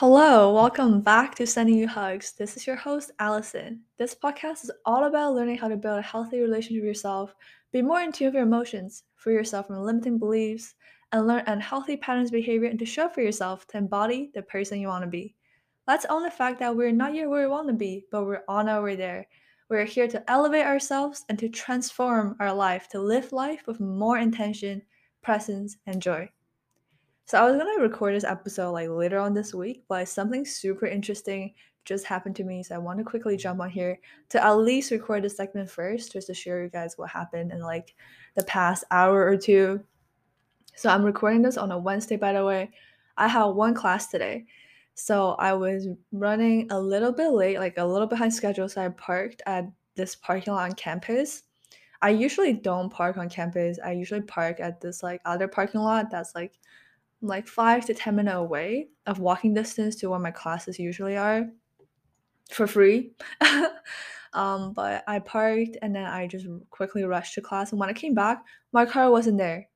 Hello, 0.00 0.52
welcome 0.52 1.00
back 1.00 1.34
to 1.36 1.46
Sending 1.46 1.78
You 1.78 1.88
Hugs. 1.88 2.32
This 2.32 2.54
is 2.54 2.66
your 2.66 2.76
host, 2.76 3.12
Alison. 3.18 3.80
This 3.96 4.14
podcast 4.14 4.62
is 4.62 4.70
all 4.84 5.04
about 5.04 5.32
learning 5.32 5.56
how 5.56 5.68
to 5.68 5.76
build 5.78 5.98
a 5.98 6.02
healthy 6.02 6.38
relationship 6.40 6.82
with 6.82 6.88
yourself, 6.88 7.34
be 7.72 7.80
more 7.80 8.02
in 8.02 8.12
tune 8.12 8.26
with 8.26 8.34
your 8.34 8.42
emotions, 8.42 9.04
free 9.14 9.32
yourself 9.32 9.68
from 9.68 9.78
limiting 9.78 10.18
beliefs, 10.18 10.74
and 11.12 11.26
learn 11.26 11.44
unhealthy 11.46 11.96
patterns 11.96 12.28
of 12.28 12.34
behavior 12.34 12.68
and 12.68 12.78
to 12.78 12.84
show 12.84 13.08
for 13.08 13.22
yourself 13.22 13.66
to 13.68 13.78
embody 13.78 14.30
the 14.34 14.42
person 14.42 14.80
you 14.80 14.88
want 14.88 15.02
to 15.02 15.08
be. 15.08 15.34
Let's 15.88 16.04
own 16.10 16.24
the 16.24 16.30
fact 16.30 16.58
that 16.58 16.76
we're 16.76 16.92
not 16.92 17.14
yet 17.14 17.30
where 17.30 17.48
we 17.48 17.50
want 17.50 17.68
to 17.68 17.72
be, 17.72 18.04
but 18.12 18.26
we're 18.26 18.44
on 18.48 18.68
our 18.68 18.82
way 18.82 18.96
there. 18.96 19.26
We're 19.70 19.86
here 19.86 20.08
to 20.08 20.30
elevate 20.30 20.66
ourselves 20.66 21.24
and 21.30 21.38
to 21.38 21.48
transform 21.48 22.36
our 22.38 22.52
life, 22.52 22.86
to 22.90 23.00
live 23.00 23.32
life 23.32 23.66
with 23.66 23.80
more 23.80 24.18
intention, 24.18 24.82
presence, 25.22 25.78
and 25.86 26.02
joy. 26.02 26.28
So 27.26 27.38
I 27.38 27.44
was 27.50 27.56
gonna 27.56 27.82
record 27.82 28.14
this 28.14 28.22
episode 28.22 28.70
like 28.70 28.88
later 28.88 29.18
on 29.18 29.34
this 29.34 29.52
week, 29.52 29.82
but 29.88 30.08
something 30.08 30.44
super 30.44 30.86
interesting 30.86 31.54
just 31.84 32.04
happened 32.04 32.36
to 32.36 32.44
me. 32.44 32.62
So 32.62 32.76
I 32.76 32.78
want 32.78 32.98
to 32.98 33.04
quickly 33.04 33.34
mm-hmm. 33.34 33.42
jump 33.42 33.60
on 33.60 33.70
here 33.70 33.98
to 34.28 34.44
at 34.44 34.52
least 34.52 34.92
record 34.92 35.24
this 35.24 35.36
segment 35.36 35.68
first, 35.68 36.12
just 36.12 36.28
to 36.28 36.34
share 36.34 36.62
you 36.62 36.70
guys 36.70 36.94
what 36.96 37.10
happened 37.10 37.50
in 37.50 37.60
like 37.60 37.96
the 38.36 38.44
past 38.44 38.84
hour 38.92 39.26
or 39.26 39.36
two. 39.36 39.82
So 40.76 40.88
I'm 40.88 41.02
recording 41.02 41.42
this 41.42 41.56
on 41.56 41.72
a 41.72 41.78
Wednesday, 41.78 42.16
by 42.16 42.32
the 42.32 42.44
way. 42.44 42.70
I 43.16 43.26
have 43.26 43.54
one 43.54 43.74
class 43.74 44.08
today. 44.08 44.44
So 44.94 45.30
I 45.32 45.52
was 45.52 45.88
running 46.12 46.70
a 46.70 46.80
little 46.80 47.12
bit 47.12 47.30
late, 47.30 47.58
like 47.58 47.78
a 47.78 47.84
little 47.84 48.06
behind 48.06 48.34
schedule. 48.34 48.68
So 48.68 48.84
I 48.84 48.88
parked 48.90 49.42
at 49.46 49.66
this 49.96 50.14
parking 50.14 50.52
lot 50.52 50.70
on 50.70 50.76
campus. 50.76 51.42
I 52.02 52.10
usually 52.10 52.52
don't 52.52 52.90
park 52.90 53.16
on 53.16 53.28
campus. 53.28 53.78
I 53.84 53.92
usually 53.92 54.22
park 54.22 54.60
at 54.60 54.80
this 54.80 55.02
like 55.02 55.20
other 55.24 55.48
parking 55.48 55.80
lot 55.80 56.10
that's 56.10 56.34
like 56.34 56.52
like 57.26 57.48
five 57.48 57.84
to 57.86 57.94
10 57.94 58.16
minute 58.16 58.36
away 58.36 58.88
of 59.06 59.18
walking 59.18 59.54
distance 59.54 59.96
to 59.96 60.10
where 60.10 60.18
my 60.18 60.30
classes 60.30 60.78
usually 60.78 61.16
are 61.16 61.46
for 62.50 62.66
free. 62.66 63.12
um, 64.32 64.72
but 64.72 65.04
I 65.06 65.18
parked 65.18 65.76
and 65.82 65.94
then 65.94 66.04
I 66.04 66.26
just 66.26 66.46
quickly 66.70 67.04
rushed 67.04 67.34
to 67.34 67.40
class. 67.40 67.72
And 67.72 67.80
when 67.80 67.88
I 67.88 67.94
came 67.94 68.14
back, 68.14 68.44
my 68.72 68.86
car 68.86 69.10
wasn't 69.10 69.38
there. 69.38 69.68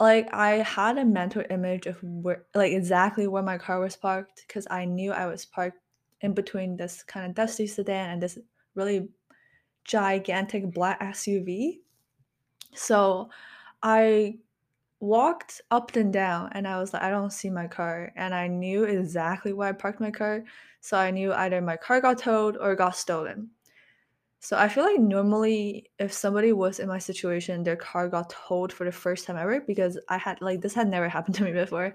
Like 0.00 0.32
I 0.34 0.56
had 0.56 0.98
a 0.98 1.04
mental 1.04 1.44
image 1.50 1.86
of 1.86 1.98
where, 2.02 2.44
like 2.54 2.72
exactly 2.72 3.28
where 3.28 3.42
my 3.42 3.58
car 3.58 3.80
was 3.80 3.96
parked 3.96 4.42
because 4.46 4.66
I 4.70 4.84
knew 4.84 5.12
I 5.12 5.26
was 5.26 5.44
parked 5.44 5.78
in 6.22 6.34
between 6.34 6.76
this 6.76 7.02
kind 7.02 7.26
of 7.26 7.34
dusty 7.34 7.66
sedan 7.66 8.10
and 8.10 8.22
this 8.22 8.38
really 8.74 9.08
gigantic 9.84 10.72
black 10.72 11.00
SUV. 11.00 11.80
So 12.74 13.30
I 13.82 14.38
walked 15.02 15.60
up 15.72 15.96
and 15.96 16.12
down 16.12 16.48
and 16.52 16.66
I 16.66 16.78
was 16.78 16.92
like, 16.92 17.02
I 17.02 17.10
don't 17.10 17.32
see 17.32 17.50
my 17.50 17.66
car. 17.66 18.12
And 18.14 18.32
I 18.32 18.46
knew 18.46 18.84
exactly 18.84 19.52
where 19.52 19.68
I 19.68 19.72
parked 19.72 20.00
my 20.00 20.12
car. 20.12 20.44
So 20.80 20.96
I 20.96 21.10
knew 21.10 21.32
either 21.32 21.60
my 21.60 21.76
car 21.76 22.00
got 22.00 22.18
towed 22.18 22.56
or 22.56 22.76
got 22.76 22.94
stolen. 22.94 23.50
So 24.38 24.56
I 24.56 24.68
feel 24.68 24.84
like 24.84 25.00
normally 25.00 25.90
if 25.98 26.12
somebody 26.12 26.52
was 26.52 26.78
in 26.78 26.86
my 26.86 26.98
situation, 26.98 27.64
their 27.64 27.74
car 27.74 28.08
got 28.08 28.30
towed 28.30 28.72
for 28.72 28.84
the 28.84 28.92
first 28.92 29.26
time 29.26 29.36
ever 29.36 29.60
because 29.60 29.98
I 30.08 30.18
had 30.18 30.40
like 30.40 30.60
this 30.60 30.74
had 30.74 30.88
never 30.88 31.08
happened 31.16 31.34
to 31.36 31.44
me 31.44 31.52
before. 31.52 31.94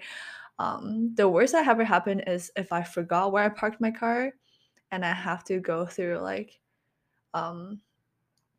Um, 0.59 1.15
the 1.15 1.29
worst 1.29 1.53
that 1.53 1.65
ever 1.65 1.85
happened 1.85 2.25
is 2.27 2.51
if 2.57 2.73
I 2.73 2.83
forgot 2.83 3.31
where 3.31 3.45
I 3.45 3.49
parked 3.49 3.79
my 3.79 3.91
car 3.91 4.33
and 4.91 5.05
I 5.05 5.13
have 5.13 5.45
to 5.45 5.61
go 5.61 5.85
through 5.85 6.19
like 6.19 6.59
um 7.33 7.79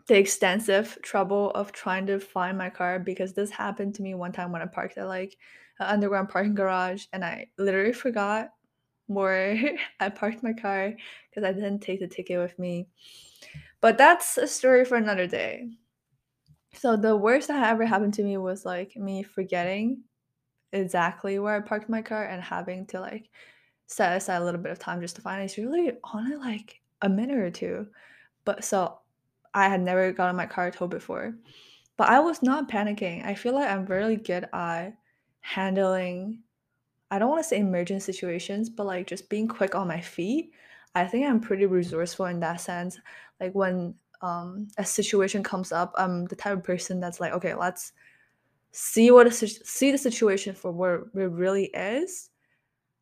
the 0.09 0.19
extensive 0.19 0.99
trouble 1.03 1.51
of 1.51 1.71
trying 1.71 2.07
to 2.07 2.19
find 2.19 2.57
my 2.57 2.71
car 2.71 2.99
because 2.99 3.35
this 3.35 3.51
happened 3.51 3.95
to 3.95 4.03
me 4.03 4.15
one 4.15 4.33
time 4.33 4.51
when 4.51 4.63
I 4.63 4.67
parked 4.67 4.97
at 4.97 5.07
like 5.07 5.37
an 5.79 5.87
underground 5.87 6.31
parking 6.31 6.55
garage 6.55 7.05
and 7.13 7.23
I 7.23 7.49
literally 7.59 7.93
forgot 7.93 8.49
where 9.07 9.77
I 10.01 10.09
parked 10.09 10.43
my 10.43 10.55
car 10.55 10.95
because 11.29 11.45
I 11.47 11.53
didn't 11.53 11.81
take 11.81 12.01
the 12.01 12.09
ticket 12.09 12.39
with 12.39 12.59
me. 12.59 12.89
But 13.83 13.99
that's 13.99 14.39
a 14.39 14.47
story 14.47 14.87
for 14.87 14.97
another 14.97 15.27
day. 15.27 15.69
So 16.73 16.97
the 16.97 17.17
worst 17.17 17.49
that 17.49 17.71
ever 17.71 17.85
happened 17.85 18.15
to 18.15 18.23
me 18.23 18.39
was 18.39 18.65
like 18.65 18.97
me 18.97 19.23
forgetting 19.23 20.05
exactly 20.73 21.39
where 21.39 21.55
I 21.55 21.61
parked 21.61 21.89
my 21.89 22.01
car 22.01 22.25
and 22.25 22.43
having 22.43 22.87
to 22.87 23.01
like 23.01 23.29
set 23.87 24.17
aside 24.17 24.39
a 24.39 24.45
little 24.45 24.61
bit 24.61 24.73
of 24.73 24.79
time 24.79 25.03
just 25.03 25.17
to 25.17 25.23
find 25.23 25.43
it. 25.43 25.47
It's 25.47 25.59
really 25.59 25.93
only 26.15 26.37
like 26.37 26.81
a 27.03 27.11
minute 27.11 27.39
or 27.39 27.51
two. 27.51 27.89
But 28.45 28.65
so 28.65 29.01
I 29.55 29.69
had 29.69 29.81
never 29.81 30.13
gotten 30.13 30.37
my 30.37 30.47
car 30.47 30.71
towed 30.71 30.91
before. 30.91 31.35
But 31.97 32.09
I 32.09 32.21
was 32.21 32.43
not 32.43 32.71
panicking. 32.71 33.25
I 33.25 33.35
feel 33.35 33.55
like 33.55 33.69
I'm 33.69 33.87
really 33.87 34.17
good 34.17 34.49
at 34.53 34.97
handling 35.41 36.43
I 37.11 37.19
don't 37.19 37.31
want 37.31 37.43
to 37.43 37.49
say 37.49 37.59
emergent 37.59 38.03
situations, 38.03 38.69
but 38.69 38.87
like 38.87 39.07
just 39.07 39.29
being 39.31 39.49
quick 39.49 39.75
on 39.75 39.89
my 39.89 40.01
feet. 40.01 40.53
I 40.95 41.07
think 41.07 41.27
I'm 41.27 41.41
pretty 41.41 41.67
resourceful 41.67 42.27
in 42.27 42.41
that 42.41 42.61
sense. 42.61 42.99
Like 43.41 43.55
when 43.55 43.95
um, 44.21 44.69
a 44.77 44.85
situation 44.85 45.43
comes 45.43 45.73
up, 45.73 45.95
I'm 45.97 46.27
the 46.27 46.37
type 46.37 46.59
of 46.59 46.65
person 46.65 47.01
that's 47.01 47.21
like, 47.21 47.33
okay, 47.33 47.55
let's 47.55 47.93
see 48.73 49.11
what 49.11 49.27
a, 49.27 49.31
see 49.31 49.91
the 49.91 49.99
situation 49.99 50.55
for 50.55 50.71
where 50.73 50.97
it 50.97 51.31
really 51.31 51.67
is, 51.67 52.31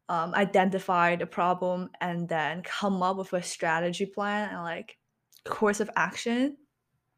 um, 0.08 0.34
identify 0.34 1.16
the 1.16 1.26
problem, 1.26 1.90
and 2.00 2.28
then 2.28 2.62
come 2.62 3.02
up 3.02 3.16
with 3.16 3.32
a 3.32 3.42
strategy 3.42 4.06
plan 4.06 4.50
and 4.50 4.62
like 4.62 4.98
course 5.46 5.80
of 5.80 5.90
action 5.96 6.56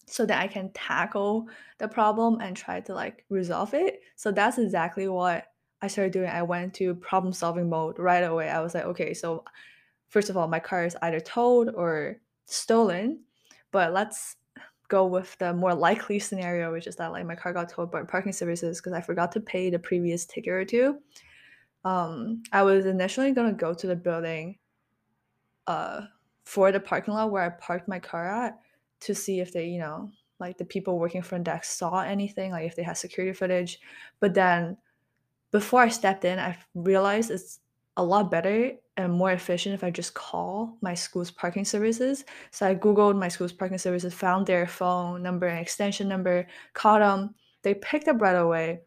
so 0.06 0.24
that 0.24 0.40
I 0.40 0.46
can 0.46 0.72
tackle 0.72 1.46
the 1.78 1.88
problem 1.88 2.40
and 2.40 2.56
try 2.56 2.80
to 2.80 2.94
like 2.94 3.24
resolve 3.28 3.74
it. 3.74 4.00
So 4.16 4.32
that's 4.32 4.58
exactly 4.58 5.08
what 5.08 5.46
I 5.82 5.86
started 5.86 6.12
doing. 6.12 6.30
I 6.30 6.42
went 6.42 6.74
to 6.74 6.94
problem 6.94 7.32
solving 7.32 7.68
mode 7.68 7.98
right 7.98 8.24
away. 8.24 8.48
I 8.48 8.60
was 8.60 8.74
like, 8.74 8.84
okay, 8.84 9.14
so 9.14 9.44
first 10.08 10.30
of 10.30 10.36
all, 10.36 10.48
my 10.48 10.60
car 10.60 10.84
is 10.84 10.96
either 11.02 11.20
towed 11.20 11.74
or 11.74 12.16
stolen, 12.46 13.20
but 13.70 13.92
let's 13.92 14.36
go 14.88 15.06
with 15.06 15.36
the 15.38 15.52
more 15.52 15.74
likely 15.74 16.18
scenario, 16.18 16.72
which 16.72 16.86
is 16.86 16.96
that 16.96 17.12
like 17.12 17.26
my 17.26 17.34
car 17.34 17.52
got 17.52 17.68
towed 17.68 17.90
by 17.90 18.02
parking 18.02 18.32
services 18.32 18.78
because 18.78 18.94
I 18.94 19.02
forgot 19.02 19.30
to 19.32 19.40
pay 19.40 19.68
the 19.68 19.78
previous 19.78 20.24
ticket 20.24 20.52
or 20.52 20.64
two. 20.64 20.98
Um, 21.84 22.42
I 22.50 22.62
was 22.62 22.86
initially 22.86 23.32
gonna 23.32 23.52
go 23.52 23.74
to 23.74 23.86
the 23.86 23.96
building 23.96 24.58
uh 25.66 26.06
for 26.48 26.72
the 26.72 26.80
parking 26.80 27.12
lot 27.12 27.30
where 27.30 27.42
I 27.42 27.50
parked 27.50 27.88
my 27.88 27.98
car 27.98 28.26
at 28.26 28.58
to 29.00 29.14
see 29.14 29.38
if 29.38 29.52
they, 29.52 29.66
you 29.66 29.78
know, 29.78 30.10
like 30.40 30.56
the 30.56 30.64
people 30.64 30.98
working 30.98 31.20
front 31.20 31.44
desk 31.44 31.64
saw 31.64 32.00
anything, 32.00 32.52
like 32.52 32.66
if 32.66 32.74
they 32.74 32.82
had 32.82 32.96
security 32.96 33.34
footage. 33.34 33.78
But 34.18 34.32
then 34.32 34.78
before 35.52 35.82
I 35.82 35.88
stepped 35.88 36.24
in, 36.24 36.38
I 36.38 36.56
realized 36.74 37.30
it's 37.30 37.60
a 37.98 38.02
lot 38.02 38.30
better 38.30 38.72
and 38.96 39.12
more 39.12 39.32
efficient 39.32 39.74
if 39.74 39.84
I 39.84 39.90
just 39.90 40.14
call 40.14 40.78
my 40.80 40.94
school's 40.94 41.30
parking 41.30 41.66
services. 41.66 42.24
So 42.50 42.66
I 42.66 42.74
Googled 42.74 43.18
my 43.18 43.28
school's 43.28 43.52
parking 43.52 43.76
services, 43.76 44.14
found 44.14 44.46
their 44.46 44.66
phone 44.66 45.22
number 45.22 45.48
and 45.48 45.60
extension 45.60 46.08
number, 46.08 46.46
called 46.72 47.02
them. 47.02 47.34
They 47.60 47.74
picked 47.74 48.08
up 48.08 48.22
right 48.22 48.32
away. 48.32 48.80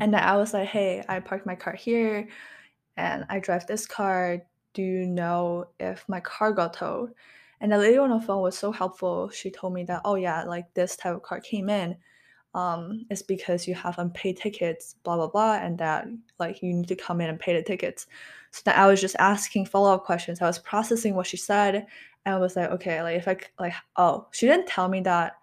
And 0.00 0.14
then 0.14 0.22
I 0.22 0.36
was 0.36 0.54
like, 0.54 0.68
hey, 0.68 1.02
I 1.08 1.18
parked 1.18 1.46
my 1.46 1.56
car 1.56 1.74
here 1.74 2.28
and 2.96 3.24
I 3.28 3.40
drive 3.40 3.66
this 3.66 3.88
car 3.88 4.42
do 4.76 4.82
you 4.82 5.06
know 5.06 5.68
if 5.80 6.06
my 6.06 6.20
car 6.20 6.52
got 6.52 6.74
towed? 6.74 7.14
And 7.62 7.72
the 7.72 7.78
lady 7.78 7.96
on 7.96 8.10
the 8.10 8.20
phone 8.20 8.42
was 8.42 8.58
so 8.58 8.70
helpful. 8.70 9.30
She 9.30 9.50
told 9.50 9.72
me 9.72 9.84
that, 9.84 10.02
oh 10.04 10.16
yeah, 10.16 10.44
like 10.44 10.72
this 10.74 10.96
type 10.96 11.14
of 11.14 11.22
car 11.22 11.40
came 11.40 11.70
in. 11.70 11.96
Um, 12.54 13.06
it's 13.08 13.22
because 13.22 13.66
you 13.66 13.74
have 13.74 13.98
unpaid 13.98 14.36
tickets, 14.36 14.96
blah 15.02 15.16
blah 15.16 15.28
blah, 15.28 15.54
and 15.54 15.78
that 15.78 16.06
like 16.38 16.62
you 16.62 16.74
need 16.74 16.88
to 16.88 16.96
come 16.96 17.22
in 17.22 17.30
and 17.30 17.40
pay 17.40 17.54
the 17.54 17.62
tickets. 17.62 18.06
So 18.50 18.62
then 18.66 18.76
I 18.76 18.86
was 18.86 19.00
just 19.00 19.16
asking 19.18 19.66
follow 19.66 19.94
up 19.94 20.04
questions. 20.04 20.42
I 20.42 20.46
was 20.46 20.58
processing 20.58 21.14
what 21.14 21.26
she 21.26 21.38
said, 21.38 21.86
and 22.26 22.34
I 22.34 22.38
was 22.38 22.54
like, 22.54 22.70
okay, 22.72 23.02
like 23.02 23.16
if 23.16 23.28
I 23.28 23.38
like, 23.58 23.74
oh, 23.96 24.26
she 24.32 24.46
didn't 24.46 24.66
tell 24.68 24.88
me 24.88 25.00
that 25.02 25.36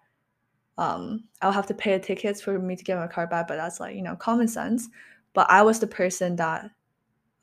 um, 0.78 1.24
I'll 1.42 1.52
have 1.52 1.66
to 1.66 1.74
pay 1.74 1.96
the 1.98 2.04
tickets 2.04 2.40
for 2.40 2.58
me 2.58 2.76
to 2.76 2.84
get 2.84 2.98
my 2.98 3.08
car 3.08 3.26
back, 3.26 3.48
but 3.48 3.56
that's 3.56 3.80
like 3.80 3.96
you 3.96 4.02
know 4.02 4.14
common 4.16 4.48
sense. 4.48 4.88
But 5.34 5.50
I 5.50 5.62
was 5.62 5.80
the 5.80 5.88
person 5.88 6.36
that 6.36 6.70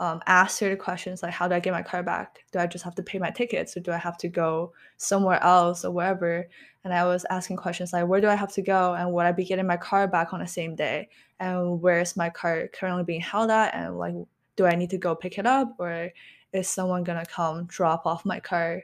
um, 0.02 0.20
ask 0.26 0.58
certain 0.58 0.80
questions 0.80 1.22
like 1.22 1.32
how 1.32 1.48
do 1.48 1.54
i 1.54 1.60
get 1.60 1.74
my 1.74 1.84
car 1.84 2.02
back? 2.02 2.40
Do 2.52 2.58
i 2.58 2.66
just 2.66 2.84
have 2.84 2.96
to 2.96 3.04
pay 3.04 3.20
my 3.20 3.30
tickets 3.30 3.78
or 3.78 3.82
do 3.82 3.92
i 3.92 3.98
have 3.98 4.18
to 4.18 4.28
go 4.28 4.74
somewhere 4.98 5.42
else 5.44 5.86
or 5.86 5.92
wherever? 5.92 6.48
And 6.84 6.92
i 6.92 7.06
was 7.06 7.24
asking 7.30 7.58
questions 7.58 7.94
like 7.94 8.08
where 8.08 8.20
do 8.20 8.28
i 8.28 8.34
have 8.34 8.52
to 8.54 8.64
go 8.64 8.96
and 8.96 9.14
would 9.14 9.28
i 9.28 9.32
be 9.32 9.46
getting 9.46 9.68
my 9.68 9.78
car 9.78 10.08
back 10.08 10.34
on 10.34 10.40
the 10.40 10.48
same 10.48 10.76
day? 10.76 11.08
And 11.40 11.80
where 11.82 12.00
is 12.00 12.18
my 12.18 12.32
car 12.32 12.68
currently 12.74 13.04
being 13.04 13.22
held 13.22 13.52
at? 13.52 13.76
And 13.76 14.00
like 14.00 14.16
do 14.56 14.66
i 14.66 14.74
need 14.74 14.90
to 14.90 14.98
go 14.98 15.14
pick 15.14 15.38
it 15.38 15.46
up 15.46 15.76
or 15.78 16.10
is 16.52 16.68
someone 16.68 17.04
gonna 17.04 17.26
come 17.26 17.66
drop 17.66 18.08
off 18.08 18.26
my 18.26 18.40
car 18.40 18.84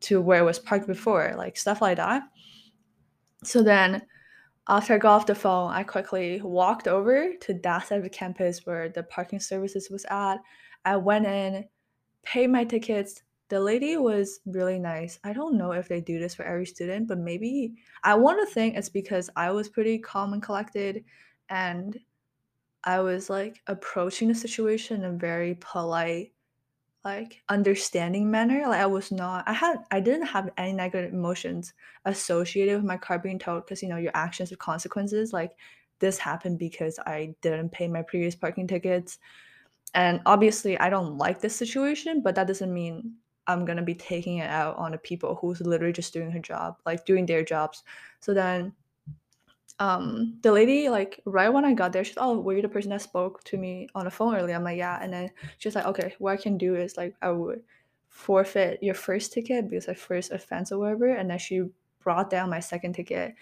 to 0.00 0.22
where 0.22 0.40
it 0.40 0.44
was 0.44 0.58
parked 0.58 0.86
before? 0.86 1.34
Like 1.36 1.58
stuff 1.58 1.82
like 1.82 1.98
that. 1.98 2.22
So 3.42 3.62
then 3.62 4.00
after 4.68 4.94
I 4.94 4.98
got 4.98 5.16
off 5.16 5.26
the 5.26 5.34
phone, 5.34 5.70
I 5.72 5.82
quickly 5.82 6.40
walked 6.42 6.88
over 6.88 7.34
to 7.34 7.54
that 7.54 7.86
side 7.86 7.98
of 7.98 8.04
the 8.04 8.10
campus 8.10 8.64
where 8.64 8.88
the 8.88 9.02
parking 9.02 9.40
services 9.40 9.90
was 9.90 10.06
at. 10.06 10.38
I 10.84 10.96
went 10.96 11.26
in, 11.26 11.66
paid 12.22 12.48
my 12.48 12.64
tickets. 12.64 13.22
The 13.48 13.60
lady 13.60 13.96
was 13.98 14.40
really 14.46 14.78
nice. 14.78 15.18
I 15.22 15.34
don't 15.34 15.58
know 15.58 15.72
if 15.72 15.86
they 15.86 16.00
do 16.00 16.18
this 16.18 16.34
for 16.34 16.44
every 16.44 16.64
student, 16.66 17.08
but 17.08 17.18
maybe 17.18 17.74
I 18.02 18.14
want 18.14 18.40
to 18.40 18.52
think 18.52 18.76
it's 18.76 18.88
because 18.88 19.28
I 19.36 19.50
was 19.50 19.68
pretty 19.68 19.98
calm 19.98 20.32
and 20.32 20.42
collected 20.42 21.04
and 21.50 21.98
I 22.84 23.00
was 23.00 23.30
like 23.30 23.62
approaching 23.66 24.28
the 24.28 24.34
situation 24.34 25.04
in 25.04 25.14
a 25.14 25.18
very 25.18 25.56
polite 25.60 26.33
like 27.04 27.42
understanding 27.48 28.30
manner. 28.30 28.66
Like 28.66 28.80
I 28.80 28.86
was 28.86 29.12
not 29.12 29.46
I 29.46 29.52
had 29.52 29.84
I 29.90 30.00
didn't 30.00 30.26
have 30.26 30.50
any 30.56 30.72
negative 30.72 31.12
emotions 31.12 31.74
associated 32.04 32.76
with 32.76 32.84
my 32.84 32.96
car 32.96 33.18
being 33.18 33.38
towed 33.38 33.64
because 33.64 33.82
you 33.82 33.88
know 33.88 33.96
your 33.96 34.12
actions 34.14 34.50
have 34.50 34.58
consequences. 34.58 35.32
Like 35.32 35.52
this 35.98 36.18
happened 36.18 36.58
because 36.58 36.98
I 37.06 37.34
didn't 37.42 37.70
pay 37.72 37.88
my 37.88 38.02
previous 38.02 38.34
parking 38.34 38.66
tickets. 38.66 39.18
And 39.94 40.20
obviously 40.26 40.78
I 40.78 40.90
don't 40.90 41.18
like 41.18 41.40
this 41.40 41.54
situation, 41.54 42.22
but 42.22 42.34
that 42.34 42.48
doesn't 42.48 42.72
mean 42.72 43.14
I'm 43.46 43.64
gonna 43.64 43.82
be 43.82 43.94
taking 43.94 44.38
it 44.38 44.48
out 44.48 44.76
on 44.76 44.92
the 44.92 44.98
people 44.98 45.36
who's 45.36 45.60
literally 45.60 45.92
just 45.92 46.12
doing 46.12 46.30
her 46.30 46.40
job, 46.40 46.76
like 46.86 47.04
doing 47.04 47.26
their 47.26 47.44
jobs. 47.44 47.84
So 48.20 48.32
then 48.34 48.72
um 49.80 50.38
the 50.42 50.52
lady 50.52 50.88
like 50.88 51.20
right 51.24 51.48
when 51.48 51.64
I 51.64 51.74
got 51.74 51.92
there, 51.92 52.04
she's 52.04 52.16
oh, 52.18 52.38
were 52.38 52.54
you 52.54 52.62
the 52.62 52.68
person 52.68 52.90
that 52.90 53.02
spoke 53.02 53.42
to 53.44 53.56
me 53.56 53.88
on 53.94 54.04
the 54.04 54.10
phone 54.10 54.36
earlier? 54.36 54.54
I'm 54.54 54.64
like, 54.64 54.78
yeah. 54.78 54.98
And 55.02 55.12
then 55.12 55.30
she's 55.58 55.74
like, 55.74 55.86
okay, 55.86 56.14
what 56.18 56.32
I 56.32 56.42
can 56.42 56.58
do 56.58 56.76
is 56.76 56.96
like 56.96 57.14
I 57.22 57.30
would 57.30 57.62
forfeit 58.08 58.82
your 58.82 58.94
first 58.94 59.32
ticket 59.32 59.68
because 59.68 59.88
I 59.88 59.94
first 59.94 60.30
offense 60.32 60.70
or 60.70 60.78
whatever. 60.78 61.08
And 61.08 61.30
then 61.30 61.38
she 61.38 61.62
brought 62.00 62.30
down 62.30 62.50
my 62.50 62.60
second 62.60 62.94
ticket 62.94 63.34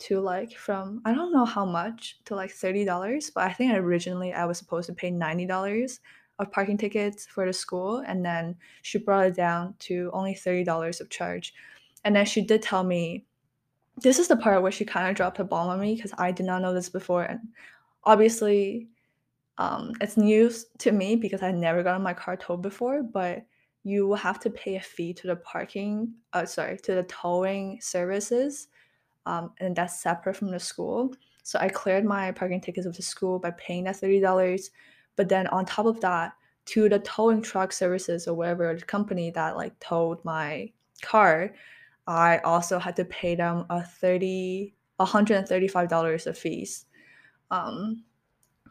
to 0.00 0.20
like 0.20 0.52
from 0.56 1.02
I 1.04 1.12
don't 1.12 1.32
know 1.32 1.44
how 1.44 1.64
much 1.64 2.18
to 2.26 2.36
like 2.36 2.50
$30, 2.50 3.32
but 3.34 3.44
I 3.44 3.52
think 3.52 3.74
originally 3.74 4.32
I 4.32 4.44
was 4.44 4.58
supposed 4.58 4.86
to 4.86 4.94
pay 4.94 5.10
$90 5.10 5.98
of 6.38 6.50
parking 6.52 6.78
tickets 6.78 7.26
for 7.26 7.46
the 7.46 7.52
school 7.52 7.98
and 8.06 8.24
then 8.24 8.56
she 8.82 8.98
brought 8.98 9.26
it 9.26 9.34
down 9.34 9.74
to 9.80 10.10
only 10.12 10.34
$30 10.34 11.00
of 11.00 11.10
charge. 11.10 11.54
And 12.04 12.16
then 12.16 12.26
she 12.26 12.40
did 12.42 12.62
tell 12.62 12.84
me 12.84 13.26
this 13.98 14.18
is 14.18 14.28
the 14.28 14.36
part 14.36 14.62
where 14.62 14.72
she 14.72 14.84
kind 14.84 15.08
of 15.08 15.16
dropped 15.16 15.38
a 15.38 15.44
bomb 15.44 15.68
on 15.68 15.80
me 15.80 15.94
because 15.94 16.12
I 16.18 16.32
did 16.32 16.46
not 16.46 16.62
know 16.62 16.72
this 16.72 16.88
before 16.88 17.24
and 17.24 17.40
obviously 18.04 18.88
um, 19.58 19.92
it's 20.00 20.16
news 20.16 20.66
to 20.78 20.92
me 20.92 21.14
because 21.16 21.42
I 21.42 21.52
never 21.52 21.82
gotten 21.82 22.02
my 22.02 22.14
car 22.14 22.36
towed 22.36 22.62
before, 22.62 23.02
but 23.02 23.44
you 23.84 24.06
will 24.06 24.16
have 24.16 24.40
to 24.40 24.50
pay 24.50 24.76
a 24.76 24.80
fee 24.80 25.12
to 25.12 25.26
the 25.26 25.36
parking 25.36 26.12
uh, 26.32 26.46
sorry 26.46 26.78
to 26.78 26.94
the 26.94 27.02
towing 27.04 27.80
services 27.80 28.68
um, 29.26 29.52
and 29.58 29.76
that's 29.76 30.00
separate 30.02 30.36
from 30.36 30.50
the 30.50 30.60
school. 30.60 31.12
So 31.42 31.58
I 31.58 31.68
cleared 31.68 32.04
my 32.04 32.32
parking 32.32 32.60
tickets 32.60 32.86
with 32.86 32.96
the 32.96 33.02
school 33.02 33.38
by 33.38 33.50
paying 33.52 33.84
that 33.84 33.96
thirty 33.96 34.20
dollars, 34.20 34.70
but 35.16 35.28
then 35.28 35.46
on 35.48 35.64
top 35.64 35.86
of 35.86 36.00
that, 36.00 36.34
to 36.66 36.88
the 36.88 37.00
towing 37.00 37.42
truck 37.42 37.72
services 37.72 38.28
or 38.28 38.34
whatever 38.34 38.74
the 38.74 38.84
company 38.84 39.30
that 39.30 39.56
like 39.56 39.78
towed 39.80 40.24
my 40.24 40.70
car, 41.02 41.52
I 42.06 42.38
also 42.38 42.78
had 42.78 42.96
to 42.96 43.04
pay 43.04 43.34
them 43.34 43.66
a 43.70 43.82
thirty, 43.82 44.74
hundred 44.98 45.36
and 45.36 45.48
thirty-five 45.48 45.88
dollars 45.88 46.26
of 46.26 46.38
fees. 46.38 46.86
Um, 47.50 48.04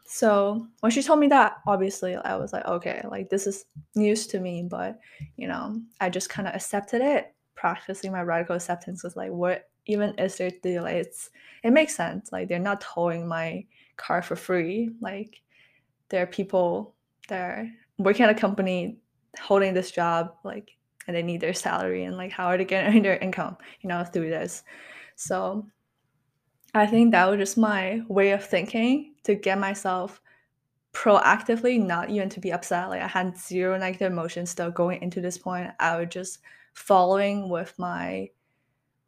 so 0.05 0.67
when 0.81 0.91
she 0.91 1.03
told 1.03 1.19
me 1.19 1.27
that, 1.27 1.57
obviously 1.67 2.15
I 2.15 2.35
was 2.35 2.51
like, 2.51 2.65
okay, 2.65 3.01
like 3.09 3.29
this 3.29 3.47
is 3.47 3.65
news 3.95 4.27
to 4.27 4.39
me, 4.39 4.63
but 4.63 4.99
you 5.37 5.47
know, 5.47 5.79
I 6.01 6.09
just 6.09 6.29
kind 6.29 6.47
of 6.47 6.55
accepted 6.55 7.01
it. 7.01 7.33
Practicing 7.55 8.11
my 8.11 8.21
radical 8.21 8.55
acceptance 8.55 9.03
was 9.03 9.15
like, 9.15 9.31
what 9.31 9.69
even 9.85 10.13
is 10.17 10.37
there 10.37 10.51
delays? 10.61 11.29
It 11.63 11.71
makes 11.71 11.95
sense. 11.95 12.31
Like 12.31 12.49
they're 12.49 12.59
not 12.59 12.81
towing 12.81 13.27
my 13.27 13.65
car 13.97 14.21
for 14.21 14.35
free. 14.35 14.91
Like 14.99 15.41
there 16.09 16.23
are 16.23 16.27
people 16.27 16.95
that 17.29 17.39
are 17.39 17.69
working 17.97 18.23
at 18.23 18.31
a 18.31 18.39
company 18.39 18.97
holding 19.39 19.73
this 19.73 19.91
job, 19.91 20.33
like 20.43 20.71
and 21.07 21.15
they 21.15 21.23
need 21.23 21.41
their 21.41 21.53
salary 21.53 22.03
and 22.05 22.17
like 22.17 22.31
how 22.31 22.45
are 22.45 22.57
they 22.57 22.65
getting 22.65 23.01
their 23.03 23.17
income, 23.17 23.57
you 23.81 23.87
know, 23.89 24.03
through 24.03 24.29
this. 24.29 24.63
So 25.15 25.65
I 26.73 26.87
think 26.87 27.11
that 27.11 27.29
was 27.29 27.39
just 27.39 27.57
my 27.57 28.01
way 28.07 28.31
of 28.31 28.43
thinking 28.43 29.15
to 29.23 29.35
get 29.35 29.59
myself 29.59 30.21
proactively 30.93 31.81
not 31.81 32.09
even 32.09 32.29
to 32.29 32.39
be 32.39 32.51
upset. 32.51 32.89
Like 32.89 33.01
I 33.01 33.07
had 33.07 33.37
zero 33.37 33.77
negative 33.77 34.11
emotions 34.11 34.49
still 34.49 34.71
going 34.71 35.01
into 35.01 35.21
this 35.21 35.37
point. 35.37 35.71
I 35.79 35.97
was 35.97 36.09
just 36.09 36.39
following 36.73 37.49
with 37.49 37.77
my 37.77 38.29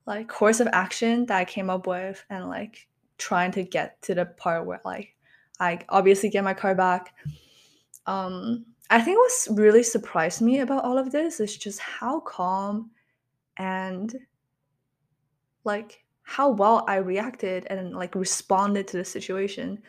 like 0.05 0.27
course 0.27 0.59
of 0.59 0.67
action 0.73 1.25
that 1.27 1.37
I 1.37 1.45
came 1.45 1.69
up 1.69 1.87
with 1.87 2.23
and 2.29 2.49
like 2.49 2.87
trying 3.17 3.51
to 3.51 3.63
get 3.63 4.01
to 4.03 4.15
the 4.15 4.25
part 4.25 4.65
where 4.65 4.81
like 4.83 5.15
I 5.59 5.79
obviously 5.89 6.29
get 6.29 6.43
my 6.43 6.53
car 6.53 6.75
back. 6.75 7.13
Um 8.05 8.65
I 8.93 9.01
think 9.01 9.17
what's 9.17 9.47
really 9.49 9.81
surprised 9.81 10.39
me 10.39 10.59
about 10.59 10.83
all 10.83 10.99
of 10.99 11.11
this 11.11 11.39
is 11.39 11.57
just 11.57 11.79
how 11.79 12.19
calm 12.19 12.91
and 13.57 14.15
like 15.63 16.05
how 16.21 16.51
well 16.51 16.85
I 16.87 16.97
reacted 16.97 17.65
and 17.71 17.95
like 17.95 18.13
responded 18.13 18.87
to 18.89 18.97
the 18.97 19.03
situation. 19.03 19.81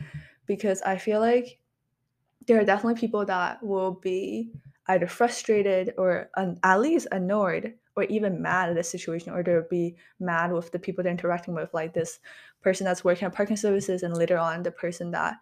Because 0.46 0.80
I 0.80 0.96
feel 0.96 1.20
like 1.20 1.58
there 2.46 2.58
are 2.58 2.64
definitely 2.64 2.98
people 2.98 3.26
that 3.26 3.62
will 3.62 3.90
be 3.92 4.50
either 4.88 5.06
frustrated 5.06 5.92
or 5.98 6.30
at 6.62 6.80
least 6.80 7.06
annoyed 7.12 7.74
or 7.96 8.04
even 8.04 8.40
mad 8.40 8.70
at 8.70 8.74
the 8.74 8.82
situation 8.82 9.34
or 9.34 9.42
they'll 9.42 9.68
be 9.68 9.96
mad 10.18 10.50
with 10.50 10.72
the 10.72 10.78
people 10.78 11.04
they're 11.04 11.12
interacting 11.12 11.52
with 11.52 11.74
like 11.74 11.92
this 11.92 12.20
person 12.62 12.86
that's 12.86 13.04
working 13.04 13.26
at 13.26 13.34
parking 13.34 13.58
services 13.58 14.02
and 14.02 14.16
later 14.16 14.38
on 14.38 14.62
the 14.62 14.70
person 14.70 15.10
that 15.10 15.34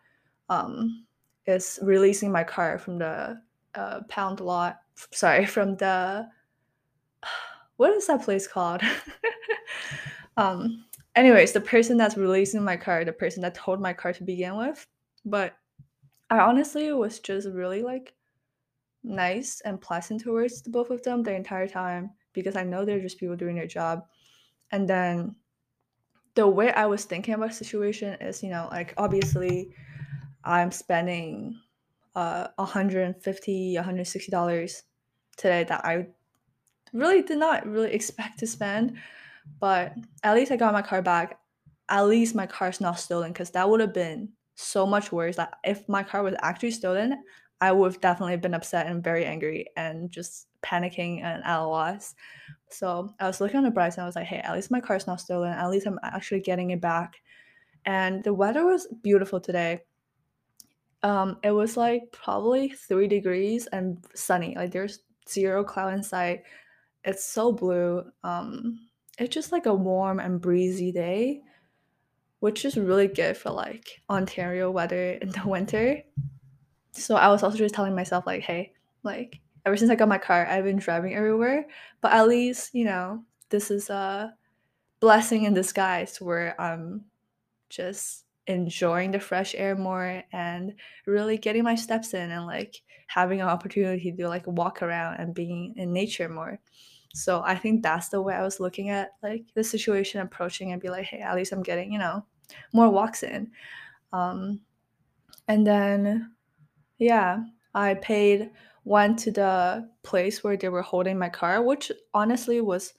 um, 0.49 1.07
is 1.47 1.79
releasing 1.81 2.33
my 2.33 2.43
car 2.43 2.77
from 2.77 2.99
the 2.99 3.41
uh, 3.75 4.01
pound 4.09 4.41
lot 4.41 4.81
sorry 5.13 5.47
from 5.55 5.77
the 5.77 6.27
what 7.77 7.93
is 7.93 8.07
that 8.07 8.23
place 8.23 8.47
called 8.47 8.83
um 10.37 10.85
anyways 11.15 11.53
the 11.53 11.61
person 11.61 11.97
that's 11.97 12.17
releasing 12.17 12.63
my 12.63 12.77
car 12.77 13.05
the 13.05 13.13
person 13.13 13.43
that 13.43 13.55
towed 13.55 13.81
my 13.81 13.93
car 13.93 14.13
to 14.13 14.25
begin 14.25 14.57
with 14.57 14.87
but 15.25 15.57
i 16.31 16.39
honestly 16.39 16.93
was 16.93 17.19
just 17.19 17.49
really 17.49 17.83
like 17.83 18.15
nice 19.05 19.61
and 19.65 19.81
pleasant 19.81 20.21
towards 20.21 20.63
the 20.63 20.71
both 20.71 20.91
of 20.91 21.03
them 21.03 21.23
the 21.23 21.35
entire 21.35 21.67
time 21.67 22.11
because 22.33 22.57
I 22.57 22.65
know 22.65 22.85
they're 22.85 23.01
just 23.01 23.19
people 23.19 23.37
doing 23.37 23.57
their 23.57 23.67
job. 23.67 24.05
And 24.71 24.89
then 24.89 25.35
the 26.35 26.47
way 26.47 26.73
I 26.73 26.87
was 26.87 27.05
thinking 27.05 27.35
about 27.35 27.51
the 27.51 27.57
situation 27.57 28.15
is, 28.21 28.43
you 28.43 28.51
know, 28.51 28.69
like 28.71 28.95
obviously 28.97 29.75
I'm 30.45 30.71
spending 30.71 31.59
uh 32.15 32.49
150 32.57 33.75
160 33.77 34.31
dollars 34.31 34.83
today 35.37 35.65
that 35.65 35.85
I 35.85 36.07
really 36.93 37.23
did 37.23 37.39
not 37.39 37.67
really 37.67 37.93
expect 37.93 38.39
to 38.41 38.47
spend 38.47 38.99
but 39.59 39.95
at 40.23 40.35
least 40.35 40.53
I 40.53 40.57
got 40.57 40.73
my 40.73 40.83
car 40.83 41.03
back 41.03 41.39
at 41.89 42.03
least 42.03 42.35
my 42.35 42.47
car's 42.47 42.81
not 42.81 42.99
stolen 42.99 43.33
because 43.33 43.51
that 43.51 43.69
would 43.69 43.81
have 43.81 43.95
been 43.95 44.31
so 44.55 44.87
much 44.87 45.11
worse 45.11 45.37
that 45.37 45.55
if 45.65 45.89
my 45.89 46.03
car 46.03 46.23
was 46.23 46.35
actually 46.43 46.71
stolen 46.71 47.23
I 47.63 47.71
would 47.71 47.93
have 47.93 48.01
definitely 48.01 48.37
been 48.39 48.55
upset 48.55 48.89
and 48.89 49.05
very 49.05 49.25
angry 49.25 49.67
and 49.77 50.11
just 50.11 50.49
panicking 50.65 51.23
and 51.23 51.45
at 51.45 51.61
a 51.61 51.65
loss. 51.65 52.13
So 52.71 53.15
I 53.21 53.29
was 53.29 53.41
looking 53.41 53.59
on 53.59 53.63
the 53.63 53.71
bright 53.71 53.95
side. 53.95 54.03
I 54.03 54.07
was 54.07 54.17
like, 54.17 54.27
hey, 54.27 54.39
at 54.39 54.53
least 54.53 54.73
my 54.73 54.81
car's 54.81 55.07
not 55.07 55.21
stolen. 55.21 55.53
At 55.53 55.71
least 55.71 55.87
I'm 55.87 56.01
actually 56.03 56.41
getting 56.41 56.71
it 56.71 56.81
back. 56.81 57.15
And 57.85 58.25
the 58.25 58.35
weather 58.35 58.67
was 58.67 58.89
beautiful 59.03 59.39
today. 59.39 59.83
Um, 61.03 61.39
it 61.43 61.51
was 61.51 61.77
like 61.77 62.13
probably 62.13 62.71
three 62.71 63.09
degrees 63.09 63.67
and 63.69 64.05
sunny. 64.15 64.55
Like 64.57 64.71
there's 64.71 65.01
zero 65.29 65.65
cloud 65.65 65.95
in 65.95 66.03
sight. 66.03 66.43
It's 67.05 67.25
so 67.25 67.53
blue. 67.53 68.05
Um, 68.23 68.79
it's 69.19 69.35
just 69.35 69.53
like 69.53 69.67
a 69.67 69.75
warm 69.75 70.21
and 70.21 70.41
breezy 70.41 70.93
day, 70.93 71.43
which 72.41 72.65
is 72.65 72.77
really 72.77 73.09
good 73.09 73.37
for 73.37 73.51
like 73.51 74.01
Ontario 74.09 74.71
weather 74.71 75.13
in 75.13 75.29
the 75.31 75.47
winter. 75.47 76.03
So 76.93 77.17
I 77.17 77.29
was 77.29 77.43
also 77.43 77.59
just 77.59 77.75
telling 77.75 77.95
myself 77.95 78.27
like, 78.27 78.43
hey, 78.43 78.73
like 79.03 79.41
ever 79.67 79.77
since 79.77 79.91
I 79.91 79.95
got 79.95 80.09
my 80.09 80.19
car, 80.19 80.47
I've 80.47 80.65
been 80.65 80.79
driving 80.79 81.15
everywhere, 81.15 81.67
but 82.01 82.13
at 82.13 82.29
least, 82.29 82.75
you 82.75 82.85
know, 82.85 83.25
this 83.49 83.71
is 83.71 83.91
a 83.91 84.35
blessing 85.01 85.45
in 85.45 85.55
disguise 85.55 86.21
where 86.21 86.61
I'm 86.61 87.05
just 87.69 88.22
enjoying 88.47 89.11
the 89.13 89.21
fresh 89.21 89.55
air 89.55 89.77
more 89.77 90.23
and 90.33 90.75
really 91.07 91.39
getting 91.39 91.63
my 91.63 91.75
steps 91.75 92.15
in 92.15 92.31
and 92.31 92.47
like 92.47 92.83
having 93.07 93.41
an 93.41 93.49
opportunity 93.49 94.13
to 94.13 94.29
like 94.29 94.47
walk 94.47 94.83
around 94.83 95.17
and 95.17 95.35
being 95.35 95.75
in 95.77 95.93
nature 95.93 96.29
more. 96.29 96.59
So 97.15 97.43
I 97.45 97.57
think 97.57 97.83
that's 97.83 98.09
the 98.09 98.23
way 98.23 98.35
I 98.35 98.43
was 98.43 98.59
looking 98.59 98.89
at 98.89 99.11
like 99.23 99.45
the 99.55 99.63
situation, 99.63 100.21
approaching 100.21 100.73
and 100.73 100.81
be 100.81 100.89
like, 100.89 101.05
hey, 101.05 101.21
at 101.21 101.37
least 101.37 101.53
I'm 101.53 101.63
getting, 101.63 101.93
you 101.93 101.99
know, 101.99 102.25
more 102.73 102.89
walks 102.89 103.23
in. 103.23 103.51
Um, 104.13 104.61
and 105.49 105.67
then 105.67 106.35
yeah, 106.99 107.45
I 107.75 107.95
paid 107.95 108.51
went 108.85 109.19
to 109.21 109.31
the 109.31 109.89
place 110.03 110.43
where 110.43 110.57
they 110.57 110.69
were 110.69 110.83
holding 110.83 111.19
my 111.19 111.29
car, 111.29 111.63
which 111.63 111.93
honestly 112.15 112.61
was 112.61 112.95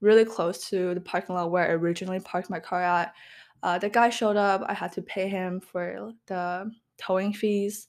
really 0.00 0.24
close 0.24 0.68
to 0.68 0.94
the 0.94 1.00
parking 1.00 1.34
lot 1.34 1.50
where 1.50 1.68
I 1.68 1.72
originally 1.72 2.20
parked 2.20 2.50
my 2.50 2.60
car 2.60 2.82
at. 2.82 3.14
Uh, 3.62 3.78
the 3.78 3.88
guy 3.88 4.10
showed 4.10 4.36
up. 4.36 4.62
I 4.66 4.74
had 4.74 4.92
to 4.92 5.02
pay 5.02 5.28
him 5.28 5.60
for 5.60 6.12
the 6.26 6.70
towing 6.98 7.32
fees. 7.32 7.88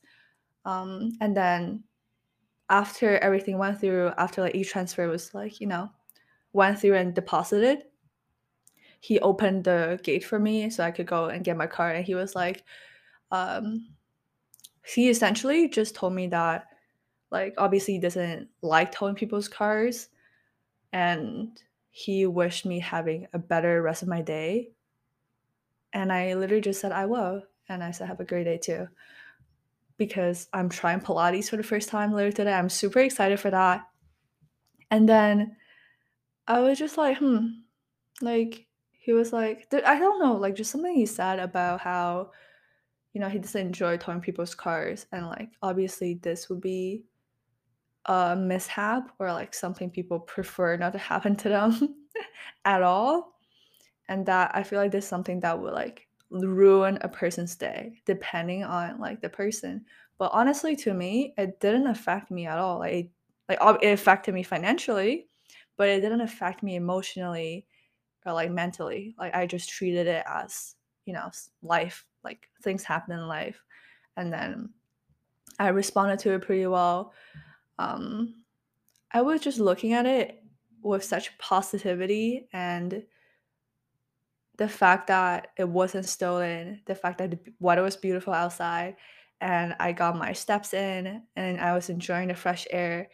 Um, 0.66 1.12
and 1.22 1.36
then 1.36 1.84
after 2.70 3.18
everything 3.20 3.58
went 3.58 3.80
through, 3.80 4.12
after 4.18 4.42
like 4.42 4.56
each 4.56 4.72
transfer 4.72 5.08
was 5.08 5.34
like, 5.34 5.62
you 5.62 5.68
know, 5.68 5.90
went 6.54 6.80
through 6.80 6.96
and 6.96 7.14
deposited, 7.14 7.84
he 9.00 9.20
opened 9.20 9.64
the 9.64 10.00
gate 10.04 10.24
for 10.24 10.40
me 10.40 10.70
so 10.70 10.84
I 10.84 10.92
could 10.92 11.06
go 11.06 11.26
and 11.26 11.44
get 11.44 11.58
my 11.58 11.68
car. 11.68 11.92
And 11.92 12.06
he 12.06 12.16
was 12.16 12.36
like, 12.36 12.64
um, 13.32 13.88
he 14.86 15.10
essentially 15.10 15.68
just 15.68 15.96
told 15.96 16.14
me 16.14 16.28
that 16.28 16.68
like 17.30 17.54
obviously 17.58 17.96
he 17.96 18.00
doesn't 18.00 18.48
like 18.62 18.92
towing 18.92 19.16
people's 19.16 19.48
cars 19.48 20.08
and 20.94 21.62
he 21.90 22.26
wished 22.26 22.66
me 22.66 22.80
having 22.80 23.28
a 23.34 23.40
better 23.40 23.82
rest 23.82 24.02
of 24.02 24.08
my 24.08 24.22
day 24.22 24.70
and 25.98 26.14
i 26.14 26.34
literally 26.36 26.62
just 26.62 26.80
said 26.80 26.92
i 26.92 27.06
will. 27.06 27.42
And 27.70 27.84
i 27.84 27.92
said 27.92 28.08
have 28.08 28.20
a 28.20 28.26
great 28.26 28.46
day 28.46 28.58
too. 28.58 28.88
Because 29.98 30.48
i'm 30.54 30.70
trying 30.70 31.02
pilates 31.02 31.50
for 31.50 31.58
the 31.58 31.64
first 31.64 31.90
time 31.90 32.14
later 32.14 32.32
today. 32.32 32.54
I'm 32.54 32.70
super 32.70 33.00
excited 33.00 33.40
for 33.40 33.50
that. 33.50 33.88
And 34.92 35.10
then 35.10 35.56
i 36.48 36.60
was 36.60 36.80
just 36.80 36.98
like 36.98 37.18
hmm. 37.18 37.48
Like 38.22 38.66
he 38.92 39.14
was 39.14 39.32
like 39.32 39.68
i 39.86 40.00
don't 40.00 40.20
know 40.20 40.36
like 40.36 40.56
just 40.56 40.72
something 40.72 40.94
he 40.94 41.06
said 41.06 41.40
about 41.40 41.82
how 41.82 42.32
you 43.14 43.22
know 43.22 43.30
he 43.30 43.40
doesn't 43.40 43.68
enjoy 43.68 43.98
towing 43.98 44.22
people's 44.22 44.56
cars. 44.56 45.08
And 45.12 45.26
like 45.26 45.50
obviously 45.62 46.20
this 46.22 46.50
would 46.50 46.62
be 46.62 47.04
a 48.06 48.36
mishap 48.36 49.12
or 49.20 49.34
like 49.34 49.54
something 49.54 49.90
people 49.90 50.20
prefer 50.20 50.78
not 50.78 50.94
to 50.94 51.00
happen 51.00 51.36
to 51.38 51.50
them 51.50 51.96
at 52.66 52.82
all 52.82 53.37
and 54.10 54.26
that 54.26 54.52
i 54.54 54.64
feel 54.64 54.80
like 54.80 54.92
there's 54.92 55.08
something 55.08 55.40
that 55.40 55.60
would 55.60 55.74
like 55.74 56.08
ruin 56.30 56.98
a 57.02 57.08
person's 57.08 57.56
day 57.56 58.02
depending 58.06 58.64
on 58.64 59.00
like 59.00 59.22
the 59.22 59.30
person. 59.30 59.86
But 60.18 60.32
honestly 60.34 60.76
to 60.78 60.94
me 60.94 61.34
it 61.38 61.60
didn't 61.60 61.88
affect 61.88 62.32
me 62.32 62.48
at 62.48 62.58
all. 62.58 62.80
Like 62.80 62.94
it, 62.94 63.10
like 63.48 63.60
it 63.82 63.92
affected 63.92 64.34
me 64.34 64.44
financially 64.44 65.28
but 65.78 65.90
it 65.90 66.02
didn't 66.02 66.22
affect 66.22 66.64
me 66.64 66.76
emotionally 66.76 67.66
or 68.26 68.34
like 68.34 68.52
mentally. 68.52 69.16
Like 69.18 69.36
i 69.36 69.46
just 69.46 69.70
treated 69.70 70.08
it 70.08 70.24
as 70.28 70.76
you 71.06 71.14
know 71.14 71.32
life 71.62 72.06
like 72.24 72.50
things 72.62 72.84
happen 72.84 73.18
in 73.18 73.28
life. 73.28 73.64
And 74.18 74.34
then 74.34 74.70
i 75.60 75.70
responded 75.70 76.20
to 76.20 76.34
it 76.34 76.42
pretty 76.42 76.68
well. 76.68 77.14
Um, 77.80 78.44
I 79.12 79.22
was 79.22 79.40
just 79.40 79.60
looking 79.60 79.94
at 79.94 80.06
it 80.06 80.44
with 80.82 81.04
such 81.04 81.38
positivity 81.38 82.48
and 82.52 83.04
the 84.58 84.68
fact 84.68 85.08
that 85.08 85.50
it 85.58 85.68
wasn't 85.68 86.06
stolen, 86.06 86.82
the 86.86 86.96
fact 86.96 87.20
that 87.20 87.32
the 87.32 87.40
weather 87.60 87.84
was 87.84 87.96
beautiful 87.96 88.34
outside, 88.34 88.96
and 89.40 89.76
I 89.80 89.92
got 89.92 90.18
my 90.18 90.34
steps 90.34 90.74
in, 90.74 91.22
and 91.36 91.62
I 91.62 91.74
was 91.74 91.90
enjoying 91.90 92.30
the 92.30 92.36
fresh 92.36 92.68
air, 92.72 93.10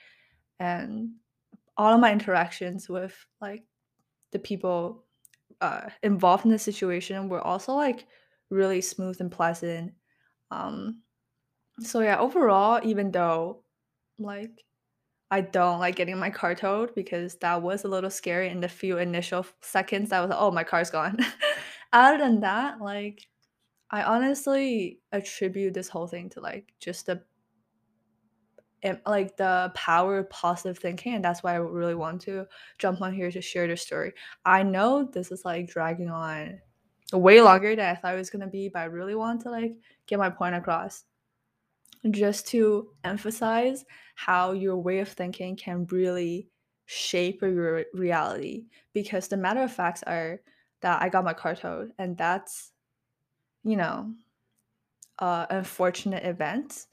and 0.60 1.12
all 1.78 1.94
of 1.94 2.00
my 2.00 2.12
interactions 2.12 2.88
with 2.88 3.14
like 3.42 3.64
the 4.32 4.40
people 4.40 5.04
uh, 5.62 5.90
involved 6.02 6.46
in 6.46 6.52
the 6.52 6.60
situation 6.60 7.30
were 7.30 7.42
also 7.42 7.74
like 7.74 8.06
really 8.50 8.82
smooth 8.82 9.18
and 9.20 9.32
pleasant. 9.32 9.94
Um, 10.52 11.02
so 11.80 12.02
yeah, 12.02 12.20
overall, 12.20 12.80
even 12.84 13.12
though 13.12 13.64
like 14.20 14.64
I 15.32 15.42
don't 15.42 15.80
like 15.80 15.96
getting 15.96 16.18
my 16.18 16.30
car 16.30 16.56
towed 16.56 16.94
because 16.96 17.36
that 17.38 17.62
was 17.62 17.84
a 17.84 17.88
little 17.88 18.10
scary 18.10 18.50
in 18.50 18.60
the 18.62 18.70
few 18.70 19.00
initial 19.00 19.46
seconds. 19.62 20.12
I 20.12 20.22
was 20.22 20.30
like, 20.30 20.40
"Oh, 20.40 20.52
my 20.52 20.64
car's 20.64 20.92
gone." 20.92 21.18
Other 21.94 22.18
than 22.20 22.42
that, 22.42 22.82
like, 22.82 23.28
I 23.92 24.04
honestly 24.04 25.00
attribute 25.12 25.74
this 25.74 25.90
whole 25.90 26.08
thing 26.08 26.30
to 26.32 26.42
like 26.42 26.74
just 26.80 27.06
the 27.08 27.24
like 29.06 29.38
the 29.38 29.72
power 29.76 30.20
of 30.20 30.30
positive 30.30 30.78
thinking, 30.78 31.14
and 31.16 31.24
that's 31.24 31.42
why 31.44 31.54
I 31.54 31.58
really 31.58 31.96
want 31.96 32.22
to 32.24 32.46
jump 32.80 33.02
on 33.02 33.14
here 33.14 33.32
to 33.32 33.42
share 33.42 33.68
this 33.68 33.82
story. 33.82 34.14
I 34.46 34.64
know 34.64 35.06
this 35.06 35.32
is 35.32 35.46
like 35.46 35.68
dragging 35.68 36.10
on 36.10 36.60
way 37.14 37.42
longer 37.42 37.76
than 37.76 37.86
I 37.90 37.96
thought 37.96 38.16
it 38.16 38.18
was 38.18 38.30
gonna 38.30 38.48
be, 38.48 38.70
but 38.70 38.80
I 38.80 38.86
really 38.86 39.16
want 39.16 39.42
to 39.42 39.52
like 39.52 39.74
get 40.08 40.20
my 40.20 40.30
point 40.30 40.56
across 40.56 41.06
just 42.12 42.48
to 42.48 42.90
emphasize 43.04 43.86
how 44.16 44.52
your 44.52 44.78
way 44.78 45.00
of 45.00 45.10
thinking 45.10 45.56
can 45.56 45.86
really 45.90 46.50
shape 46.86 47.42
your 47.42 47.86
reality. 47.94 48.66
Because 48.94 49.28
the 49.28 49.38
matter 49.38 49.62
of 49.62 49.72
facts 49.72 50.04
are 50.04 50.42
that 50.82 51.02
I 51.02 51.10
got 51.10 51.24
my 51.24 51.34
car 51.34 51.56
towed 51.56 51.92
and 51.98 52.18
that's 52.18 52.72
you 53.64 53.78
know 53.78 54.14
uh 55.20 55.46
unfortunate 55.50 56.26
event. 56.26 56.86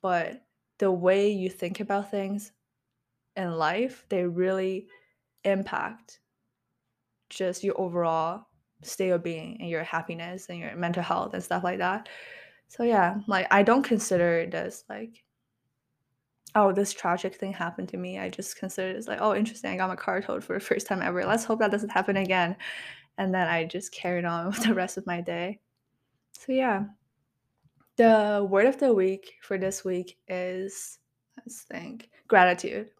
But 0.00 0.42
the 0.78 0.90
way 0.90 1.30
you 1.30 1.50
think 1.50 1.80
about 1.80 2.10
things 2.10 2.52
in 3.36 3.52
life 3.52 4.04
they 4.08 4.24
really 4.24 4.88
impact 5.44 6.20
just 7.30 7.62
your 7.62 7.78
overall 7.80 8.46
state 8.82 9.10
of 9.10 9.22
being 9.22 9.58
and 9.60 9.68
your 9.68 9.82
happiness 9.82 10.46
and 10.48 10.58
your 10.58 10.74
mental 10.76 11.02
health 11.02 11.34
and 11.34 11.42
stuff 11.42 11.64
like 11.64 11.78
that 11.78 12.08
so 12.68 12.82
yeah 12.82 13.18
like 13.26 13.46
i 13.50 13.62
don't 13.62 13.82
consider 13.82 14.46
this 14.46 14.84
like 14.88 15.24
oh 16.54 16.72
this 16.72 16.92
tragic 16.92 17.34
thing 17.34 17.52
happened 17.52 17.88
to 17.88 17.96
me. 17.96 18.18
I 18.18 18.28
just 18.28 18.58
consider 18.58 18.90
it 18.90 18.96
as 18.96 19.08
like 19.08 19.20
oh 19.20 19.34
interesting 19.34 19.70
i 19.70 19.76
got 19.76 19.88
my 19.88 19.96
car 19.96 20.20
towed 20.20 20.44
for 20.44 20.54
the 20.54 20.60
first 20.60 20.86
time 20.86 21.02
ever. 21.02 21.24
Let's 21.24 21.44
hope 21.44 21.60
that 21.60 21.70
doesn't 21.70 21.90
happen 21.90 22.16
again. 22.16 22.56
And 23.16 23.34
then 23.34 23.48
i 23.48 23.64
just 23.64 23.92
carried 23.92 24.24
on 24.24 24.46
with 24.50 24.62
the 24.62 24.74
rest 24.74 24.96
of 24.96 25.06
my 25.06 25.20
day. 25.20 25.60
So 26.32 26.52
yeah. 26.52 26.84
The 27.96 28.46
word 28.48 28.66
of 28.66 28.78
the 28.78 28.92
week 28.92 29.34
for 29.42 29.58
this 29.58 29.84
week 29.84 30.18
is 30.28 30.98
let's 31.36 31.62
think 31.62 32.10
gratitude. 32.28 32.90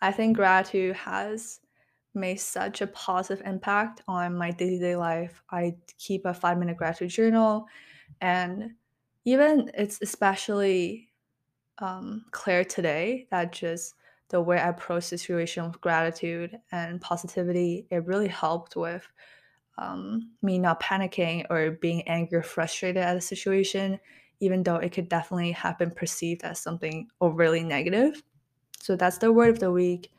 I 0.00 0.12
think 0.12 0.36
gratitude 0.36 0.96
has 0.96 1.60
made 2.14 2.40
such 2.40 2.80
a 2.80 2.86
positive 2.88 3.44
impact 3.46 4.02
on 4.06 4.36
my 4.36 4.50
day-to-day 4.50 4.96
life. 4.96 5.42
I 5.50 5.76
keep 5.98 6.26
a 6.26 6.34
five 6.34 6.58
minute 6.58 6.76
gratitude 6.76 7.10
journal 7.10 7.66
and 8.20 8.72
even 9.28 9.70
it's 9.74 9.98
especially 10.00 11.10
um, 11.78 12.24
clear 12.30 12.64
today 12.64 13.26
that 13.30 13.52
just 13.52 13.94
the 14.30 14.40
way 14.40 14.58
I 14.58 14.68
approach 14.68 15.10
the 15.10 15.18
situation 15.18 15.66
with 15.66 15.80
gratitude 15.82 16.58
and 16.72 17.00
positivity, 17.00 17.86
it 17.90 18.06
really 18.06 18.28
helped 18.28 18.74
with 18.74 19.06
um, 19.76 20.32
me 20.42 20.58
not 20.58 20.82
panicking 20.82 21.44
or 21.50 21.72
being 21.72 22.02
angry 22.08 22.38
or 22.38 22.42
frustrated 22.42 23.02
at 23.02 23.16
a 23.16 23.20
situation, 23.20 24.00
even 24.40 24.62
though 24.62 24.76
it 24.76 24.92
could 24.92 25.10
definitely 25.10 25.52
have 25.52 25.78
been 25.78 25.90
perceived 25.90 26.42
as 26.42 26.58
something 26.58 27.08
overly 27.20 27.62
negative. 27.62 28.22
So 28.80 28.96
that's 28.96 29.18
the 29.18 29.30
word 29.30 29.50
of 29.50 29.60
the 29.60 29.70
week. 29.70 30.10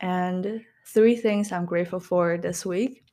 And 0.00 0.64
three 0.86 1.14
things 1.14 1.52
I'm 1.52 1.66
grateful 1.66 2.00
for 2.00 2.36
this 2.36 2.66
week. 2.66 3.04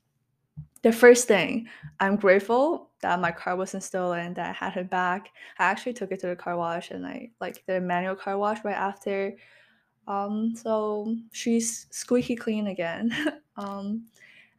The 0.86 0.92
first 0.92 1.28
thing, 1.28 1.68
I'm 2.00 2.16
grateful 2.16 2.92
that 3.02 3.20
my 3.20 3.32
car 3.32 3.56
wasn't 3.56 3.82
stolen, 3.82 4.36
that 4.36 4.52
I 4.52 4.54
had 4.54 4.78
it 4.78 4.88
back. 4.88 5.32
I 5.58 5.64
actually 5.64 5.94
took 5.94 6.12
it 6.12 6.20
to 6.20 6.28
the 6.28 6.36
car 6.36 6.56
wash 6.58 6.92
and 6.92 7.08
I 7.08 7.32
like 7.42 7.66
the 7.66 7.82
manual 7.82 8.16
car 8.16 8.38
wash 8.38 8.64
right 8.64 8.76
after. 8.76 9.34
Um, 10.08 10.54
so 10.56 11.16
she's 11.32 11.88
squeaky 11.90 12.36
clean 12.36 12.68
again. 12.68 13.12
um, 13.58 14.06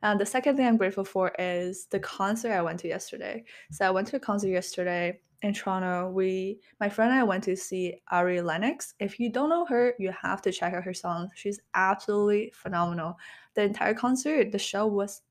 and 0.03 0.21
the 0.21 0.27
second 0.27 0.57
thing 0.57 0.67
I'm 0.67 0.77
grateful 0.77 1.05
for 1.05 1.31
is 1.39 1.87
the 1.93 2.01
concert 2.01 2.51
I 2.51 2.61
went 2.61 2.81
to 2.81 2.89
yesterday. 2.89 3.45
So 3.71 3.87
I 3.87 3.91
went 3.91 4.09
to 4.09 4.17
a 4.17 4.19
concert 4.19 4.49
yesterday 4.49 5.21
in 5.43 5.55
Toronto. 5.55 6.11
We, 6.11 6.59
my 6.81 6.89
friend 6.89 7.13
and 7.13 7.21
I 7.21 7.23
went 7.23 7.45
to 7.45 7.57
see 7.57 8.03
Ari 8.11 8.41
Lennox. 8.41 8.95
If 8.99 9.21
you 9.21 9.31
don't 9.31 9.51
know 9.51 9.65
her, 9.67 9.95
you 10.01 10.11
have 10.11 10.43
to 10.43 10.51
check 10.51 10.75
out 10.75 10.83
her 10.83 10.93
songs. 10.93 11.31
She's 11.37 11.61
absolutely 11.75 12.53
phenomenal. 12.53 13.17
The 13.55 13.63
entire 13.63 13.95
concert, 13.95 14.51
the 14.51 14.59
show 14.59 14.89
was 14.89 15.23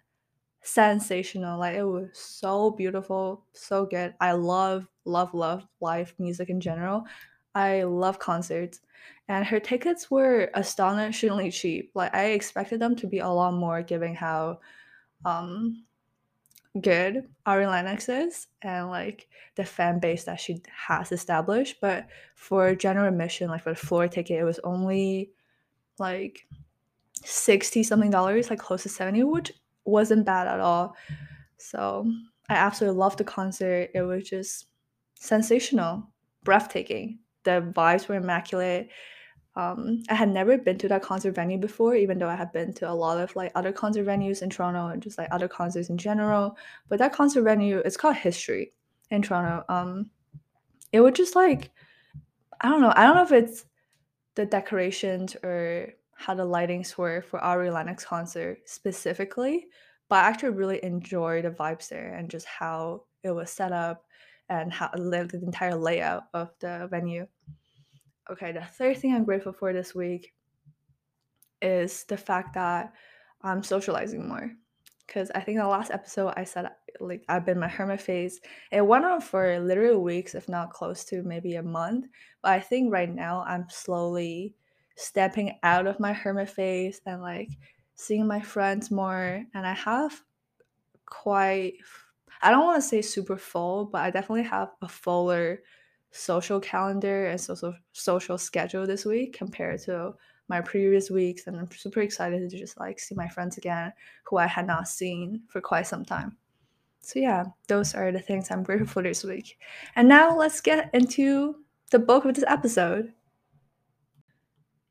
sensational. 0.65 1.59
Like 1.59 1.75
it 1.75 1.83
was 1.83 2.09
so 2.13 2.71
beautiful, 2.71 3.45
so 3.53 3.85
good. 3.85 4.13
I 4.19 4.33
love, 4.33 4.87
love, 5.05 5.33
love 5.33 5.65
live 5.79 6.13
music 6.17 6.49
in 6.49 6.59
general. 6.59 7.05
I 7.53 7.83
love 7.83 8.19
concerts. 8.19 8.81
And 9.27 9.45
her 9.45 9.59
tickets 9.59 10.11
were 10.11 10.49
astonishingly 10.53 11.51
cheap. 11.51 11.91
Like 11.93 12.13
I 12.13 12.31
expected 12.31 12.79
them 12.79 12.95
to 12.97 13.07
be 13.07 13.19
a 13.19 13.29
lot 13.29 13.53
more 13.53 13.81
given 13.81 14.13
how 14.15 14.59
um 15.23 15.85
good 16.81 17.27
Ari 17.45 17.67
Lennox 17.67 18.09
is 18.09 18.47
and 18.61 18.89
like 18.89 19.27
the 19.55 19.63
fan 19.63 19.99
base 19.99 20.25
that 20.25 20.39
she 20.39 20.61
has 20.87 21.11
established. 21.11 21.77
But 21.79 22.07
for 22.35 22.75
general 22.75 23.07
admission, 23.07 23.49
like 23.49 23.63
for 23.63 23.69
the 23.69 23.75
floor 23.75 24.07
ticket, 24.07 24.39
it 24.39 24.43
was 24.43 24.59
only 24.63 25.31
like 25.99 26.47
60 27.23 27.83
something 27.83 28.11
dollars, 28.11 28.49
like 28.49 28.59
close 28.59 28.83
to 28.83 28.89
70, 28.89 29.23
which 29.23 29.53
wasn't 29.85 30.25
bad 30.25 30.47
at 30.47 30.59
all. 30.59 30.95
So 31.57 32.11
I 32.49 32.55
absolutely 32.55 32.99
loved 32.99 33.17
the 33.17 33.23
concert. 33.23 33.91
It 33.93 34.01
was 34.01 34.27
just 34.27 34.67
sensational, 35.15 36.09
breathtaking. 36.43 37.19
The 37.43 37.71
vibes 37.75 38.07
were 38.07 38.15
immaculate. 38.15 38.89
Um, 39.55 40.03
I 40.09 40.15
had 40.15 40.29
never 40.29 40.57
been 40.57 40.77
to 40.79 40.89
that 40.89 41.01
concert 41.01 41.33
venue 41.33 41.57
before, 41.57 41.95
even 41.95 42.19
though 42.19 42.27
I 42.27 42.35
had 42.35 42.51
been 42.51 42.73
to 42.73 42.89
a 42.89 42.93
lot 42.93 43.19
of 43.19 43.35
like 43.35 43.51
other 43.55 43.71
concert 43.71 44.05
venues 44.05 44.41
in 44.41 44.49
Toronto 44.49 44.87
and 44.87 45.01
just 45.01 45.17
like 45.17 45.29
other 45.31 45.47
concerts 45.47 45.89
in 45.89 45.97
general. 45.97 46.57
But 46.89 46.99
that 46.99 47.13
concert 47.13 47.43
venue, 47.43 47.77
it's 47.79 47.97
called 47.97 48.17
History 48.17 48.73
in 49.11 49.21
Toronto. 49.21 49.63
Um, 49.69 50.11
it 50.91 50.99
was 50.99 51.13
just 51.13 51.35
like, 51.35 51.71
I 52.61 52.69
don't 52.69 52.81
know. 52.81 52.93
I 52.95 53.05
don't 53.05 53.15
know 53.15 53.23
if 53.23 53.31
it's 53.31 53.65
the 54.35 54.45
decorations 54.45 55.35
or 55.41 55.93
how 56.15 56.33
the 56.33 56.45
lightings 56.45 56.97
were 56.97 57.21
for 57.21 57.39
Ari 57.39 57.69
Lennox 57.69 58.03
concert 58.03 58.59
specifically, 58.65 59.67
but 60.09 60.23
I 60.23 60.27
actually 60.27 60.49
really 60.49 60.83
enjoyed 60.83 61.45
the 61.45 61.51
vibes 61.51 61.89
there 61.89 62.15
and 62.15 62.29
just 62.29 62.45
how 62.45 63.03
it 63.23 63.31
was 63.31 63.51
set 63.51 63.71
up 63.71 64.03
and 64.49 64.71
how 64.71 64.89
the 64.93 65.29
entire 65.43 65.75
layout 65.75 66.23
of 66.33 66.51
the 66.59 66.87
venue. 66.89 67.27
okay, 68.31 68.51
the 68.51 68.61
third 68.61 68.97
thing 68.97 69.13
I'm 69.13 69.25
grateful 69.25 69.53
for 69.53 69.73
this 69.73 69.93
week 69.93 70.33
is 71.61 72.03
the 72.05 72.17
fact 72.17 72.53
that 72.55 72.93
I'm 73.41 73.63
socializing 73.63 74.27
more. 74.27 74.51
Because 75.05 75.29
I 75.35 75.41
think 75.41 75.59
the 75.59 75.67
last 75.67 75.91
episode 75.91 76.33
I 76.35 76.43
said 76.45 76.69
like 76.99 77.23
I've 77.29 77.45
been 77.45 77.59
my 77.59 77.67
hermit 77.67 78.01
phase. 78.01 78.39
It 78.71 78.85
went 78.85 79.05
on 79.05 79.21
for 79.21 79.59
literally 79.59 79.97
weeks, 79.97 80.33
if 80.33 80.49
not 80.49 80.71
close 80.71 81.05
to 81.05 81.21
maybe 81.23 81.55
a 81.55 81.63
month. 81.63 82.07
But 82.41 82.53
I 82.53 82.59
think 82.59 82.91
right 82.91 83.13
now 83.13 83.43
I'm 83.47 83.67
slowly 83.69 84.55
stepping 84.95 85.57
out 85.63 85.87
of 85.87 85.99
my 85.99 86.13
hermit 86.13 86.49
phase 86.49 87.01
and 87.05 87.21
like 87.21 87.49
seeing 87.95 88.27
my 88.27 88.41
friends 88.41 88.91
more. 88.91 89.43
And 89.53 89.67
I 89.67 89.73
have 89.73 90.21
quite 91.05 91.75
I 92.41 92.51
don't 92.51 92.65
want 92.65 92.81
to 92.81 92.87
say 92.87 93.01
super 93.01 93.37
full, 93.37 93.85
but 93.85 94.01
I 94.01 94.11
definitely 94.11 94.43
have 94.43 94.69
a 94.81 94.87
fuller 94.87 95.61
social 96.11 96.59
calendar 96.59 97.27
and 97.27 97.39
social 97.39 97.73
social 97.91 98.37
schedule 98.37 98.85
this 98.85 99.05
week 99.05 99.37
compared 99.37 99.81
to 99.81 100.13
my 100.47 100.61
previous 100.61 101.09
weeks 101.09 101.47
and 101.47 101.57
I'm 101.57 101.69
super 101.71 102.01
excited 102.01 102.49
to 102.49 102.57
just 102.57 102.79
like 102.79 102.99
see 102.99 103.15
my 103.15 103.27
friends 103.27 103.57
again 103.57 103.91
who 104.23 104.37
I 104.37 104.47
had 104.47 104.67
not 104.67 104.87
seen 104.87 105.41
for 105.47 105.59
quite 105.59 105.87
some 105.87 106.05
time. 106.05 106.37
So 107.01 107.19
yeah, 107.19 107.45
those 107.67 107.93
are 107.93 108.11
the 108.11 108.19
things 108.19 108.49
I'm 108.49 108.63
grateful 108.63 108.87
for 108.87 109.03
this 109.03 109.23
week. 109.23 109.59
And 109.95 110.07
now 110.07 110.35
let's 110.35 110.61
get 110.61 110.89
into 110.93 111.55
the 111.91 111.99
bulk 111.99 112.25
of 112.25 112.35
this 112.35 112.45
episode. 112.47 113.13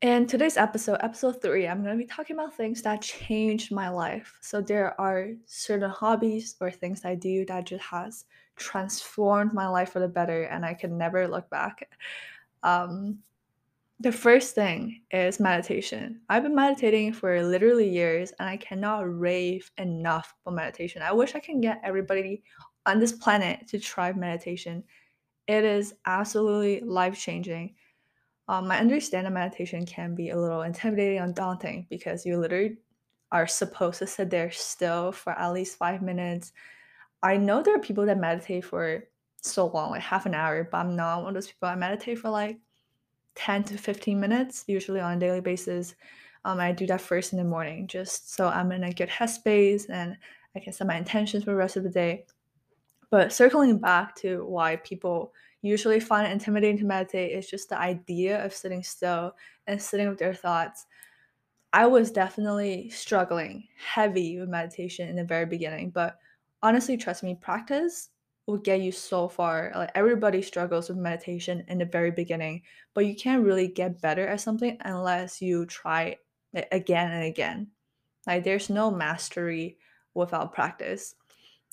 In 0.05 0.27
today's 0.27 0.55
episode, 0.55 0.99
episode 0.99 1.41
three, 1.41 1.67
I'm 1.67 1.81
going 1.81 1.97
to 1.97 2.03
be 2.03 2.07
talking 2.07 2.35
about 2.35 2.53
things 2.53 2.83
that 2.83 3.01
changed 3.01 3.71
my 3.71 3.89
life. 3.89 4.37
So 4.39 4.61
there 4.61 4.93
are 5.01 5.29
certain 5.47 5.89
hobbies 5.89 6.55
or 6.61 6.69
things 6.69 7.03
I 7.03 7.15
do 7.15 7.43
that 7.47 7.65
just 7.65 7.83
has 7.85 8.25
transformed 8.55 9.51
my 9.51 9.67
life 9.67 9.93
for 9.93 9.99
the 9.99 10.07
better, 10.07 10.43
and 10.43 10.63
I 10.63 10.75
can 10.75 10.95
never 10.95 11.27
look 11.27 11.49
back. 11.49 11.89
Um, 12.61 13.17
the 13.99 14.11
first 14.11 14.53
thing 14.53 15.01
is 15.09 15.39
meditation. 15.39 16.21
I've 16.29 16.43
been 16.43 16.53
meditating 16.53 17.13
for 17.13 17.41
literally 17.41 17.89
years, 17.89 18.31
and 18.37 18.47
I 18.47 18.57
cannot 18.57 19.11
rave 19.19 19.71
enough 19.79 20.35
for 20.43 20.51
meditation. 20.51 21.01
I 21.01 21.13
wish 21.13 21.33
I 21.33 21.39
can 21.39 21.59
get 21.59 21.81
everybody 21.83 22.43
on 22.85 22.99
this 22.99 23.13
planet 23.13 23.67
to 23.69 23.79
try 23.79 24.13
meditation. 24.13 24.83
It 25.47 25.63
is 25.63 25.95
absolutely 26.05 26.81
life 26.81 27.17
changing 27.17 27.73
um, 28.47 28.71
I 28.71 28.79
understand 28.79 29.25
that 29.25 29.33
meditation 29.33 29.85
can 29.85 30.13
be 30.13 30.29
a 30.29 30.39
little 30.39 30.61
intimidating 30.61 31.19
and 31.19 31.33
daunting 31.33 31.87
because 31.89 32.25
you 32.25 32.37
literally 32.37 32.77
are 33.31 33.47
supposed 33.47 33.99
to 33.99 34.07
sit 34.07 34.29
there 34.29 34.51
still 34.51 35.11
for 35.11 35.33
at 35.33 35.53
least 35.53 35.77
five 35.77 36.01
minutes. 36.01 36.53
I 37.23 37.37
know 37.37 37.63
there 37.63 37.75
are 37.75 37.79
people 37.79 38.05
that 38.05 38.19
meditate 38.19 38.65
for 38.65 39.03
so 39.37 39.67
long, 39.67 39.91
like 39.91 40.01
half 40.01 40.25
an 40.25 40.35
hour, 40.35 40.63
but 40.63 40.77
I'm 40.77 40.95
not 40.95 41.19
one 41.19 41.29
of 41.29 41.33
those 41.33 41.47
people. 41.47 41.69
I 41.69 41.75
meditate 41.75 42.19
for 42.19 42.29
like 42.29 42.59
10 43.35 43.63
to 43.65 43.77
15 43.77 44.19
minutes, 44.19 44.63
usually 44.67 44.99
on 44.99 45.17
a 45.17 45.19
daily 45.19 45.41
basis. 45.41 45.95
Um, 46.45 46.59
I 46.59 46.71
do 46.71 46.85
that 46.87 47.01
first 47.01 47.33
in 47.33 47.39
the 47.39 47.43
morning 47.43 47.87
just 47.87 48.35
so 48.35 48.47
I'm 48.47 48.71
in 48.71 48.83
a 48.83 48.93
good 48.93 49.09
headspace 49.09 49.89
and 49.89 50.15
I 50.55 50.59
can 50.59 50.71
set 50.71 50.85
my 50.85 50.95
intentions 50.95 51.43
for 51.43 51.51
the 51.51 51.57
rest 51.57 51.77
of 51.77 51.83
the 51.83 51.89
day. 51.89 52.25
But 53.09 53.33
circling 53.33 53.79
back 53.79 54.15
to 54.17 54.45
why 54.45 54.75
people 54.77 55.33
usually 55.65 55.99
find 55.99 56.27
it 56.27 56.31
intimidating 56.31 56.77
to 56.79 56.85
meditate 56.85 57.31
is 57.31 57.49
just 57.49 57.69
the 57.69 57.79
idea 57.79 58.43
of 58.43 58.53
sitting 58.53 58.83
still 58.83 59.35
and 59.67 59.81
sitting 59.81 60.09
with 60.09 60.19
their 60.19 60.33
thoughts. 60.33 60.85
I 61.73 61.87
was 61.87 62.11
definitely 62.11 62.89
struggling 62.89 63.67
heavy 63.77 64.39
with 64.39 64.49
meditation 64.49 65.09
in 65.09 65.15
the 65.15 65.23
very 65.23 65.45
beginning, 65.45 65.89
but 65.89 66.17
honestly, 66.63 66.97
trust 66.97 67.23
me, 67.23 67.35
practice 67.35 68.09
will 68.47 68.57
get 68.57 68.81
you 68.81 68.91
so 68.91 69.27
far. 69.27 69.71
Like 69.75 69.91
everybody 69.95 70.41
struggles 70.41 70.89
with 70.89 70.97
meditation 70.97 71.65
in 71.67 71.77
the 71.79 71.85
very 71.85 72.11
beginning, 72.11 72.61
but 72.93 73.05
you 73.05 73.15
can't 73.15 73.43
really 73.43 73.67
get 73.67 74.01
better 74.01 74.27
at 74.27 74.41
something 74.41 74.77
unless 74.81 75.41
you 75.41 75.65
try 75.65 76.17
it 76.53 76.67
again 76.71 77.11
and 77.11 77.23
again. 77.23 77.67
Like 78.27 78.43
there's 78.43 78.69
no 78.69 78.91
mastery 78.91 79.77
without 80.13 80.53
practice. 80.53 81.15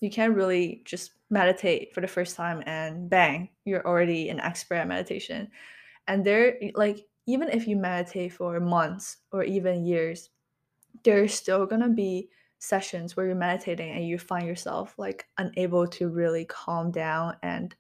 You 0.03 0.11
can't 0.11 0.35
really 0.35 0.83
just 0.85 1.13
meditate 1.31 1.95
for 1.95 2.03
the 2.03 2.07
first 2.07 2.37
time 2.37 2.63
and 2.67 3.09
bang, 3.09 3.49
you're 3.65 3.87
already 3.87 4.29
an 4.29 4.41
expert 4.41 4.75
at 4.75 4.89
meditation. 4.89 5.49
And 6.07 6.25
there, 6.25 6.59
like, 6.75 7.07
even 7.27 7.49
if 7.49 7.67
you 7.67 7.77
meditate 7.77 8.33
for 8.33 8.59
months 8.61 9.19
or 9.31 9.45
even 9.45 9.87
years, 9.87 10.31
there's 11.05 11.33
still 11.33 11.67
gonna 11.67 11.89
be 11.89 12.29
sessions 12.59 13.17
where 13.17 13.27
you're 13.27 13.35
meditating 13.35 13.91
and 13.91 14.07
you 14.07 14.19
find 14.19 14.47
yourself 14.47 14.95
like 14.97 15.27
unable 15.39 15.87
to 15.87 16.09
really 16.09 16.45
calm 16.45 16.93
down 16.93 17.37
and 17.43 17.75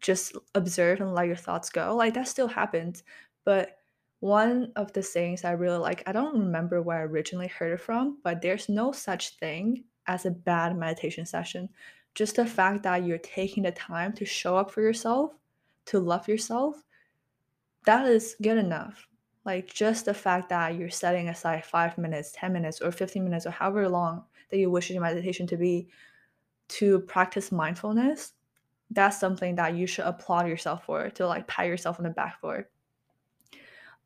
just 0.00 0.36
observe 0.54 1.00
and 1.00 1.14
let 1.14 1.26
your 1.26 1.36
thoughts 1.36 1.70
go. 1.70 1.94
Like 1.94 2.14
that 2.14 2.26
still 2.26 2.48
happens. 2.48 3.02
But 3.44 3.76
one 4.20 4.72
of 4.74 4.92
the 4.92 5.02
things 5.02 5.44
I 5.44 5.52
really 5.52 5.78
like, 5.78 6.02
I 6.06 6.12
don't 6.12 6.38
remember 6.38 6.82
where 6.82 6.98
I 6.98 7.02
originally 7.02 7.48
heard 7.48 7.72
it 7.72 7.80
from, 7.80 8.18
but 8.24 8.42
there's 8.42 8.68
no 8.68 8.90
such 8.90 9.36
thing 9.38 9.84
as 10.08 10.26
a 10.26 10.30
bad 10.30 10.76
meditation 10.76 11.24
session 11.24 11.68
just 12.18 12.34
the 12.34 12.44
fact 12.44 12.82
that 12.82 13.04
you're 13.04 13.18
taking 13.18 13.62
the 13.62 13.70
time 13.70 14.12
to 14.14 14.24
show 14.24 14.56
up 14.56 14.72
for 14.72 14.82
yourself, 14.82 15.36
to 15.86 16.00
love 16.00 16.26
yourself, 16.26 16.82
that 17.86 18.06
is 18.08 18.34
good 18.42 18.58
enough. 18.58 19.06
Like 19.44 19.72
just 19.72 20.06
the 20.06 20.14
fact 20.14 20.48
that 20.48 20.74
you're 20.74 20.90
setting 20.90 21.28
aside 21.28 21.64
five 21.64 21.96
minutes, 21.96 22.32
10 22.34 22.52
minutes, 22.52 22.80
or 22.80 22.90
15 22.90 23.22
minutes, 23.22 23.46
or 23.46 23.50
however 23.50 23.88
long 23.88 24.24
that 24.50 24.58
you 24.58 24.68
wish 24.68 24.90
your 24.90 25.00
meditation 25.00 25.46
to 25.46 25.56
be 25.56 25.88
to 26.70 26.98
practice 27.00 27.52
mindfulness, 27.52 28.32
that's 28.90 29.20
something 29.20 29.54
that 29.54 29.76
you 29.76 29.86
should 29.86 30.04
applaud 30.04 30.48
yourself 30.48 30.86
for, 30.86 31.08
to 31.10 31.24
like 31.24 31.46
pat 31.46 31.68
yourself 31.68 32.00
on 32.00 32.04
the 32.04 32.10
back 32.10 32.40
for. 32.40 32.68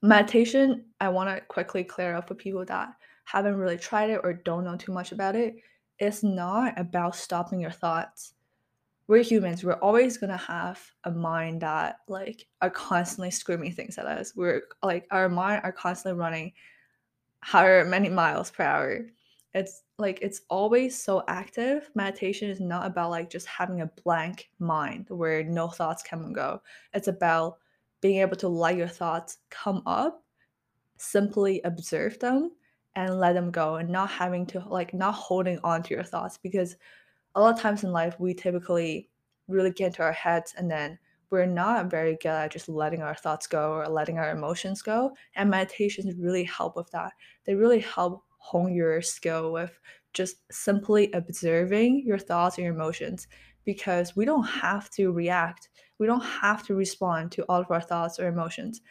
Meditation, 0.02 0.84
I 1.00 1.08
want 1.08 1.34
to 1.34 1.40
quickly 1.46 1.82
clear 1.82 2.14
up 2.14 2.28
for 2.28 2.34
people 2.34 2.64
that 2.66 2.92
haven't 3.24 3.56
really 3.56 3.78
tried 3.78 4.10
it 4.10 4.20
or 4.22 4.34
don't 4.34 4.64
know 4.64 4.76
too 4.76 4.92
much 4.92 5.12
about 5.12 5.34
it 5.34 5.56
it's 5.98 6.22
not 6.22 6.78
about 6.78 7.16
stopping 7.16 7.60
your 7.60 7.70
thoughts. 7.70 8.34
We're 9.08 9.22
humans. 9.22 9.64
We're 9.64 9.74
always 9.74 10.16
gonna 10.16 10.36
have 10.36 10.80
a 11.04 11.10
mind 11.10 11.62
that 11.62 11.98
like 12.08 12.46
are 12.60 12.70
constantly 12.70 13.30
screaming 13.30 13.72
things 13.72 13.98
at 13.98 14.06
us. 14.06 14.34
We're 14.34 14.62
like 14.82 15.06
our 15.10 15.28
mind 15.28 15.62
are 15.64 15.72
constantly 15.72 16.18
running 16.18 16.52
however 17.40 17.88
many 17.88 18.08
miles 18.08 18.50
per 18.50 18.64
hour. 18.64 19.06
It's 19.54 19.82
like 19.98 20.18
it's 20.22 20.42
always 20.48 21.00
so 21.00 21.24
active. 21.28 21.90
Meditation 21.94 22.48
is 22.48 22.60
not 22.60 22.86
about 22.86 23.10
like 23.10 23.28
just 23.28 23.46
having 23.46 23.82
a 23.82 23.90
blank 24.02 24.50
mind 24.58 25.06
where 25.08 25.44
no 25.44 25.68
thoughts 25.68 26.02
come 26.02 26.24
and 26.24 26.34
go. 26.34 26.62
It's 26.94 27.08
about 27.08 27.58
being 28.00 28.20
able 28.20 28.36
to 28.36 28.48
let 28.48 28.76
your 28.76 28.88
thoughts 28.88 29.38
come 29.50 29.82
up, 29.86 30.24
simply 30.96 31.60
observe 31.64 32.18
them, 32.18 32.52
and 32.94 33.18
let 33.18 33.32
them 33.32 33.50
go 33.50 33.76
and 33.76 33.88
not 33.88 34.10
having 34.10 34.46
to 34.46 34.60
like 34.68 34.92
not 34.92 35.14
holding 35.14 35.58
on 35.64 35.82
to 35.82 35.94
your 35.94 36.02
thoughts 36.02 36.38
because 36.38 36.76
a 37.34 37.40
lot 37.40 37.54
of 37.54 37.60
times 37.60 37.84
in 37.84 37.92
life 37.92 38.18
we 38.18 38.34
typically 38.34 39.08
really 39.48 39.70
get 39.70 39.88
into 39.88 40.02
our 40.02 40.12
heads 40.12 40.54
and 40.56 40.70
then 40.70 40.98
we're 41.30 41.46
not 41.46 41.90
very 41.90 42.18
good 42.20 42.28
at 42.28 42.52
just 42.52 42.68
letting 42.68 43.00
our 43.00 43.14
thoughts 43.14 43.46
go 43.46 43.72
or 43.72 43.88
letting 43.88 44.18
our 44.18 44.30
emotions 44.30 44.82
go 44.82 45.10
and 45.34 45.48
meditations 45.48 46.14
really 46.18 46.44
help 46.44 46.76
with 46.76 46.90
that. 46.90 47.12
They 47.46 47.54
really 47.54 47.80
help 47.80 48.22
hone 48.36 48.74
your 48.74 49.00
skill 49.00 49.50
with 49.50 49.80
just 50.12 50.36
simply 50.52 51.10
observing 51.12 52.04
your 52.04 52.18
thoughts 52.18 52.58
and 52.58 52.66
your 52.66 52.74
emotions 52.74 53.28
because 53.64 54.14
we 54.14 54.26
don't 54.26 54.44
have 54.44 54.90
to 54.90 55.10
react. 55.10 55.70
We 55.98 56.06
don't 56.06 56.20
have 56.20 56.66
to 56.66 56.74
respond 56.74 57.32
to 57.32 57.44
all 57.44 57.62
of 57.62 57.70
our 57.70 57.80
thoughts 57.80 58.18
or 58.20 58.28
emotions. 58.28 58.82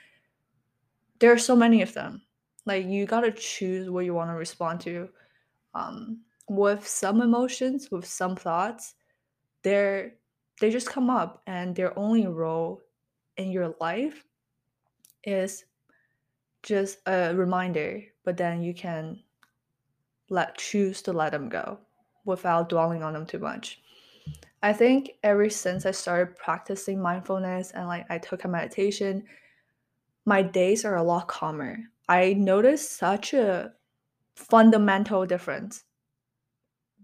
There 1.19 1.31
are 1.31 1.37
so 1.37 1.55
many 1.55 1.83
of 1.83 1.93
them 1.93 2.23
like 2.65 2.85
you 2.85 3.05
gotta 3.05 3.31
choose 3.31 3.89
what 3.89 4.05
you 4.05 4.13
want 4.13 4.29
to 4.29 4.35
respond 4.35 4.81
to. 4.81 5.09
Um, 5.73 6.21
with 6.47 6.87
some 6.87 7.21
emotions, 7.21 7.89
with 7.91 8.05
some 8.05 8.35
thoughts, 8.35 8.95
they're 9.63 10.15
they 10.59 10.69
just 10.69 10.89
come 10.89 11.09
up, 11.09 11.41
and 11.47 11.75
their 11.75 11.97
only 11.97 12.27
role 12.27 12.81
in 13.37 13.51
your 13.51 13.73
life 13.79 14.23
is 15.23 15.65
just 16.63 16.99
a 17.07 17.33
reminder. 17.35 18.03
But 18.23 18.37
then 18.37 18.61
you 18.61 18.73
can 18.73 19.23
let 20.29 20.57
choose 20.57 21.01
to 21.03 21.13
let 21.13 21.31
them 21.31 21.49
go 21.49 21.79
without 22.25 22.69
dwelling 22.69 23.03
on 23.03 23.13
them 23.13 23.25
too 23.25 23.39
much. 23.39 23.81
I 24.63 24.73
think 24.73 25.11
ever 25.23 25.49
since 25.49 25.85
I 25.85 25.91
started 25.91 26.37
practicing 26.37 27.01
mindfulness 27.01 27.71
and 27.71 27.87
like 27.87 28.05
I 28.09 28.19
took 28.19 28.43
a 28.43 28.47
meditation, 28.47 29.23
my 30.25 30.43
days 30.43 30.85
are 30.85 30.97
a 30.97 31.03
lot 31.03 31.27
calmer. 31.27 31.79
I 32.07 32.33
noticed 32.33 32.91
such 32.91 33.33
a 33.33 33.75
fundamental 34.35 35.25
difference 35.25 35.85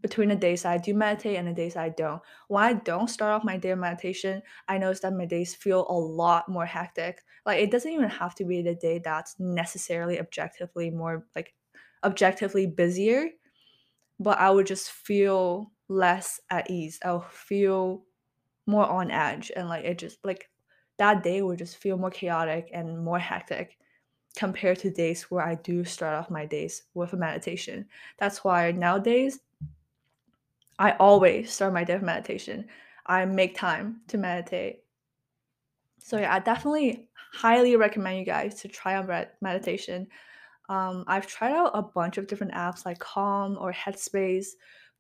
between 0.02 0.30
the 0.30 0.36
days 0.36 0.64
I 0.64 0.78
do 0.78 0.94
meditate 0.94 1.38
and 1.38 1.48
the 1.48 1.54
days 1.54 1.76
I 1.76 1.90
don't. 1.90 2.22
When 2.50 2.64
I 2.64 2.74
don't 2.74 3.08
start 3.08 3.32
off 3.34 3.44
my 3.44 3.58
day 3.58 3.72
of 3.72 3.80
meditation, 3.80 4.44
I 4.68 4.78
notice 4.78 5.00
that 5.00 5.14
my 5.14 5.26
days 5.26 5.56
feel 5.56 5.88
a 5.90 5.94
lot 5.98 6.48
more 6.48 6.66
hectic. 6.68 7.24
Like 7.46 7.60
it 7.60 7.72
doesn't 7.72 7.92
even 7.92 8.10
have 8.10 8.36
to 8.36 8.46
be 8.46 8.62
the 8.62 8.76
day 8.76 9.00
that's 9.00 9.40
necessarily 9.40 10.20
objectively 10.20 10.92
more 10.92 11.26
like 11.36 11.56
objectively 12.04 12.68
busier, 12.68 13.30
but 14.20 14.40
I 14.40 14.52
would 14.52 14.68
just 14.68 14.92
feel 14.92 15.74
less 15.90 16.42
at 16.52 16.70
ease. 16.72 17.00
I'll 17.06 17.22
feel 17.22 18.06
more 18.68 18.86
on 18.88 19.12
edge 19.12 19.52
and 19.56 19.70
like 19.70 19.86
it 19.86 19.98
just 20.00 20.24
like 20.26 20.50
that 20.98 21.24
day 21.24 21.42
would 21.42 21.60
just 21.60 21.78
feel 21.78 21.98
more 21.98 22.12
chaotic 22.12 22.70
and 22.74 23.04
more 23.04 23.20
hectic 23.20 23.80
compared 24.38 24.78
to 24.78 24.92
days 24.92 25.24
where 25.24 25.44
I 25.44 25.56
do 25.56 25.84
start 25.84 26.14
off 26.14 26.30
my 26.30 26.46
days 26.46 26.84
with 26.94 27.14
a 27.14 27.18
meditation. 27.18 27.88
That's 28.20 28.44
why 28.44 28.72
nowadays 28.72 29.40
I 30.78 30.92
always 30.92 31.52
start 31.52 31.74
my 31.74 31.84
day 31.84 31.96
with 31.96 32.04
meditation. 32.04 32.68
I 33.08 33.26
make 33.26 33.58
time 33.58 34.02
to 34.10 34.20
meditate. 34.20 34.84
So 35.98 36.20
yeah, 36.20 36.36
I 36.36 36.40
definitely 36.40 37.10
highly 37.34 37.76
recommend 37.78 38.20
you 38.20 38.26
guys 38.26 38.62
to 38.62 38.68
try 38.68 38.94
out 38.94 39.10
meditation. 39.42 40.08
Um, 40.70 41.04
I've 41.08 41.26
tried 41.26 41.54
out 41.54 41.72
a 41.74 41.82
bunch 41.82 42.20
of 42.20 42.28
different 42.28 42.54
apps 42.54 42.86
like 42.86 43.00
Calm 43.00 43.58
or 43.60 43.74
Headspace, 43.74 44.50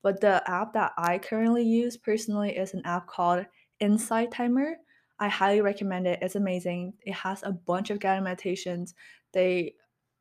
but 0.02 0.19
the 0.19 0.41
app 0.50 0.73
that 0.73 0.93
I 0.97 1.19
currently 1.19 1.63
use 1.63 1.95
personally 1.95 2.58
is 2.58 2.73
an 2.73 2.82
app 2.86 3.06
called 3.06 3.45
Insight 3.80 4.32
Timer. 4.32 4.78
I 5.19 5.28
highly 5.28 5.62
recommend 5.62 6.08
it. 6.08 6.19
It's 6.21 6.36
amazing. 6.36 6.93
It 7.02 7.13
has 7.13 7.43
a 7.43 7.52
bunch 7.52 7.89
of 7.89 8.00
guided 8.00 8.23
meditations. 8.23 8.93
They 9.34 9.76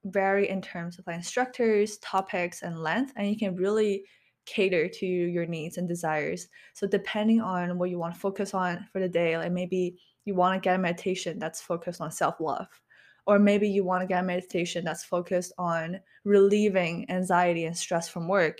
vary 0.05 0.49
in 0.49 0.63
terms 0.63 0.99
of 0.99 1.07
like 1.07 1.17
instructors, 1.17 1.99
topics, 1.99 2.63
and 2.63 2.83
length, 2.83 3.13
and 3.17 3.29
you 3.29 3.37
can 3.37 3.57
really 3.57 4.05
cater 4.45 4.89
to 4.89 5.07
your 5.07 5.47
needs 5.47 5.77
and 5.77 5.89
desires. 5.89 6.49
So 6.75 6.87
depending 6.87 7.41
on 7.41 7.79
what 7.79 7.91
you 7.91 7.99
want 7.99 8.15
to 8.15 8.21
focus 8.21 8.55
on 8.55 8.87
for 8.93 9.01
the 9.01 9.09
day, 9.09 9.37
like 9.37 9.53
maybe 9.53 9.99
you 10.25 10.35
want 10.35 10.55
to 10.55 10.65
get 10.65 10.77
a 10.77 10.79
meditation 10.79 11.39
that's 11.39 11.61
focused 11.61 12.01
on 12.01 12.11
self-love 12.11 12.69
or 13.27 13.39
maybe 13.39 13.69
you 13.69 13.85
want 13.85 14.03
to 14.03 14.07
get 14.07 14.23
a 14.23 14.27
meditation 14.27 14.85
that's 14.85 15.05
focused 15.05 15.53
on 15.59 16.01
relieving 16.25 17.11
anxiety 17.11 17.65
and 17.65 17.77
stress 17.77 18.09
from 18.09 18.29
work 18.29 18.59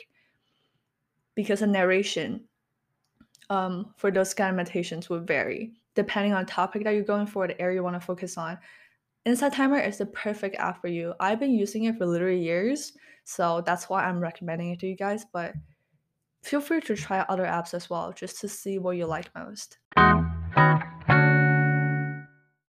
because 1.35 1.61
the 1.61 1.67
narration 1.67 2.45
um, 3.49 3.95
for 3.97 4.11
those 4.11 4.35
kind 4.35 4.51
of 4.51 4.57
meditations 4.57 5.09
would 5.09 5.27
vary 5.27 5.73
depending 5.95 6.33
on 6.33 6.45
topic 6.45 6.85
that 6.85 6.91
you're 6.91 7.03
going 7.03 7.27
for 7.27 7.47
the 7.47 7.61
area 7.61 7.77
you 7.77 7.83
want 7.83 7.95
to 7.95 8.01
focus 8.01 8.37
on 8.37 8.59
insight 9.27 9.53
timer 9.53 9.79
is 9.79 9.99
the 9.99 10.07
perfect 10.07 10.57
app 10.57 10.81
for 10.81 10.89
you 10.89 11.13
i've 11.19 11.41
been 11.41 11.53
using 11.53 11.85
it 11.85 11.99
for 11.99 12.07
literally 12.07 12.41
years 12.41 12.93
so 13.25 13.61
that's 13.67 13.89
why 13.89 14.05
i'm 14.05 14.21
recommending 14.21 14.71
it 14.71 14.79
to 14.79 14.87
you 14.87 14.95
guys 14.97 15.27
but 15.33 15.53
feel 16.43 16.61
free 16.61 16.81
to 16.81 16.95
try 16.95 17.19
other 17.29 17.45
apps 17.45 17.75
as 17.75 17.91
well 17.91 18.13
just 18.13 18.41
to 18.41 18.49
see 18.49 18.79
what 18.79 18.97
you 18.97 19.05
like 19.05 19.29
most 19.35 19.79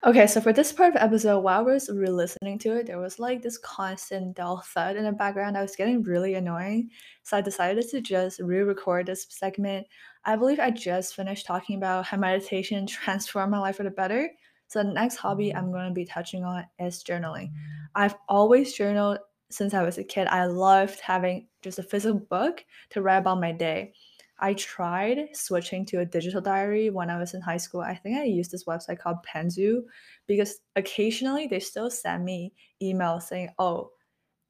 Okay, 0.06 0.26
so 0.26 0.38
for 0.38 0.52
this 0.52 0.70
part 0.70 0.94
of 0.94 1.00
episode, 1.00 1.40
while 1.40 1.60
I 1.60 1.62
was 1.62 1.88
re-listening 1.88 2.58
to 2.58 2.76
it, 2.76 2.86
there 2.86 2.98
was 2.98 3.18
like 3.18 3.40
this 3.40 3.56
constant 3.56 4.36
dull 4.36 4.62
thud 4.62 4.96
in 4.96 5.04
the 5.04 5.12
background 5.12 5.56
that 5.56 5.62
was 5.62 5.76
getting 5.76 6.02
really 6.02 6.34
annoying. 6.34 6.90
So 7.22 7.38
I 7.38 7.40
decided 7.40 7.88
to 7.88 8.02
just 8.02 8.38
re-record 8.38 9.06
this 9.06 9.26
segment. 9.30 9.86
I 10.26 10.36
believe 10.36 10.60
I 10.60 10.70
just 10.72 11.14
finished 11.16 11.46
talking 11.46 11.78
about 11.78 12.04
how 12.04 12.18
meditation 12.18 12.86
transformed 12.86 13.50
my 13.50 13.58
life 13.58 13.76
for 13.76 13.84
the 13.84 13.90
better. 13.90 14.30
So 14.68 14.82
the 14.82 14.92
next 14.92 15.16
hobby 15.16 15.48
mm-hmm. 15.48 15.58
I'm 15.58 15.72
going 15.72 15.88
to 15.88 15.94
be 15.94 16.04
touching 16.04 16.44
on 16.44 16.64
is 16.78 17.04
journaling. 17.04 17.52
I've 17.94 18.16
always 18.28 18.74
journaled 18.74 19.18
since 19.50 19.74
I 19.74 19.82
was 19.82 19.98
a 19.98 20.04
kid. 20.04 20.26
I 20.28 20.46
loved 20.46 21.00
having 21.00 21.46
just 21.62 21.78
a 21.78 21.82
physical 21.82 22.18
book 22.18 22.64
to 22.90 23.02
write 23.02 23.18
about 23.18 23.40
my 23.40 23.52
day. 23.52 23.92
I 24.40 24.54
tried 24.54 25.28
switching 25.32 25.86
to 25.86 26.00
a 26.00 26.04
digital 26.04 26.40
diary 26.40 26.90
when 26.90 27.08
I 27.08 27.18
was 27.18 27.34
in 27.34 27.40
high 27.40 27.56
school. 27.56 27.82
I 27.82 27.94
think 27.94 28.18
I 28.18 28.24
used 28.24 28.50
this 28.50 28.64
website 28.64 28.98
called 28.98 29.24
Penzu 29.24 29.82
because 30.26 30.58
occasionally 30.74 31.46
they 31.46 31.60
still 31.60 31.90
send 31.90 32.24
me 32.24 32.52
emails 32.82 33.22
saying, 33.22 33.50
"Oh, 33.58 33.92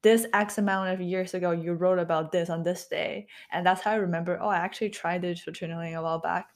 this 0.02 0.26
X 0.32 0.58
amount 0.58 0.90
of 0.90 1.00
years 1.00 1.34
ago 1.34 1.50
you 1.50 1.74
wrote 1.74 1.98
about 1.98 2.32
this 2.32 2.48
on 2.48 2.62
this 2.62 2.88
day," 2.88 3.26
and 3.52 3.66
that's 3.66 3.82
how 3.82 3.90
I 3.92 3.96
remember. 3.96 4.38
Oh, 4.40 4.48
I 4.48 4.56
actually 4.56 4.90
tried 4.90 5.20
digital 5.20 5.52
journaling 5.52 5.98
a 5.98 6.02
while 6.02 6.18
back, 6.18 6.53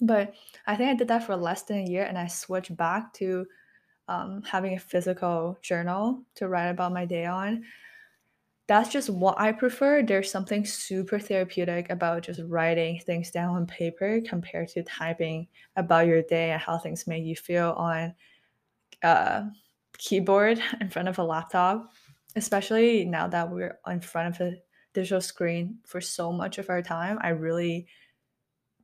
but 0.00 0.34
I 0.66 0.76
think 0.76 0.90
I 0.90 0.94
did 0.94 1.08
that 1.08 1.24
for 1.24 1.36
less 1.36 1.62
than 1.62 1.78
a 1.78 1.90
year, 1.90 2.04
and 2.04 2.18
I 2.18 2.26
switched 2.26 2.76
back 2.76 3.12
to 3.14 3.46
um, 4.08 4.42
having 4.42 4.74
a 4.74 4.80
physical 4.80 5.58
journal 5.62 6.22
to 6.36 6.48
write 6.48 6.68
about 6.68 6.92
my 6.92 7.04
day 7.04 7.26
on 7.26 7.64
that's 8.68 8.90
just 8.90 9.08
what 9.08 9.40
I 9.40 9.52
prefer. 9.52 10.02
There's 10.02 10.30
something 10.30 10.64
super 10.66 11.18
therapeutic 11.18 11.88
about 11.88 12.22
just 12.22 12.40
writing 12.46 13.00
things 13.00 13.30
down 13.30 13.56
on 13.56 13.66
paper 13.66 14.20
compared 14.20 14.68
to 14.68 14.82
typing 14.82 15.48
about 15.74 16.06
your 16.06 16.22
day 16.22 16.50
and 16.50 16.60
how 16.60 16.76
things 16.76 17.06
make 17.06 17.24
you 17.24 17.34
feel 17.34 17.70
on 17.78 18.14
a 19.02 19.06
uh, 19.06 19.44
keyboard 19.96 20.62
in 20.82 20.90
front 20.90 21.08
of 21.08 21.18
a 21.18 21.24
laptop, 21.24 21.90
especially 22.36 23.06
now 23.06 23.26
that 23.26 23.50
we're 23.50 23.78
in 23.86 24.00
front 24.00 24.34
of 24.34 24.40
a 24.46 24.56
digital 24.92 25.22
screen 25.22 25.78
for 25.86 26.02
so 26.02 26.30
much 26.30 26.58
of 26.58 26.68
our 26.68 26.82
time. 26.82 27.18
I 27.22 27.30
really 27.30 27.86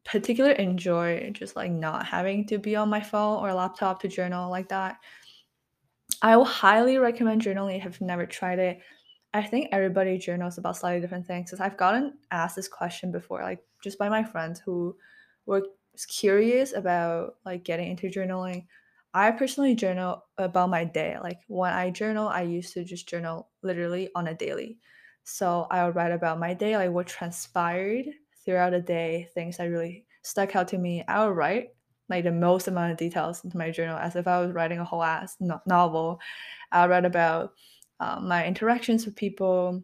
particularly 0.04 0.58
enjoy 0.62 1.30
just 1.32 1.56
like 1.56 1.72
not 1.72 2.06
having 2.06 2.46
to 2.46 2.58
be 2.58 2.76
on 2.76 2.88
my 2.90 3.00
phone 3.00 3.42
or 3.42 3.52
laptop 3.54 4.00
to 4.02 4.08
journal 4.08 4.50
like 4.50 4.68
that. 4.68 4.98
I 6.22 6.36
will 6.36 6.44
highly 6.44 6.98
recommend 6.98 7.42
journaling 7.42 7.78
if 7.78 7.84
you've 7.84 8.00
never 8.00 8.26
tried 8.26 8.58
it. 8.58 8.80
I 9.32 9.42
think 9.42 9.68
everybody 9.72 10.16
journals 10.18 10.58
about 10.58 10.76
slightly 10.76 11.00
different 11.00 11.26
things. 11.26 11.50
Because 11.50 11.60
I've 11.60 11.76
gotten 11.76 12.18
asked 12.30 12.56
this 12.56 12.68
question 12.68 13.10
before, 13.10 13.42
like 13.42 13.64
just 13.82 13.98
by 13.98 14.08
my 14.08 14.22
friends 14.22 14.60
who 14.60 14.96
were 15.46 15.62
curious 16.08 16.72
about 16.72 17.36
like 17.44 17.64
getting 17.64 17.90
into 17.90 18.08
journaling. 18.08 18.66
I 19.12 19.30
personally 19.30 19.74
journal 19.74 20.24
about 20.38 20.70
my 20.70 20.84
day. 20.84 21.18
Like 21.20 21.40
when 21.46 21.72
I 21.72 21.90
journal, 21.90 22.28
I 22.28 22.42
used 22.42 22.72
to 22.74 22.84
just 22.84 23.08
journal 23.08 23.50
literally 23.62 24.10
on 24.14 24.26
a 24.28 24.34
daily. 24.34 24.78
So 25.24 25.66
I 25.70 25.84
would 25.86 25.94
write 25.94 26.12
about 26.12 26.38
my 26.38 26.54
day, 26.54 26.76
like 26.76 26.90
what 26.90 27.06
transpired 27.06 28.06
throughout 28.44 28.70
the 28.70 28.80
day, 28.80 29.28
things 29.35 29.57
that 29.57 29.64
really 29.64 30.04
stuck 30.22 30.57
out 30.57 30.68
to 30.68 30.78
me. 30.78 31.04
I 31.07 31.26
would 31.26 31.37
write 31.37 31.70
like 32.09 32.24
the 32.24 32.33
most 32.33 32.68
amount 32.68 32.92
of 32.92 32.98
details 32.98 33.44
into 33.44 33.57
my 33.57 33.70
journal 33.70 33.96
as 33.96 34.16
if 34.16 34.26
I 34.26 34.40
was 34.40 34.52
writing 34.52 34.78
a 34.78 34.85
whole 34.85 35.02
ass 35.02 35.37
no- 35.40 35.62
novel. 35.66 36.20
I 36.70 36.83
would 36.83 36.90
write 36.90 37.04
about 37.04 37.52
um, 38.00 38.28
my 38.28 38.46
interactions 38.46 39.07
with 39.07 39.16
people, 39.16 39.83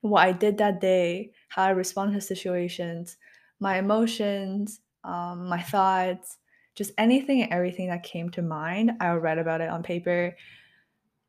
what 0.00 0.26
I 0.26 0.32
did 0.32 0.58
that 0.58 0.80
day, 0.80 1.32
how 1.48 1.64
I 1.64 1.70
responded 1.70 2.14
to 2.14 2.20
situations, 2.20 3.16
my 3.60 3.78
emotions, 3.78 4.80
um, 5.04 5.46
my 5.46 5.60
thoughts, 5.60 6.38
just 6.74 6.92
anything 6.98 7.42
and 7.42 7.52
everything 7.52 7.88
that 7.88 8.02
came 8.02 8.30
to 8.30 8.42
mind. 8.42 8.92
I 9.00 9.12
would 9.12 9.22
write 9.22 9.38
about 9.38 9.60
it 9.60 9.70
on 9.70 9.82
paper. 9.82 10.36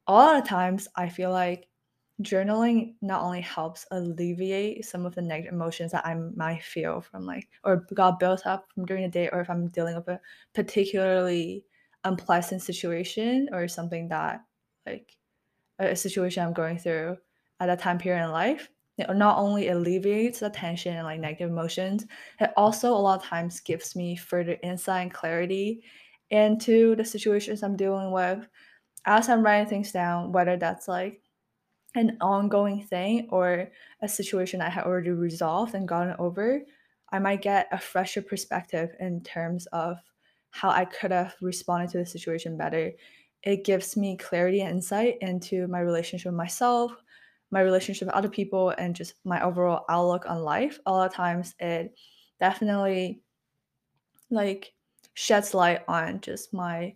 A 0.07 0.13
lot 0.13 0.37
of 0.37 0.47
times, 0.47 0.87
I 0.95 1.09
feel 1.09 1.31
like 1.31 1.67
journaling 2.21 2.95
not 3.01 3.21
only 3.21 3.41
helps 3.41 3.85
alleviate 3.91 4.85
some 4.85 5.05
of 5.05 5.15
the 5.15 5.21
negative 5.21 5.53
emotions 5.53 5.91
that 5.93 6.05
I 6.05 6.15
might 6.15 6.63
feel 6.63 7.01
from 7.01 7.25
like 7.25 7.47
or 7.63 7.87
got 7.93 8.19
built 8.19 8.45
up 8.45 8.67
from 8.73 8.85
during 8.85 9.03
the 9.03 9.09
day, 9.09 9.29
or 9.31 9.41
if 9.41 9.49
I'm 9.49 9.67
dealing 9.69 9.95
with 9.95 10.07
a 10.07 10.19
particularly 10.53 11.65
unpleasant 12.03 12.61
situation 12.61 13.49
or 13.51 13.67
something 13.67 14.07
that 14.09 14.43
like 14.85 15.15
a 15.79 15.95
situation 15.95 16.43
I'm 16.43 16.53
going 16.53 16.77
through 16.77 17.17
at 17.59 17.67
that 17.67 17.79
time 17.79 17.97
period 17.97 18.25
in 18.25 18.31
life, 18.31 18.69
it 18.97 19.15
not 19.15 19.37
only 19.37 19.69
alleviates 19.69 20.39
the 20.39 20.49
tension 20.49 20.95
and 20.95 21.05
like 21.05 21.21
negative 21.21 21.49
emotions, 21.49 22.05
it 22.39 22.51
also 22.57 22.91
a 22.91 22.97
lot 22.97 23.21
of 23.21 23.25
times 23.25 23.61
gives 23.61 23.95
me 23.95 24.17
further 24.17 24.57
insight 24.61 25.03
and 25.03 25.13
clarity 25.13 25.83
into 26.31 26.95
the 26.95 27.05
situations 27.05 27.63
I'm 27.63 27.77
dealing 27.77 28.11
with. 28.11 28.47
As 29.05 29.29
I'm 29.29 29.41
writing 29.41 29.69
things 29.69 29.93
down, 29.93 30.33
whether 30.33 30.57
that's 30.57 30.89
like 30.89 31.21
an 31.95 32.17
ongoing 32.21 32.83
thing 32.83 33.27
or 33.31 33.71
a 34.01 34.07
situation 34.07 34.61
I 34.61 34.69
had 34.69 34.85
already 34.85 35.09
resolved 35.11 35.73
and 35.73 35.87
gotten 35.87 36.15
over, 36.19 36.61
I 37.11 37.19
might 37.19 37.41
get 37.41 37.67
a 37.71 37.79
fresher 37.79 38.21
perspective 38.21 38.95
in 38.99 39.23
terms 39.23 39.65
of 39.67 39.97
how 40.51 40.69
I 40.69 40.85
could 40.85 41.11
have 41.11 41.35
responded 41.41 41.91
to 41.91 41.97
the 41.99 42.05
situation 42.05 42.57
better 42.57 42.93
it 43.43 43.63
gives 43.63 43.95
me 43.95 44.17
clarity 44.17 44.61
and 44.61 44.71
insight 44.71 45.17
into 45.21 45.67
my 45.67 45.79
relationship 45.79 46.25
with 46.25 46.35
myself, 46.35 46.91
my 47.51 47.61
relationship 47.61 48.07
with 48.07 48.15
other 48.15 48.29
people, 48.29 48.71
and 48.71 48.95
just 48.95 49.13
my 49.23 49.41
overall 49.41 49.85
outlook 49.89 50.25
on 50.29 50.43
life. 50.43 50.79
A 50.85 50.91
lot 50.91 51.07
of 51.07 51.13
times 51.13 51.55
it 51.59 51.95
definitely 52.39 53.21
like 54.29 54.73
sheds 55.13 55.53
light 55.53 55.83
on 55.87 56.21
just 56.21 56.53
my 56.53 56.95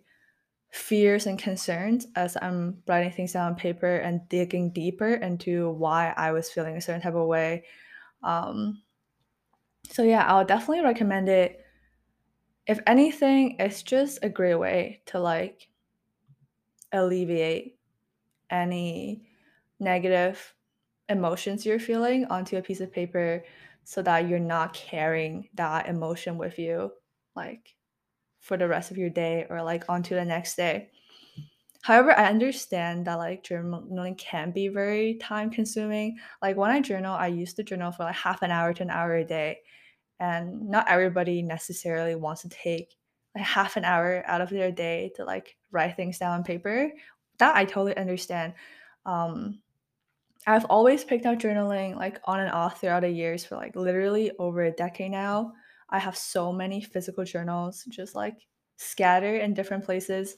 fears 0.74 1.26
and 1.26 1.38
concerns 1.38 2.08
as 2.16 2.36
I'm 2.42 2.82
writing 2.88 3.12
things 3.12 3.32
down 3.32 3.52
on 3.52 3.54
paper 3.54 3.98
and 3.98 4.28
digging 4.28 4.70
deeper 4.70 5.14
into 5.14 5.70
why 5.70 6.12
I 6.16 6.32
was 6.32 6.50
feeling 6.50 6.76
a 6.76 6.80
certain 6.80 7.00
type 7.00 7.14
of 7.14 7.28
way. 7.28 7.62
Um, 8.24 8.82
so 9.88 10.02
yeah, 10.02 10.26
I'll 10.26 10.44
definitely 10.44 10.82
recommend 10.82 11.28
it. 11.28 11.64
If 12.66 12.80
anything, 12.88 13.54
it's 13.60 13.84
just 13.84 14.18
a 14.24 14.28
great 14.28 14.56
way 14.56 15.02
to 15.06 15.20
like 15.20 15.68
alleviate 16.92 17.78
any 18.50 19.22
negative 19.78 20.54
emotions 21.08 21.64
you're 21.64 21.78
feeling 21.78 22.24
onto 22.24 22.56
a 22.56 22.62
piece 22.62 22.80
of 22.80 22.92
paper 22.92 23.44
so 23.84 24.02
that 24.02 24.28
you're 24.28 24.40
not 24.40 24.74
carrying 24.74 25.48
that 25.54 25.88
emotion 25.88 26.36
with 26.36 26.58
you 26.58 26.90
like 27.36 27.76
for 28.44 28.58
the 28.58 28.68
rest 28.68 28.90
of 28.90 28.98
your 28.98 29.08
day 29.08 29.46
or 29.48 29.62
like 29.62 29.88
onto 29.88 30.14
the 30.14 30.24
next 30.24 30.54
day. 30.54 30.90
However, 31.80 32.12
I 32.12 32.26
understand 32.26 33.06
that 33.06 33.14
like 33.14 33.42
journaling 33.42 34.18
can 34.18 34.50
be 34.50 34.68
very 34.68 35.14
time 35.14 35.50
consuming. 35.50 36.18
Like 36.42 36.56
when 36.56 36.70
I 36.70 36.82
journal, 36.82 37.14
I 37.14 37.28
used 37.28 37.56
to 37.56 37.62
journal 37.62 37.90
for 37.90 38.04
like 38.04 38.14
half 38.14 38.42
an 38.42 38.50
hour 38.50 38.74
to 38.74 38.82
an 38.82 38.90
hour 38.90 39.16
a 39.16 39.24
day. 39.24 39.60
And 40.20 40.68
not 40.68 40.90
everybody 40.90 41.40
necessarily 41.40 42.16
wants 42.16 42.42
to 42.42 42.50
take 42.50 42.94
like 43.34 43.44
half 43.44 43.78
an 43.78 43.84
hour 43.86 44.22
out 44.26 44.42
of 44.42 44.50
their 44.50 44.70
day 44.70 45.10
to 45.16 45.24
like 45.24 45.56
write 45.72 45.96
things 45.96 46.18
down 46.18 46.32
on 46.32 46.44
paper. 46.44 46.92
That 47.38 47.56
I 47.56 47.64
totally 47.64 47.96
understand. 47.96 48.52
Um, 49.06 49.60
I've 50.46 50.66
always 50.66 51.02
picked 51.02 51.24
up 51.24 51.38
journaling 51.38 51.96
like 51.96 52.20
on 52.24 52.40
and 52.40 52.50
off 52.50 52.80
throughout 52.80 53.00
the 53.00 53.08
years 53.08 53.44
for 53.44 53.56
like 53.56 53.74
literally 53.74 54.32
over 54.38 54.64
a 54.64 54.70
decade 54.70 55.12
now. 55.12 55.54
I 55.90 55.98
have 55.98 56.16
so 56.16 56.52
many 56.52 56.80
physical 56.80 57.24
journals 57.24 57.84
just 57.88 58.14
like 58.14 58.46
scattered 58.76 59.40
in 59.40 59.54
different 59.54 59.84
places. 59.84 60.36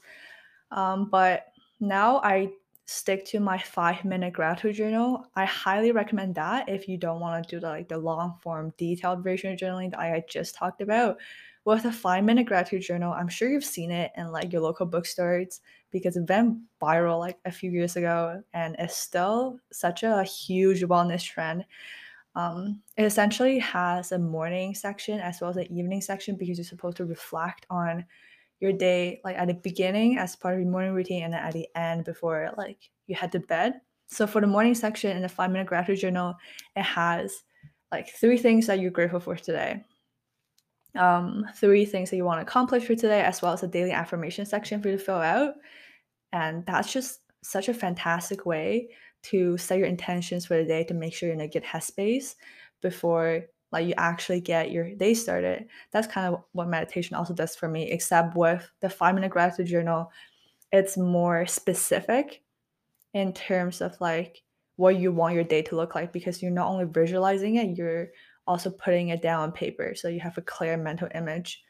Um, 0.71 1.09
but 1.09 1.47
now 1.79 2.17
I 2.23 2.49
stick 2.85 3.25
to 3.25 3.39
my 3.39 3.57
five 3.57 4.05
minute 4.05 4.33
gratitude 4.33 4.75
journal. 4.75 5.25
I 5.35 5.45
highly 5.45 5.91
recommend 5.91 6.35
that 6.35 6.69
if 6.69 6.87
you 6.87 6.97
don't 6.97 7.19
want 7.19 7.43
to 7.43 7.55
do 7.55 7.59
the 7.59 7.67
like 7.67 7.89
the 7.89 7.97
long 7.97 8.37
form 8.41 8.73
detailed 8.77 9.23
version 9.23 9.51
of 9.51 9.59
journaling 9.59 9.91
that 9.91 9.99
I 9.99 10.23
just 10.29 10.55
talked 10.55 10.81
about. 10.81 11.17
With 11.65 11.83
a 11.83 11.91
five 11.91 12.23
minute 12.23 12.45
gratitude 12.45 12.83
journal, 12.83 13.11
I'm 13.11 13.27
sure 13.27 13.49
you've 13.49 13.65
seen 13.65 13.91
it 13.91 14.11
in 14.15 14.31
like 14.31 14.53
your 14.53 14.61
local 14.61 14.85
bookstores 14.85 15.59
because 15.91 16.15
it 16.15 16.29
went 16.29 16.59
viral 16.81 17.19
like 17.19 17.39
a 17.43 17.51
few 17.51 17.71
years 17.71 17.97
ago 17.97 18.41
and 18.53 18.77
it's 18.79 18.95
still 18.95 19.59
such 19.71 20.03
a 20.03 20.23
huge 20.23 20.81
wellness 20.83 21.23
trend. 21.25 21.65
Um, 22.37 22.83
it 22.95 23.03
essentially 23.03 23.57
has 23.57 24.11
a 24.11 24.19
morning 24.19 24.75
section 24.75 25.19
as 25.19 25.41
well 25.41 25.49
as 25.49 25.57
an 25.57 25.71
evening 25.71 26.01
section 26.01 26.35
because 26.35 26.59
you're 26.59 26.65
supposed 26.65 26.97
to 26.97 27.05
reflect 27.05 27.65
on 27.71 28.05
your 28.59 28.71
day 28.71 29.19
like 29.23 29.35
at 29.35 29.47
the 29.47 29.55
beginning 29.55 30.19
as 30.19 30.35
part 30.35 30.53
of 30.53 30.59
your 30.59 30.69
morning 30.69 30.93
routine 30.93 31.23
and 31.23 31.33
then 31.33 31.43
at 31.43 31.53
the 31.53 31.67
end 31.75 32.05
before 32.05 32.53
like 32.55 32.77
you 33.07 33.15
head 33.15 33.31
to 33.31 33.39
bed. 33.39 33.81
So 34.05 34.27
for 34.27 34.39
the 34.39 34.45
morning 34.45 34.75
section 34.75 35.17
in 35.17 35.23
the 35.23 35.29
five 35.29 35.49
minute 35.49 35.65
gratitude 35.65 35.99
journal, 35.99 36.35
it 36.75 36.83
has 36.83 37.43
like 37.91 38.09
three 38.09 38.37
things 38.37 38.67
that 38.67 38.79
you're 38.79 38.91
grateful 38.91 39.19
for 39.19 39.35
today. 39.35 39.83
Um, 40.95 41.43
three 41.55 41.85
things 41.85 42.11
that 42.11 42.17
you 42.17 42.23
want 42.23 42.39
to 42.39 42.43
accomplish 42.43 42.83
for 42.83 42.95
today, 42.95 43.21
as 43.21 43.41
well 43.41 43.53
as 43.53 43.63
a 43.63 43.67
daily 43.67 43.91
affirmation 43.91 44.45
section 44.45 44.79
for 44.79 44.89
you 44.89 44.97
to 44.97 45.03
fill 45.03 45.15
out. 45.15 45.55
And 46.33 46.63
that's 46.67 46.93
just 46.93 47.21
such 47.41 47.67
a 47.67 47.73
fantastic 47.73 48.45
way 48.45 48.89
to 49.29 49.57
set 49.57 49.77
your 49.77 49.87
intentions 49.87 50.45
for 50.45 50.57
the 50.57 50.65
day 50.65 50.83
to 50.85 50.93
make 50.93 51.13
sure 51.13 51.27
you're 51.27 51.35
in 51.35 51.41
a 51.41 51.47
good 51.47 51.63
headspace 51.63 52.35
before 52.81 53.45
like 53.71 53.85
you 53.85 53.93
actually 53.97 54.39
get 54.39 54.71
your 54.71 54.95
day 54.95 55.13
started. 55.13 55.67
That's 55.91 56.07
kind 56.07 56.33
of 56.33 56.43
what 56.53 56.69
meditation 56.69 57.15
also 57.15 57.33
does 57.33 57.55
for 57.55 57.67
me, 57.67 57.91
except 57.91 58.35
with 58.35 58.69
the 58.79 58.89
five 58.89 59.15
minute 59.15 59.31
gratitude 59.31 59.67
journal, 59.67 60.11
it's 60.71 60.97
more 60.97 61.45
specific 61.45 62.43
in 63.13 63.33
terms 63.33 63.81
of 63.81 63.99
like 63.99 64.43
what 64.77 64.97
you 64.97 65.11
want 65.11 65.35
your 65.35 65.43
day 65.43 65.61
to 65.63 65.75
look 65.75 65.95
like 65.95 66.13
because 66.13 66.41
you're 66.41 66.51
not 66.51 66.69
only 66.69 66.85
visualizing 66.85 67.55
it, 67.55 67.77
you're 67.77 68.09
also 68.45 68.69
putting 68.69 69.09
it 69.09 69.21
down 69.21 69.41
on 69.41 69.51
paper. 69.51 69.93
So 69.95 70.07
you 70.07 70.19
have 70.21 70.37
a 70.37 70.41
clear 70.41 70.77
mental 70.77 71.09
image 71.13 71.63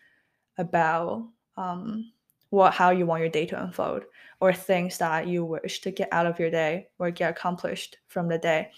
about 0.58 1.28
um, 1.56 2.12
what 2.50 2.74
how 2.74 2.92
you 2.92 3.06
want 3.06 3.22
your 3.22 3.30
day 3.30 3.46
to 3.46 3.64
unfold 3.64 4.04
or 4.40 4.54
things 4.54 4.98
that 4.98 5.28
you 5.28 5.44
wish 5.44 5.82
to 5.82 5.92
get 5.92 6.10
out 6.12 6.26
of 6.26 6.40
your 6.40 6.52
day 6.52 6.88
or 7.00 7.12
get 7.12 7.32
accomplished 7.32 7.98
from 8.08 8.28
the 8.28 8.38
day. 8.38 8.70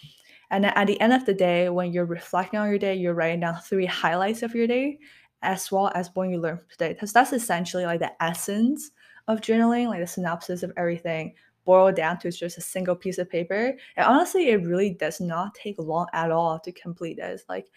And 0.52 0.64
then 0.64 0.74
at 0.76 0.88
the 0.88 1.00
end 1.00 1.14
of 1.14 1.26
the 1.26 1.34
day, 1.34 1.70
when 1.70 1.92
you're 1.92 2.06
reflecting 2.06 2.60
on 2.60 2.70
your 2.70 2.80
day, 2.80 2.96
you're 2.96 3.14
writing 3.14 3.42
down 3.42 3.60
three 3.62 3.86
highlights 3.86 4.42
of 4.42 4.56
your 4.56 4.68
day, 4.68 4.98
as 5.42 5.72
well 5.72 5.92
as 5.94 6.10
what 6.14 6.30
you 6.30 6.40
learned 6.40 6.62
today. 6.72 6.94
Because 6.94 7.14
that's 7.14 7.34
essentially 7.34 7.86
like 7.86 8.00
the 8.00 8.12
essence 8.24 8.92
of 9.28 9.42
journaling, 9.42 9.88
like 9.88 10.00
the 10.00 10.08
synopsis 10.08 10.64
of 10.64 10.74
everything 10.76 11.36
boiled 11.66 11.96
down 11.96 12.18
to 12.18 12.32
just 12.32 12.58
a 12.58 12.62
single 12.62 12.96
piece 12.96 13.20
of 13.20 13.30
paper. 13.30 13.78
And 13.96 14.06
honestly, 14.06 14.50
it 14.50 14.66
really 14.66 14.92
does 14.92 15.22
not 15.22 15.54
take 15.54 15.76
long 15.78 16.08
at 16.14 16.32
all 16.32 16.60
to 16.62 16.72
complete 16.72 17.18
this. 17.18 17.44
Like 17.48 17.68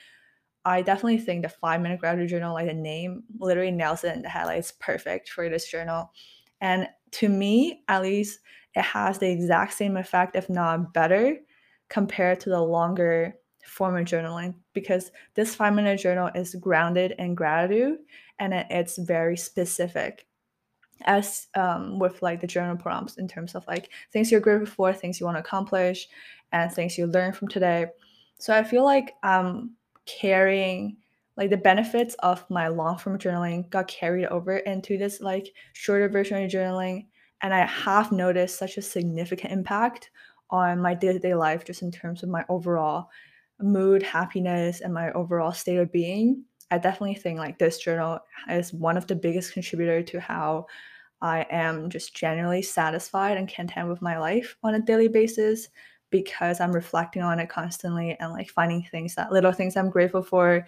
I 0.64 0.82
definitely 0.82 1.18
think 1.18 1.42
the 1.42 1.48
five 1.48 1.80
minute 1.80 2.00
gratitude 2.00 2.30
journal, 2.30 2.54
like 2.54 2.68
the 2.68 2.74
name 2.74 3.24
literally 3.38 3.70
nails 3.70 4.04
it 4.04 4.14
in 4.14 4.22
the 4.22 4.28
headlights, 4.28 4.72
perfect 4.78 5.28
for 5.28 5.48
this 5.48 5.68
journal. 5.68 6.12
And 6.60 6.88
to 7.12 7.28
me, 7.28 7.82
at 7.88 8.02
least, 8.02 8.40
it 8.74 8.82
has 8.82 9.18
the 9.18 9.30
exact 9.30 9.74
same 9.74 9.96
effect, 9.96 10.36
if 10.36 10.48
not 10.48 10.94
better, 10.94 11.36
compared 11.88 12.40
to 12.40 12.50
the 12.50 12.60
longer 12.60 13.34
form 13.66 13.96
of 13.96 14.04
journaling 14.04 14.54
because 14.72 15.12
this 15.34 15.54
five 15.54 15.74
minute 15.74 16.00
journal 16.00 16.30
is 16.34 16.54
grounded 16.56 17.14
in 17.18 17.34
gratitude 17.34 17.98
and 18.38 18.52
it's 18.54 18.98
very 18.98 19.36
specific 19.36 20.26
as 21.04 21.48
um, 21.54 21.98
with 21.98 22.22
like 22.22 22.40
the 22.40 22.46
journal 22.46 22.76
prompts 22.76 23.18
in 23.18 23.28
terms 23.28 23.54
of 23.54 23.66
like 23.66 23.90
things 24.12 24.30
you're 24.30 24.40
grateful 24.40 24.66
for 24.66 24.92
things 24.92 25.20
you 25.20 25.26
want 25.26 25.36
to 25.36 25.40
accomplish 25.40 26.08
and 26.52 26.72
things 26.72 26.98
you 26.98 27.06
learn 27.06 27.32
from 27.32 27.48
today 27.48 27.86
so 28.38 28.54
i 28.54 28.62
feel 28.62 28.84
like 28.84 29.14
um 29.22 29.74
carrying 30.06 30.96
like 31.36 31.50
the 31.50 31.56
benefits 31.56 32.14
of 32.20 32.44
my 32.50 32.68
long 32.68 32.98
form 32.98 33.18
journaling 33.18 33.68
got 33.70 33.88
carried 33.88 34.26
over 34.26 34.58
into 34.58 34.98
this 34.98 35.20
like 35.20 35.52
shorter 35.72 36.08
version 36.08 36.42
of 36.42 36.50
journaling 36.50 37.06
and 37.42 37.54
i 37.54 37.64
have 37.66 38.12
noticed 38.12 38.58
such 38.58 38.76
a 38.76 38.82
significant 38.82 39.52
impact 39.52 40.10
on 40.50 40.80
my 40.80 40.94
day-to-day 40.94 41.34
life 41.34 41.64
just 41.64 41.82
in 41.82 41.90
terms 41.90 42.22
of 42.22 42.28
my 42.28 42.44
overall 42.48 43.08
mood 43.60 44.02
happiness 44.02 44.80
and 44.80 44.92
my 44.92 45.10
overall 45.12 45.52
state 45.52 45.78
of 45.78 45.92
being. 45.92 46.44
I 46.70 46.78
definitely 46.78 47.14
think 47.14 47.38
like 47.38 47.58
this 47.58 47.78
journal 47.78 48.20
is 48.48 48.72
one 48.72 48.96
of 48.96 49.06
the 49.06 49.14
biggest 49.14 49.52
contributor 49.52 50.02
to 50.02 50.20
how 50.20 50.66
i 51.20 51.46
am 51.50 51.90
just 51.90 52.16
generally 52.16 52.62
satisfied 52.62 53.36
and 53.36 53.46
content 53.46 53.88
with 53.88 54.02
my 54.02 54.18
life 54.18 54.56
on 54.62 54.74
a 54.74 54.80
daily 54.80 55.06
basis 55.06 55.68
because 56.12 56.60
i'm 56.60 56.72
reflecting 56.72 57.22
on 57.22 57.40
it 57.40 57.48
constantly 57.48 58.16
and 58.20 58.30
like 58.30 58.48
finding 58.48 58.84
things 58.84 59.16
that 59.16 59.32
little 59.32 59.52
things 59.52 59.76
i'm 59.76 59.90
grateful 59.90 60.22
for 60.22 60.64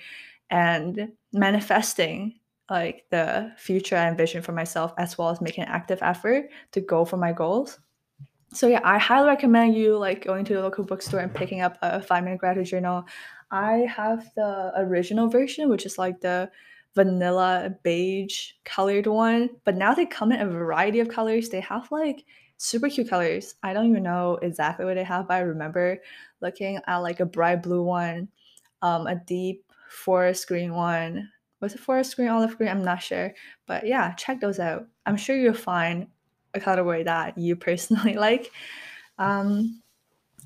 and 0.50 1.12
manifesting 1.32 2.34
like 2.70 3.04
the 3.10 3.52
future 3.58 3.94
I 3.94 4.08
envision 4.08 4.40
for 4.40 4.52
myself 4.52 4.94
as 4.96 5.18
well 5.18 5.28
as 5.28 5.40
making 5.40 5.64
an 5.64 5.70
active 5.70 5.98
effort 6.00 6.48
to 6.72 6.80
go 6.80 7.04
for 7.04 7.18
my 7.18 7.30
goals 7.30 7.78
so 8.54 8.68
yeah, 8.68 8.80
I 8.84 8.98
highly 8.98 9.26
recommend 9.26 9.74
you 9.74 9.98
like 9.98 10.24
going 10.24 10.44
to 10.44 10.54
the 10.54 10.62
local 10.62 10.84
bookstore 10.84 11.18
and 11.20 11.34
picking 11.34 11.60
up 11.60 11.76
a 11.82 12.00
five 12.00 12.22
minute 12.22 12.38
gratitude 12.38 12.68
journal. 12.68 13.04
I 13.50 13.86
have 13.90 14.30
the 14.36 14.72
original 14.76 15.28
version, 15.28 15.68
which 15.68 15.84
is 15.84 15.98
like 15.98 16.20
the 16.20 16.48
vanilla 16.94 17.74
beige 17.82 18.52
colored 18.64 19.08
one, 19.08 19.50
but 19.64 19.74
now 19.74 19.92
they 19.92 20.06
come 20.06 20.30
in 20.30 20.40
a 20.40 20.46
variety 20.46 21.00
of 21.00 21.08
colors. 21.08 21.48
They 21.48 21.60
have 21.60 21.90
like 21.90 22.24
super 22.56 22.88
cute 22.88 23.08
colors. 23.08 23.54
I 23.62 23.72
don't 23.72 23.88
even 23.90 24.02
know 24.02 24.38
exactly 24.42 24.84
what 24.84 24.94
they 24.94 25.04
have, 25.04 25.28
but 25.28 25.34
I 25.34 25.40
remember 25.40 25.98
looking 26.40 26.80
at 26.86 26.96
like 26.98 27.20
a 27.20 27.26
bright 27.26 27.62
blue 27.62 27.82
one, 27.82 28.28
um, 28.82 29.06
a 29.06 29.16
deep 29.16 29.64
forest 29.90 30.48
green 30.48 30.74
one. 30.74 31.30
Was 31.60 31.74
it 31.74 31.80
forest 31.80 32.16
green, 32.16 32.28
olive 32.28 32.56
green? 32.56 32.70
I'm 32.70 32.84
not 32.84 33.02
sure. 33.02 33.32
But 33.66 33.86
yeah, 33.86 34.12
check 34.14 34.40
those 34.40 34.60
out. 34.60 34.86
I'm 35.06 35.16
sure 35.16 35.36
you'll 35.36 35.54
find 35.54 36.06
a 36.54 36.60
colorway 36.60 37.04
that 37.04 37.36
you 37.38 37.56
personally 37.68 38.14
like. 38.14 38.50
Um, 39.18 39.82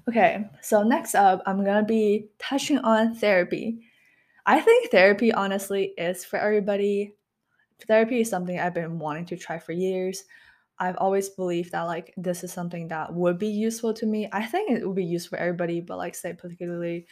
okay, 0.09 0.49
so 0.63 0.83
next 0.83 1.15
up, 1.15 1.43
I'm 1.47 1.65
gonna 1.65 1.85
be 1.85 2.29
touching 2.39 2.79
on 2.79 3.15
therapy. 3.15 3.81
I 4.47 4.61
think 4.61 4.91
therapy, 4.91 5.33
honestly, 5.33 5.93
is 5.99 6.25
for 6.25 6.39
everybody. 6.39 7.15
Therapy 7.87 8.23
is 8.23 8.31
something 8.31 8.59
I've 8.59 8.75
been 8.75 8.99
wanting 8.99 9.27
to 9.27 9.37
try 9.37 9.59
for 9.59 9.73
years. 9.73 10.25
I've 10.81 10.97
always 10.99 11.29
believed 11.29 11.73
that 11.73 11.83
like 11.83 12.15
this 12.17 12.45
is 12.45 12.53
something 12.53 12.89
that 12.89 13.13
would 13.13 13.39
be 13.39 13.49
useful 13.49 13.93
to 13.95 14.07
me. 14.07 14.29
I 14.33 14.45
think 14.45 14.71
it 14.71 14.87
would 14.87 14.97
be 14.97 15.05
useful 15.05 15.37
for 15.37 15.43
everybody, 15.43 15.81
but 15.81 15.99
like 15.99 16.15
say 16.15 16.33
particularly, 16.33 17.07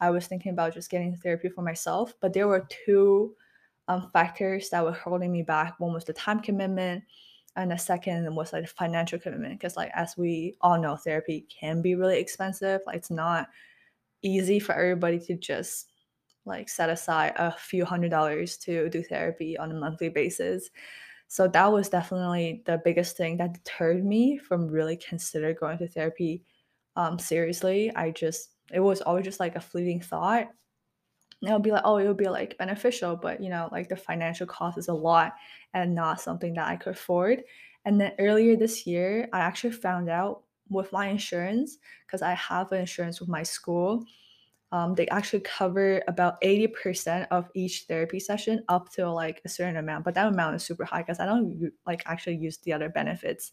I 0.00 0.10
was 0.10 0.26
thinking 0.26 0.52
about 0.52 0.74
just 0.74 0.90
getting 0.90 1.16
therapy 1.16 1.48
for 1.48 1.62
myself. 1.62 2.14
But 2.20 2.32
there 2.32 2.48
were 2.48 2.66
two 2.84 3.34
um, 3.88 4.10
factors 4.12 4.70
that 4.70 4.84
were 4.84 4.92
holding 4.92 5.30
me 5.30 5.42
back. 5.42 5.78
One 5.78 5.92
was 5.92 6.04
the 6.04 6.12
time 6.12 6.40
commitment, 6.40 7.04
and 7.56 7.70
the 7.70 7.76
second 7.76 8.34
was 8.34 8.52
like 8.52 8.62
the 8.62 8.68
financial 8.68 9.18
commitment 9.18 9.58
because 9.58 9.76
like 9.76 9.90
as 9.94 10.16
we 10.16 10.56
all 10.60 10.80
know 10.80 10.96
therapy 10.96 11.46
can 11.48 11.82
be 11.82 11.94
really 11.94 12.18
expensive 12.18 12.80
like 12.86 12.96
it's 12.96 13.10
not 13.10 13.48
easy 14.22 14.58
for 14.58 14.72
everybody 14.72 15.18
to 15.18 15.36
just 15.36 15.88
like 16.44 16.68
set 16.68 16.88
aside 16.88 17.32
a 17.36 17.52
few 17.52 17.84
hundred 17.84 18.10
dollars 18.10 18.56
to 18.56 18.88
do 18.88 19.02
therapy 19.02 19.56
on 19.58 19.70
a 19.70 19.74
monthly 19.74 20.08
basis 20.08 20.70
so 21.32 21.48
that 21.48 21.72
was 21.72 21.88
definitely 21.88 22.62
the 22.66 22.78
biggest 22.84 23.16
thing 23.16 23.38
that 23.38 23.54
deterred 23.54 24.04
me 24.04 24.36
from 24.36 24.68
really 24.68 24.96
consider 24.96 25.54
going 25.54 25.78
to 25.78 25.88
therapy 25.88 26.42
um, 26.96 27.18
seriously 27.18 27.90
i 27.96 28.10
just 28.10 28.50
it 28.72 28.80
was 28.80 29.00
always 29.00 29.24
just 29.24 29.40
like 29.40 29.56
a 29.56 29.60
fleeting 29.60 30.00
thought 30.00 30.48
it'll 31.42 31.58
be 31.58 31.72
like, 31.72 31.82
oh, 31.84 31.98
it'll 31.98 32.14
be 32.14 32.28
like 32.28 32.56
beneficial, 32.58 33.16
but 33.16 33.42
you 33.42 33.50
know, 33.50 33.68
like 33.72 33.88
the 33.88 33.96
financial 33.96 34.46
cost 34.46 34.78
is 34.78 34.88
a 34.88 34.94
lot 34.94 35.34
and 35.74 35.94
not 35.94 36.20
something 36.20 36.54
that 36.54 36.68
I 36.68 36.76
could 36.76 36.94
afford. 36.94 37.42
And 37.84 38.00
then 38.00 38.12
earlier 38.18 38.56
this 38.56 38.86
year, 38.86 39.28
I 39.32 39.40
actually 39.40 39.72
found 39.72 40.08
out 40.08 40.42
with 40.68 40.92
my 40.92 41.08
insurance, 41.08 41.78
because 42.06 42.22
I 42.22 42.34
have 42.34 42.70
an 42.72 42.80
insurance 42.80 43.20
with 43.20 43.28
my 43.28 43.42
school, 43.42 44.04
um, 44.72 44.94
they 44.94 45.06
actually 45.08 45.40
cover 45.40 46.02
about 46.08 46.40
80% 46.40 47.26
of 47.30 47.48
each 47.54 47.84
therapy 47.86 48.18
session 48.18 48.64
up 48.68 48.90
to 48.94 49.08
like 49.10 49.42
a 49.44 49.48
certain 49.48 49.76
amount. 49.76 50.04
But 50.04 50.14
that 50.14 50.26
amount 50.26 50.56
is 50.56 50.64
super 50.64 50.84
high 50.84 51.02
because 51.02 51.20
I 51.20 51.26
don't 51.26 51.70
like 51.86 52.02
actually 52.06 52.36
use 52.36 52.56
the 52.56 52.72
other 52.72 52.88
benefits. 52.88 53.52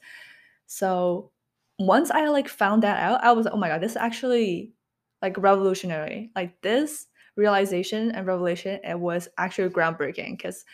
So 0.65 1.31
once 1.77 2.09
I 2.09 2.27
like 2.29 2.47
found 2.47 2.83
that 2.83 3.01
out, 3.03 3.21
I 3.23 3.33
was 3.33 3.47
oh 3.47 3.57
my 3.57 3.67
god, 3.67 3.81
this 3.81 3.91
is 3.91 3.97
actually 3.97 4.73
like 5.21 5.37
revolutionary. 5.37 6.31
Like 6.35 6.61
this 6.61 7.07
realization 7.35 8.11
and 8.11 8.25
revelation 8.25 8.79
it 8.83 8.99
was 8.99 9.27
actually 9.37 9.69
groundbreaking 9.69 10.37
because 10.37 10.65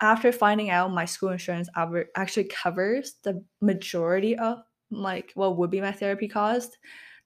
after 0.00 0.32
finding 0.32 0.70
out 0.70 0.92
my 0.92 1.04
school 1.04 1.30
insurance 1.30 1.68
actually 2.16 2.44
covers 2.44 3.14
the 3.22 3.42
majority 3.60 4.36
of 4.36 4.58
like 4.90 5.30
what 5.34 5.56
would 5.56 5.70
be 5.70 5.80
my 5.80 5.92
therapy 5.92 6.26
cost, 6.26 6.76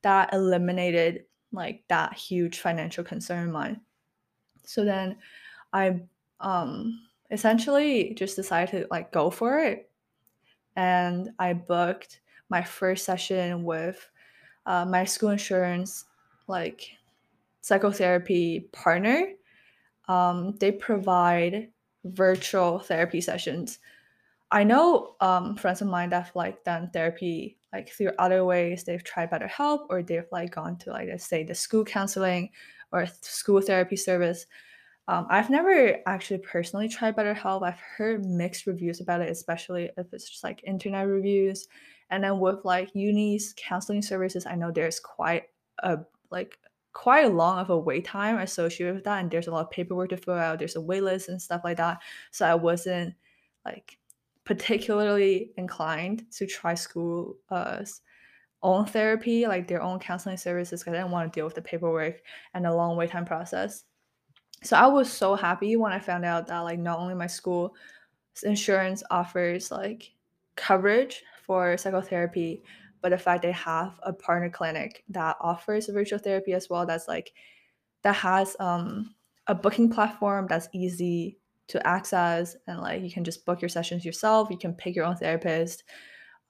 that 0.02 0.32
eliminated 0.34 1.24
like 1.52 1.82
that 1.88 2.14
huge 2.14 2.60
financial 2.60 3.04
concern 3.04 3.48
of 3.48 3.52
mine. 3.52 3.80
So 4.64 4.84
then 4.84 5.16
I 5.72 6.00
um 6.40 7.00
essentially 7.30 8.14
just 8.14 8.36
decided 8.36 8.70
to 8.70 8.86
like 8.90 9.12
go 9.12 9.30
for 9.30 9.58
it. 9.58 9.90
And 10.76 11.30
I 11.38 11.52
booked 11.54 12.20
my 12.48 12.62
first 12.62 13.04
session 13.04 13.64
with 13.64 14.08
uh, 14.66 14.84
my 14.84 15.04
school 15.04 15.30
insurance 15.30 16.04
like 16.46 16.90
psychotherapy 17.60 18.60
partner. 18.72 19.32
Um, 20.08 20.56
they 20.58 20.72
provide 20.72 21.70
virtual 22.04 22.78
therapy 22.78 23.20
sessions. 23.20 23.78
I 24.50 24.64
know 24.64 25.16
um, 25.20 25.56
friends 25.56 25.82
of 25.82 25.88
mine 25.88 26.10
that 26.10 26.26
have 26.26 26.36
like 26.36 26.64
done 26.64 26.90
therapy 26.90 27.57
like 27.72 27.90
through 27.90 28.12
other 28.18 28.44
ways. 28.44 28.84
They've 28.84 29.02
tried 29.04 29.30
BetterHelp 29.30 29.86
or 29.90 30.02
they've 30.02 30.26
like 30.32 30.54
gone 30.54 30.76
to 30.78 30.90
like 30.90 31.08
let's 31.08 31.26
say 31.26 31.44
the 31.44 31.54
school 31.54 31.84
counseling 31.84 32.50
or 32.92 33.06
school 33.22 33.60
therapy 33.60 33.96
service. 33.96 34.46
Um, 35.08 35.26
I've 35.30 35.48
never 35.48 35.96
actually 36.06 36.38
personally 36.38 36.88
tried 36.88 37.16
BetterHelp. 37.16 37.62
I've 37.62 37.80
heard 37.80 38.26
mixed 38.26 38.66
reviews 38.66 39.00
about 39.00 39.22
it, 39.22 39.30
especially 39.30 39.90
if 39.96 40.06
it's 40.12 40.28
just 40.28 40.44
like 40.44 40.62
internet 40.64 41.06
reviews. 41.06 41.66
And 42.10 42.22
then 42.22 42.40
with 42.40 42.64
like 42.64 42.90
unis 42.94 43.54
counseling 43.56 44.02
services, 44.02 44.46
I 44.46 44.54
know 44.54 44.70
there's 44.70 45.00
quite 45.00 45.44
a 45.82 45.98
like 46.30 46.58
quite 46.92 47.24
a 47.24 47.28
long 47.28 47.58
of 47.58 47.70
a 47.70 47.78
wait 47.78 48.04
time 48.04 48.38
associated 48.38 48.94
with 48.96 49.04
that, 49.04 49.20
and 49.20 49.30
there's 49.30 49.46
a 49.46 49.50
lot 49.50 49.64
of 49.64 49.70
paperwork 49.70 50.10
to 50.10 50.16
fill 50.16 50.34
out. 50.34 50.58
There's 50.58 50.76
a 50.76 50.80
wait 50.80 51.02
list 51.02 51.28
and 51.28 51.40
stuff 51.40 51.62
like 51.64 51.76
that. 51.78 52.00
So 52.30 52.46
I 52.46 52.54
wasn't 52.54 53.14
like 53.64 53.98
particularly 54.48 55.52
inclined 55.58 56.24
to 56.32 56.46
try 56.46 56.72
school 56.72 57.36
uh, 57.50 57.84
own 58.62 58.86
therapy, 58.86 59.46
like 59.46 59.68
their 59.68 59.82
own 59.82 59.98
counseling 59.98 60.38
services, 60.38 60.80
because 60.80 60.94
I 60.94 60.96
didn't 60.96 61.10
want 61.10 61.30
to 61.30 61.38
deal 61.38 61.44
with 61.44 61.54
the 61.54 61.60
paperwork 61.60 62.22
and 62.54 62.64
the 62.64 62.72
long 62.74 62.96
wait 62.96 63.10
time 63.10 63.26
process. 63.26 63.84
So 64.62 64.74
I 64.74 64.86
was 64.86 65.12
so 65.12 65.34
happy 65.34 65.76
when 65.76 65.92
I 65.92 65.98
found 65.98 66.24
out 66.24 66.46
that 66.46 66.60
like 66.60 66.78
not 66.78 66.98
only 66.98 67.14
my 67.14 67.26
school 67.26 67.74
insurance 68.42 69.02
offers 69.10 69.70
like 69.70 70.12
coverage 70.56 71.22
for 71.44 71.76
psychotherapy, 71.76 72.62
but 73.02 73.10
the 73.10 73.18
fact 73.18 73.42
they 73.42 73.52
have 73.52 74.00
a 74.02 74.14
partner 74.14 74.48
clinic 74.48 75.04
that 75.10 75.36
offers 75.42 75.88
virtual 75.88 76.18
therapy 76.18 76.54
as 76.54 76.70
well. 76.70 76.86
That's 76.86 77.06
like 77.06 77.34
that 78.02 78.16
has 78.16 78.56
um, 78.60 79.14
a 79.46 79.54
booking 79.54 79.90
platform 79.90 80.46
that's 80.48 80.70
easy 80.72 81.38
to 81.68 81.86
access 81.86 82.56
and 82.66 82.80
like 82.80 83.02
you 83.02 83.10
can 83.10 83.24
just 83.24 83.44
book 83.44 83.62
your 83.62 83.68
sessions 83.68 84.04
yourself 84.04 84.48
you 84.50 84.58
can 84.58 84.72
pick 84.74 84.96
your 84.96 85.04
own 85.04 85.16
therapist 85.16 85.84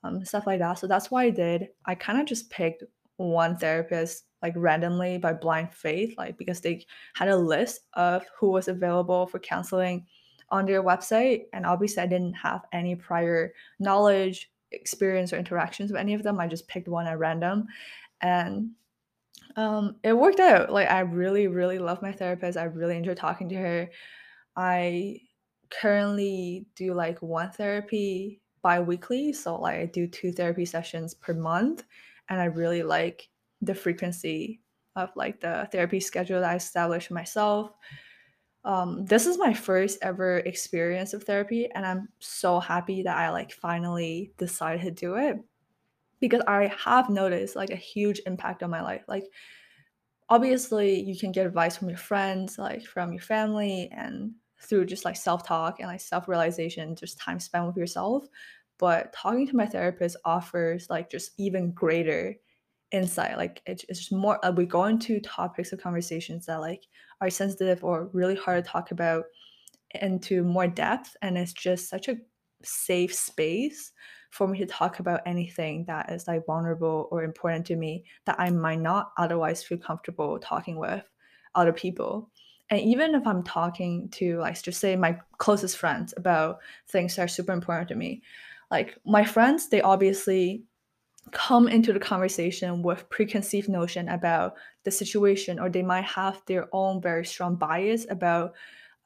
um, 0.05 0.25
stuff 0.25 0.47
like 0.47 0.61
that. 0.61 0.79
So 0.79 0.87
that's 0.87 1.11
why 1.11 1.25
i 1.25 1.31
did. 1.31 1.69
I 1.87 1.95
kind 1.95 2.21
of 2.21 2.27
just 2.27 2.51
picked 2.51 2.85
one 3.17 3.57
therapist 3.57 4.25
like 4.43 4.53
randomly 4.57 5.19
by 5.19 5.33
blind 5.33 5.73
faith 5.73 6.15
like 6.17 6.39
because 6.39 6.61
they 6.61 6.87
had 7.17 7.29
a 7.29 7.37
list 7.37 7.81
of 7.95 8.25
who 8.39 8.51
was 8.51 8.69
available 8.69 9.27
for 9.27 9.41
counseling 9.41 10.07
on 10.51 10.65
their 10.65 10.85
website 10.85 11.47
and 11.53 11.67
obviously 11.67 12.01
i 12.01 12.07
didn't 12.07 12.35
have 12.35 12.65
any 12.73 12.95
prior 12.95 13.53
knowledge 13.81 14.53
experience 14.71 15.33
or 15.33 15.37
interactions 15.37 15.91
with 15.91 16.01
any 16.01 16.15
of 16.15 16.23
them. 16.23 16.39
I 16.39 16.47
just 16.47 16.69
picked 16.69 16.87
one 16.87 17.09
at 17.09 17.19
random. 17.19 17.67
And 18.21 18.71
um, 19.57 19.97
it 20.05 20.13
worked 20.13 20.39
out. 20.39 20.71
Like 20.71 20.89
i 20.89 21.01
really 21.01 21.49
really 21.49 21.81
love 21.81 22.01
my 22.03 22.13
therapist. 22.13 22.57
I 22.57 22.65
really 22.65 22.97
enjoy 22.97 23.15
talking 23.15 23.49
to 23.49 23.57
her 23.57 23.91
I 24.59 25.21
currently 25.71 26.67
do 26.75 26.93
like 26.95 27.23
one 27.23 27.51
therapy 27.53 28.41
bi-weekly 28.63 29.33
so 29.33 29.57
like 29.57 29.79
i 29.79 29.87
do 29.87 30.07
two 30.07 30.33
therapy 30.33 30.65
sessions 30.65 31.15
per 31.15 31.33
month 31.33 31.85
and 32.29 32.41
i 32.41 32.45
really 32.45 32.83
like 32.83 33.29
the 33.63 33.75
frequency 33.75 34.61
of 34.97 35.11
like 35.15 35.41
the 35.41 35.69
therapy 35.71 36.01
schedule 36.01 36.41
that 36.41 36.51
i 36.51 36.57
established 36.57 37.11
myself. 37.11 37.71
Um, 38.65 39.07
this 39.07 39.27
is 39.27 39.39
my 39.39 39.55
first 39.55 39.99
ever 40.03 40.39
experience 40.39 41.15
of 41.15 41.23
therapy 41.23 41.71
and 41.73 41.87
i'm 41.87 42.09
so 42.19 42.59
happy 42.59 43.03
that 43.03 43.17
i 43.17 43.31
like 43.31 43.53
finally 43.53 44.33
decided 44.39 44.83
to 44.83 44.91
do 44.91 45.15
it 45.15 45.37
because 46.21 46.43
i 46.49 46.73
have 46.85 47.09
noticed 47.09 47.55
like 47.55 47.71
a 47.71 47.77
huge 47.77 48.21
impact 48.27 48.63
on 48.65 48.71
my 48.71 48.83
life. 48.83 49.05
Like 49.07 49.25
obviously 50.29 51.01
you 51.01 51.17
can 51.17 51.31
get 51.31 51.47
advice 51.47 51.77
from 51.77 51.89
your 51.89 51.99
friends 51.99 52.59
like 52.59 52.85
from 52.85 53.13
your 53.13 53.23
family 53.23 53.89
and 53.93 54.33
through 54.61 54.85
just 54.85 55.05
like 55.05 55.17
self-talk 55.17 55.81
and 55.81 55.89
like 55.89 56.01
self-realization 56.01 56.97
just 56.97 57.19
time 57.19 57.39
spent 57.39 57.67
with 57.67 57.77
yourself 57.77 58.27
but 58.79 59.13
talking 59.13 59.47
to 59.47 59.57
my 59.57 59.67
therapist 59.67 60.17
offers 60.25 60.89
like 60.91 61.11
just 61.11 61.33
even 61.39 61.71
greater 61.73 62.35
insight 62.91 63.37
like 63.37 63.63
it's 63.67 63.85
just 63.85 64.13
more 64.13 64.45
uh, 64.45 64.51
we 64.51 64.65
go 64.65 64.85
into 64.85 65.21
topics 65.21 65.73
of 65.73 65.81
conversations 65.81 66.47
that 66.47 66.61
like 66.61 66.83
are 67.21 67.31
sensitive 67.31 67.85
or 67.85 68.09
really 68.13 68.35
hard 68.35 68.65
to 68.65 68.71
talk 68.71 68.91
about 68.91 69.25
into 70.01 70.43
more 70.43 70.67
depth 70.67 71.17
and 71.23 71.37
it's 71.37 71.53
just 71.53 71.89
such 71.89 72.09
a 72.09 72.17
safe 72.63 73.15
space 73.15 73.93
for 74.31 74.47
me 74.47 74.59
to 74.59 74.67
talk 74.67 75.01
about 75.01 75.21
anything 75.27 75.85
that 75.87 76.11
is 76.11 76.27
like 76.27 76.45
vulnerable 76.47 77.09
or 77.11 77.23
important 77.23 77.67
to 77.67 77.77
me 77.77 78.05
that 78.27 78.37
I 78.39 78.51
might 78.51 78.81
not 78.81 79.13
otherwise 79.17 79.63
feel 79.63 79.79
comfortable 79.79 80.39
talking 80.39 80.77
with 80.77 81.05
other 81.55 81.73
people 81.73 82.31
and 82.71 82.81
even 82.81 83.15
if 83.15 83.27
i'm 83.27 83.43
talking 83.43 84.09
to 84.11 84.39
like 84.39 84.61
just 84.63 84.81
say 84.81 84.97
my 84.97 85.19
closest 85.39 85.77
friends 85.77 86.15
about 86.17 86.59
things 86.89 87.17
that 87.17 87.23
are 87.23 87.29
super 87.29 87.53
important 87.53 87.89
to 87.89 87.95
me 87.95 88.23
like 88.71 88.99
my 89.05 89.25
friends 89.25 89.69
they 89.69 89.81
obviously 89.81 90.63
come 91.31 91.69
into 91.69 91.93
the 91.93 92.01
conversation 92.01 92.83
with 92.83 93.09
preconceived 93.11 93.69
notion 93.69 94.09
about 94.09 94.55
the 94.85 94.91
situation 94.91 95.59
or 95.59 95.69
they 95.69 95.83
might 95.83 96.05
have 96.05 96.41
their 96.47 96.69
own 96.73 97.01
very 97.01 97.25
strong 97.25 97.57
bias 97.57 98.07
about 98.11 98.53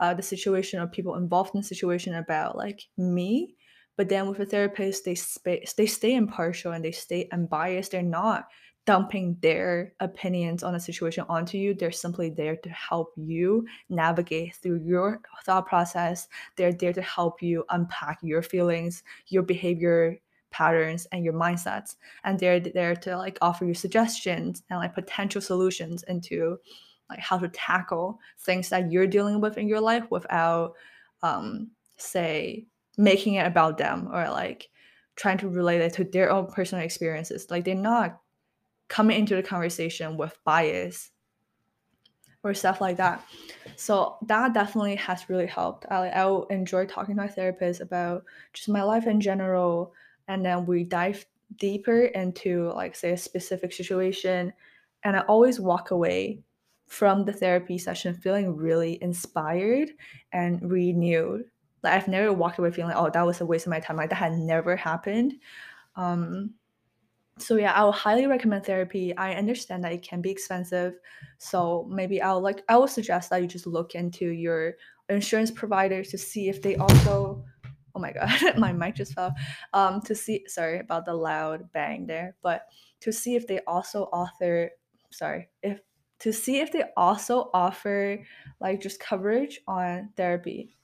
uh, 0.00 0.14
the 0.14 0.22
situation 0.22 0.80
or 0.80 0.86
people 0.86 1.16
involved 1.16 1.54
in 1.54 1.60
the 1.60 1.66
situation 1.66 2.14
about 2.14 2.56
like 2.56 2.82
me. 2.96 3.54
But 3.96 4.08
then 4.08 4.28
with 4.28 4.40
a 4.40 4.46
therapist 4.46 5.04
they 5.04 5.14
sp- 5.14 5.66
they 5.76 5.86
stay 5.86 6.14
impartial 6.14 6.72
and 6.72 6.84
they 6.84 6.92
stay 6.92 7.28
unbiased. 7.32 7.92
They're 7.92 8.02
not 8.02 8.48
dumping 8.84 9.36
their 9.40 9.92
opinions 10.00 10.62
on 10.62 10.74
a 10.74 10.80
situation 10.80 11.24
onto 11.28 11.56
you. 11.56 11.74
They're 11.74 11.92
simply 11.92 12.30
there 12.30 12.56
to 12.56 12.68
help 12.70 13.12
you 13.16 13.64
navigate 13.88 14.56
through 14.56 14.82
your 14.84 15.20
thought 15.44 15.66
process. 15.66 16.28
They're 16.56 16.72
there 16.72 16.92
to 16.92 17.02
help 17.02 17.42
you 17.42 17.64
unpack 17.70 18.18
your 18.22 18.42
feelings, 18.42 19.04
your 19.28 19.42
behavior 19.42 20.18
patterns 20.50 21.06
and 21.12 21.24
your 21.24 21.32
mindsets 21.32 21.96
and 22.24 22.38
they're 22.38 22.60
there 22.60 22.94
to 22.94 23.16
like 23.16 23.38
offer 23.40 23.64
you 23.64 23.74
suggestions 23.74 24.62
and 24.70 24.78
like 24.78 24.94
potential 24.94 25.40
solutions 25.40 26.04
into 26.08 26.58
like 27.08 27.18
how 27.18 27.38
to 27.38 27.48
tackle 27.48 28.20
things 28.38 28.68
that 28.68 28.92
you're 28.92 29.06
dealing 29.06 29.40
with 29.40 29.56
in 29.58 29.66
your 29.66 29.80
life 29.80 30.04
without 30.10 30.74
um 31.22 31.70
say 31.96 32.66
making 32.98 33.34
it 33.34 33.46
about 33.46 33.78
them 33.78 34.08
or 34.12 34.28
like 34.28 34.68
trying 35.16 35.38
to 35.38 35.48
relate 35.48 35.80
it 35.80 35.94
to 35.94 36.04
their 36.04 36.30
own 36.30 36.46
personal 36.46 36.84
experiences 36.84 37.50
like 37.50 37.64
they're 37.64 37.74
not 37.74 38.20
coming 38.92 39.18
into 39.18 39.34
the 39.34 39.42
conversation 39.42 40.18
with 40.18 40.38
bias 40.44 41.12
or 42.44 42.52
stuff 42.52 42.78
like 42.78 42.98
that. 42.98 43.24
So 43.76 44.18
that 44.26 44.52
definitely 44.52 44.96
has 44.96 45.30
really 45.30 45.46
helped. 45.46 45.86
I, 45.90 46.10
I 46.10 46.42
enjoy 46.50 46.84
talking 46.84 47.14
to 47.14 47.22
my 47.22 47.26
therapist 47.26 47.80
about 47.80 48.24
just 48.52 48.68
my 48.68 48.82
life 48.82 49.06
in 49.06 49.18
general, 49.18 49.94
and 50.28 50.44
then 50.44 50.66
we 50.66 50.84
dive 50.84 51.24
deeper 51.56 52.02
into 52.02 52.70
like 52.74 52.94
say 52.94 53.12
a 53.12 53.16
specific 53.16 53.72
situation, 53.72 54.52
and 55.04 55.16
I 55.16 55.20
always 55.20 55.58
walk 55.58 55.90
away 55.90 56.42
from 56.86 57.24
the 57.24 57.32
therapy 57.32 57.78
session 57.78 58.12
feeling 58.12 58.54
really 58.54 59.02
inspired 59.02 59.88
and 60.32 60.70
renewed. 60.70 61.44
Like 61.82 61.94
I've 61.94 62.08
never 62.08 62.30
walked 62.30 62.58
away 62.58 62.70
feeling 62.70 62.94
like, 62.94 63.02
oh, 63.02 63.08
that 63.08 63.26
was 63.26 63.40
a 63.40 63.46
waste 63.46 63.64
of 63.64 63.70
my 63.70 63.80
time. 63.80 63.96
Like 63.96 64.10
that 64.10 64.16
had 64.16 64.32
never 64.32 64.76
happened. 64.76 65.32
Um, 65.96 66.52
so 67.38 67.56
yeah 67.56 67.72
i 67.72 67.84
would 67.84 67.94
highly 67.94 68.26
recommend 68.26 68.64
therapy. 68.64 69.16
I 69.16 69.34
understand 69.34 69.82
that 69.84 69.92
it 69.92 70.02
can 70.02 70.20
be 70.20 70.30
expensive. 70.30 70.94
So 71.38 71.88
maybe 71.90 72.20
i'll 72.20 72.40
like 72.40 72.62
i 72.68 72.76
would 72.76 72.90
suggest 72.90 73.30
that 73.30 73.42
you 73.42 73.48
just 73.48 73.66
look 73.66 73.94
into 73.94 74.26
your 74.26 74.74
insurance 75.08 75.50
provider 75.50 76.02
to 76.04 76.18
see 76.18 76.48
if 76.48 76.62
they 76.62 76.76
also 76.76 77.44
oh 77.94 78.00
my 78.00 78.12
god 78.12 78.30
my 78.58 78.72
mic 78.72 78.94
just 78.96 79.14
fell. 79.14 79.34
Um 79.72 80.00
to 80.02 80.14
see 80.14 80.44
sorry 80.46 80.78
about 80.78 81.04
the 81.04 81.14
loud 81.14 81.72
bang 81.72 82.06
there 82.06 82.36
but 82.42 82.66
to 83.00 83.12
see 83.12 83.34
if 83.34 83.46
they 83.46 83.60
also 83.66 84.04
author 84.04 84.70
sorry 85.10 85.48
if 85.62 85.80
to 86.20 86.32
see 86.32 86.60
if 86.60 86.70
they 86.70 86.84
also 86.96 87.50
offer 87.52 88.18
like 88.60 88.80
just 88.80 89.00
coverage 89.00 89.60
on 89.66 90.10
therapy. 90.16 90.76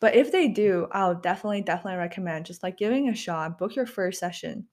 But 0.00 0.14
if 0.14 0.30
they 0.30 0.48
do 0.48 0.86
i'll 0.92 1.14
definitely 1.14 1.62
definitely 1.62 1.98
recommend 1.98 2.46
just 2.46 2.62
like 2.62 2.76
giving 2.76 3.08
a 3.08 3.14
shot 3.14 3.58
book 3.58 3.74
your 3.74 3.86
first 3.86 4.20
session 4.20 4.68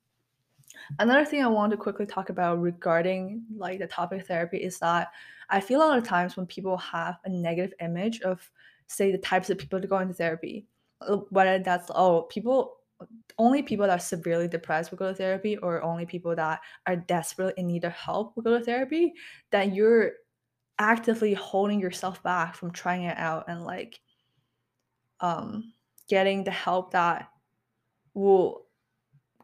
Another 1.00 1.26
thing 1.26 1.44
I 1.44 1.48
want 1.48 1.72
to 1.72 1.78
quickly 1.78 2.06
talk 2.06 2.30
about 2.30 2.62
regarding 2.62 3.44
like 3.56 3.80
the 3.80 3.88
topic 3.88 4.28
therapy 4.28 4.58
is 4.58 4.80
that 4.80 5.10
I 5.50 5.60
feel 5.60 5.80
a 5.80 5.86
lot 5.86 5.98
of 5.98 6.04
times 6.04 6.38
when 6.38 6.46
people 6.46 6.78
have 6.78 7.18
a 7.26 7.30
negative 7.30 7.74
image 7.82 8.22
of 8.22 8.50
say 8.88 9.12
the 9.12 9.18
types 9.18 9.50
of 9.50 9.58
people 9.58 9.82
to 9.82 9.88
go 9.88 10.00
into 10.00 10.14
therapy, 10.14 10.68
uh, 11.02 11.18
whether 11.30 11.60
that's 11.60 11.90
oh 11.94 12.24
people 12.24 12.78
only 13.38 13.64
people 13.64 13.88
that 13.88 13.98
are 13.98 14.00
severely 14.00 14.48
depressed 14.48 14.92
will 14.92 14.98
go 14.98 15.10
to 15.10 15.16
therapy 15.16 15.58
or 15.58 15.82
only 15.82 16.06
people 16.06 16.36
that 16.36 16.62
are 16.86 16.96
desperate 16.96 17.58
in 17.58 17.68
need 17.68 17.84
of 17.84 17.94
help 17.94 18.36
will 18.36 18.44
go 18.44 18.58
to 18.58 18.64
therapy 18.64 19.14
that 19.52 19.74
you're 19.74 20.12
actively 20.78 21.34
holding 21.34 21.80
yourself 21.80 22.22
back 22.24 22.56
from 22.56 22.72
trying 22.72 23.04
it 23.04 23.18
out 23.18 23.46
and 23.48 23.64
like 23.64 24.00
um 25.20 25.74
getting 26.10 26.44
the 26.44 26.52
help 26.52 26.92
that 26.92 27.30
will 28.14 28.66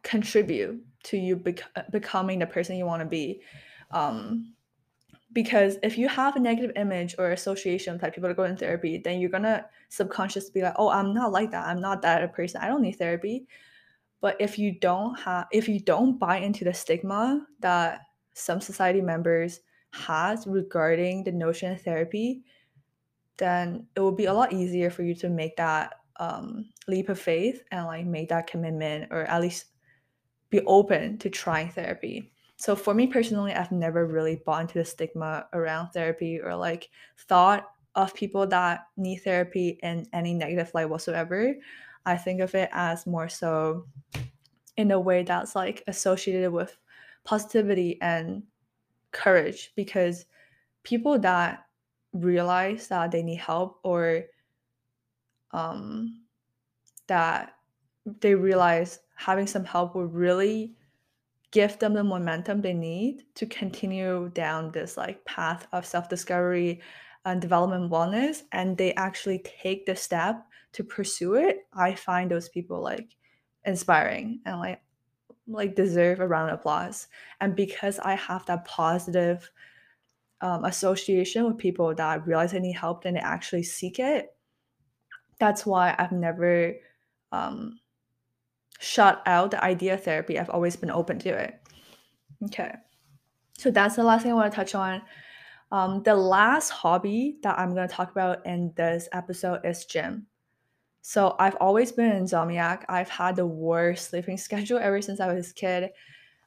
contribute 0.02 0.80
to 1.04 1.16
you 1.16 1.36
bec- 1.36 1.90
becoming 1.90 2.38
the 2.38 2.46
person 2.46 2.76
you 2.76 2.86
want 2.86 3.00
to 3.00 3.08
be. 3.08 3.40
Um 3.90 4.54
because 5.34 5.76
if 5.82 5.98
you 5.98 6.08
have 6.08 6.36
a 6.36 6.40
negative 6.40 6.72
image 6.74 7.14
or 7.18 7.32
association 7.32 7.92
with 7.92 8.14
people 8.14 8.28
that 8.28 8.36
go 8.36 8.44
in 8.44 8.56
therapy 8.56 8.96
then 8.96 9.20
you're 9.20 9.30
gonna 9.30 9.64
subconsciously 9.90 10.50
be 10.54 10.62
like 10.62 10.74
oh 10.76 10.88
i'm 10.88 11.12
not 11.12 11.32
like 11.32 11.50
that. 11.50 11.66
I'm 11.66 11.80
not 11.80 12.02
that 12.02 12.24
a 12.24 12.28
person. 12.28 12.60
I 12.62 12.68
don't 12.68 12.82
need 12.82 12.96
therapy. 12.96 13.46
But 14.20 14.36
if 14.40 14.58
you 14.58 14.72
don't 14.72 15.18
have 15.20 15.46
if 15.52 15.68
you 15.68 15.80
don't 15.80 16.18
buy 16.18 16.38
into 16.38 16.64
the 16.64 16.74
stigma 16.74 17.46
that 17.60 18.00
some 18.34 18.60
society 18.60 19.00
members 19.00 19.60
has 19.92 20.46
regarding 20.46 21.24
the 21.24 21.32
notion 21.32 21.72
of 21.72 21.82
therapy 21.82 22.42
then 23.38 23.86
it 23.96 24.00
will 24.00 24.12
be 24.12 24.26
a 24.26 24.32
lot 24.32 24.52
easier 24.52 24.90
for 24.90 25.02
you 25.02 25.14
to 25.14 25.28
make 25.28 25.56
that 25.56 25.94
um, 26.18 26.68
leap 26.88 27.08
of 27.08 27.18
faith 27.18 27.62
and 27.70 27.86
like 27.86 28.04
make 28.04 28.28
that 28.28 28.48
commitment 28.48 29.10
or 29.10 29.22
at 29.22 29.40
least 29.40 29.66
be 30.50 30.60
open 30.66 31.18
to 31.18 31.30
trying 31.30 31.70
therapy. 31.70 32.32
So 32.56 32.74
for 32.74 32.92
me 32.92 33.06
personally 33.06 33.52
i've 33.52 33.70
never 33.70 34.06
really 34.06 34.42
bought 34.44 34.62
into 34.62 34.78
the 34.78 34.84
stigma 34.84 35.46
around 35.52 35.90
therapy 35.90 36.40
or 36.40 36.56
like 36.56 36.90
thought 37.16 37.70
of 37.94 38.14
people 38.14 38.46
that 38.46 38.86
need 38.96 39.18
therapy 39.18 39.78
in 39.82 40.06
any 40.12 40.32
negative 40.32 40.70
light 40.72 40.88
whatsoever. 40.88 41.54
I 42.06 42.16
think 42.16 42.40
of 42.40 42.54
it 42.54 42.68
as 42.72 43.06
more 43.06 43.28
so 43.28 43.86
in 44.76 44.92
a 44.92 45.00
way 45.00 45.24
that's 45.24 45.56
like 45.56 45.82
associated 45.88 46.52
with 46.52 46.76
positivity 47.24 48.00
and 48.00 48.44
courage 49.10 49.72
because 49.74 50.26
people 50.84 51.18
that 51.18 51.66
realize 52.12 52.88
that 52.88 53.10
they 53.10 53.22
need 53.22 53.40
help 53.40 53.80
or 53.82 54.24
um 55.50 56.22
that 57.08 57.54
they 58.20 58.34
realize 58.34 59.00
having 59.18 59.46
some 59.46 59.64
help 59.64 59.94
will 59.94 60.06
really 60.06 60.74
give 61.50 61.78
them 61.78 61.94
the 61.94 62.04
momentum 62.04 62.60
they 62.60 62.74
need 62.74 63.24
to 63.34 63.46
continue 63.46 64.30
down 64.34 64.70
this 64.70 64.96
like 64.96 65.24
path 65.24 65.66
of 65.72 65.84
self-discovery 65.84 66.80
and 67.24 67.40
development 67.40 67.90
wellness 67.90 68.42
and 68.52 68.76
they 68.78 68.94
actually 68.94 69.44
take 69.62 69.84
the 69.84 69.96
step 69.96 70.46
to 70.72 70.84
pursue 70.84 71.34
it 71.34 71.66
i 71.74 71.94
find 71.94 72.30
those 72.30 72.48
people 72.48 72.80
like 72.82 73.16
inspiring 73.64 74.40
and 74.46 74.58
like 74.60 74.80
like 75.48 75.74
deserve 75.74 76.20
a 76.20 76.28
round 76.28 76.50
of 76.50 76.58
applause. 76.60 77.08
And 77.40 77.56
because 77.56 77.98
i 77.98 78.14
have 78.14 78.46
that 78.46 78.64
positive 78.64 79.50
um, 80.40 80.64
association 80.64 81.44
with 81.44 81.58
people 81.58 81.94
that 81.94 82.26
realize 82.26 82.52
they 82.52 82.60
need 82.60 82.76
help 82.76 83.04
and 83.04 83.16
they 83.16 83.20
actually 83.20 83.64
seek 83.64 83.98
it 83.98 84.28
that's 85.40 85.66
why 85.66 85.96
i've 85.98 86.12
never 86.12 86.74
um, 87.32 87.80
shut 88.78 89.22
out 89.26 89.50
the 89.50 89.62
idea 89.62 89.96
therapy 89.96 90.38
i've 90.38 90.50
always 90.50 90.76
been 90.76 90.90
open 90.90 91.18
to 91.18 91.30
it 91.30 91.60
okay 92.44 92.72
so 93.56 93.70
that's 93.70 93.96
the 93.96 94.04
last 94.04 94.22
thing 94.22 94.32
i 94.32 94.34
want 94.34 94.50
to 94.50 94.56
touch 94.56 94.74
on 94.74 95.02
um, 95.70 96.02
the 96.04 96.14
last 96.14 96.70
hobby 96.70 97.36
that 97.42 97.58
i'm 97.58 97.74
going 97.74 97.88
to 97.88 97.94
talk 97.94 98.10
about 98.10 98.44
in 98.46 98.72
this 98.76 99.08
episode 99.12 99.60
is 99.64 99.84
gym 99.84 100.26
so 101.08 101.36
I've 101.38 101.56
always 101.56 101.90
been 101.90 102.10
an 102.10 102.22
insomniac. 102.22 102.84
I've 102.86 103.08
had 103.08 103.34
the 103.34 103.46
worst 103.46 104.10
sleeping 104.10 104.36
schedule 104.46 104.78
ever 104.78 105.00
since 105.00 105.20
I 105.20 105.32
was 105.32 105.52
a 105.52 105.54
kid. 105.54 105.90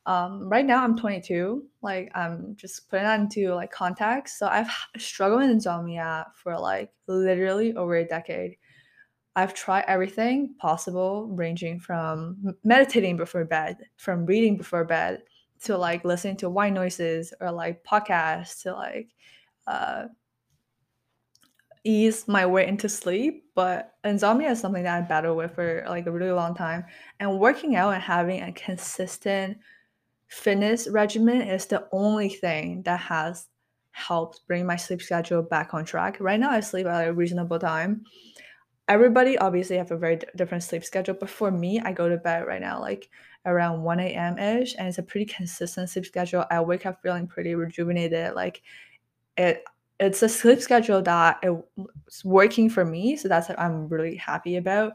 Um, 0.06 0.48
right 0.50 0.64
now 0.64 0.84
I'm 0.84 0.96
22. 0.96 1.64
Like 1.82 2.12
I'm 2.14 2.56
just 2.58 2.88
putting 2.88 3.06
that 3.06 3.20
into 3.20 3.56
like 3.56 3.72
context. 3.72 4.38
So 4.38 4.46
I've 4.46 4.70
struggled 5.00 5.42
with 5.42 5.50
insomnia 5.50 6.28
for 6.36 6.60
like 6.60 6.92
literally 7.08 7.74
over 7.74 7.96
a 7.96 8.06
decade. 8.06 8.58
I've 9.36 9.54
tried 9.54 9.86
everything 9.88 10.56
possible, 10.60 11.28
ranging 11.28 11.80
from 11.80 12.56
meditating 12.64 13.18
before 13.18 13.46
bed, 13.46 13.78
from 13.98 14.26
reading 14.26 14.58
before 14.58 14.84
bed, 14.84 15.24
to 15.64 15.78
like 15.78 16.04
listening 16.04 16.38
to 16.38 16.50
white 16.50 16.74
noises 16.74 17.34
or 17.40 17.52
like 17.52 17.84
podcasts, 17.84 18.64
to 18.64 18.74
like 18.74 19.10
uh, 19.68 20.06
ease 21.84 22.28
my 22.28 22.46
way 22.46 22.68
into 22.68 22.90
sleep, 22.90 23.46
but 23.56 23.94
insomnia 24.04 24.52
is 24.52 24.60
something 24.60 24.84
that 24.84 24.98
I 25.04 25.08
battled 25.08 25.38
with 25.38 25.56
for 25.56 25.84
like 25.88 26.06
a 26.06 26.12
really 26.12 26.32
long 26.32 26.56
time. 26.56 26.86
And 27.20 27.40
working 27.40 27.76
out 27.76 27.94
and 27.94 28.02
having 28.02 28.42
a 28.42 28.52
consistent 28.52 29.58
fitness 30.28 30.88
regimen 30.88 31.42
is 31.42 31.66
the 31.66 31.88
only 31.92 32.30
thing 32.30 32.84
that 32.84 33.00
has 33.00 33.48
helped 33.92 34.42
bring 34.48 34.66
my 34.66 34.76
sleep 34.76 35.02
schedule 35.02 35.42
back 35.42 35.74
on 35.74 35.86
track. 35.86 36.18
Right 36.20 36.40
now, 36.40 36.52
I 36.52 36.60
sleep 36.60 36.86
at 36.88 37.08
a 37.08 37.14
reasonable 37.14 37.60
time. 37.60 38.04
Everybody 38.92 39.38
obviously 39.38 39.78
have 39.78 39.92
a 39.92 39.98
very 39.98 40.18
d- 40.18 40.28
different 40.36 40.64
sleep 40.64 40.84
schedule, 40.84 41.16
but 41.16 41.30
for 41.30 41.50
me, 41.50 41.80
I 41.80 41.94
go 41.94 42.10
to 42.10 42.18
bed 42.18 42.46
right 42.46 42.60
now 42.60 42.82
like 42.82 43.10
around 43.46 43.84
1 43.84 44.02
a.m. 44.02 44.38
ish, 44.38 44.76
and 44.78 44.86
it's 44.86 44.98
a 44.98 45.04
pretty 45.04 45.26
consistent 45.26 45.89
sleep 45.89 46.06
schedule. 46.06 46.44
I 46.52 46.60
wake 46.60 46.86
up 46.86 47.02
feeling 47.02 47.26
pretty 47.26 47.56
rejuvenated. 47.56 48.36
Like 48.36 48.62
it 49.38 49.64
it's 50.00 50.24
a 50.24 50.30
sleep 50.30 50.60
schedule 50.62 51.02
that 51.04 51.39
it's 51.44 52.26
working 52.26 52.70
for 52.70 52.84
me. 52.84 53.16
So 53.16 53.30
that's 53.30 53.50
what 53.50 53.60
I'm 53.60 53.88
really 53.88 54.16
happy 54.18 54.58
about. 54.58 54.94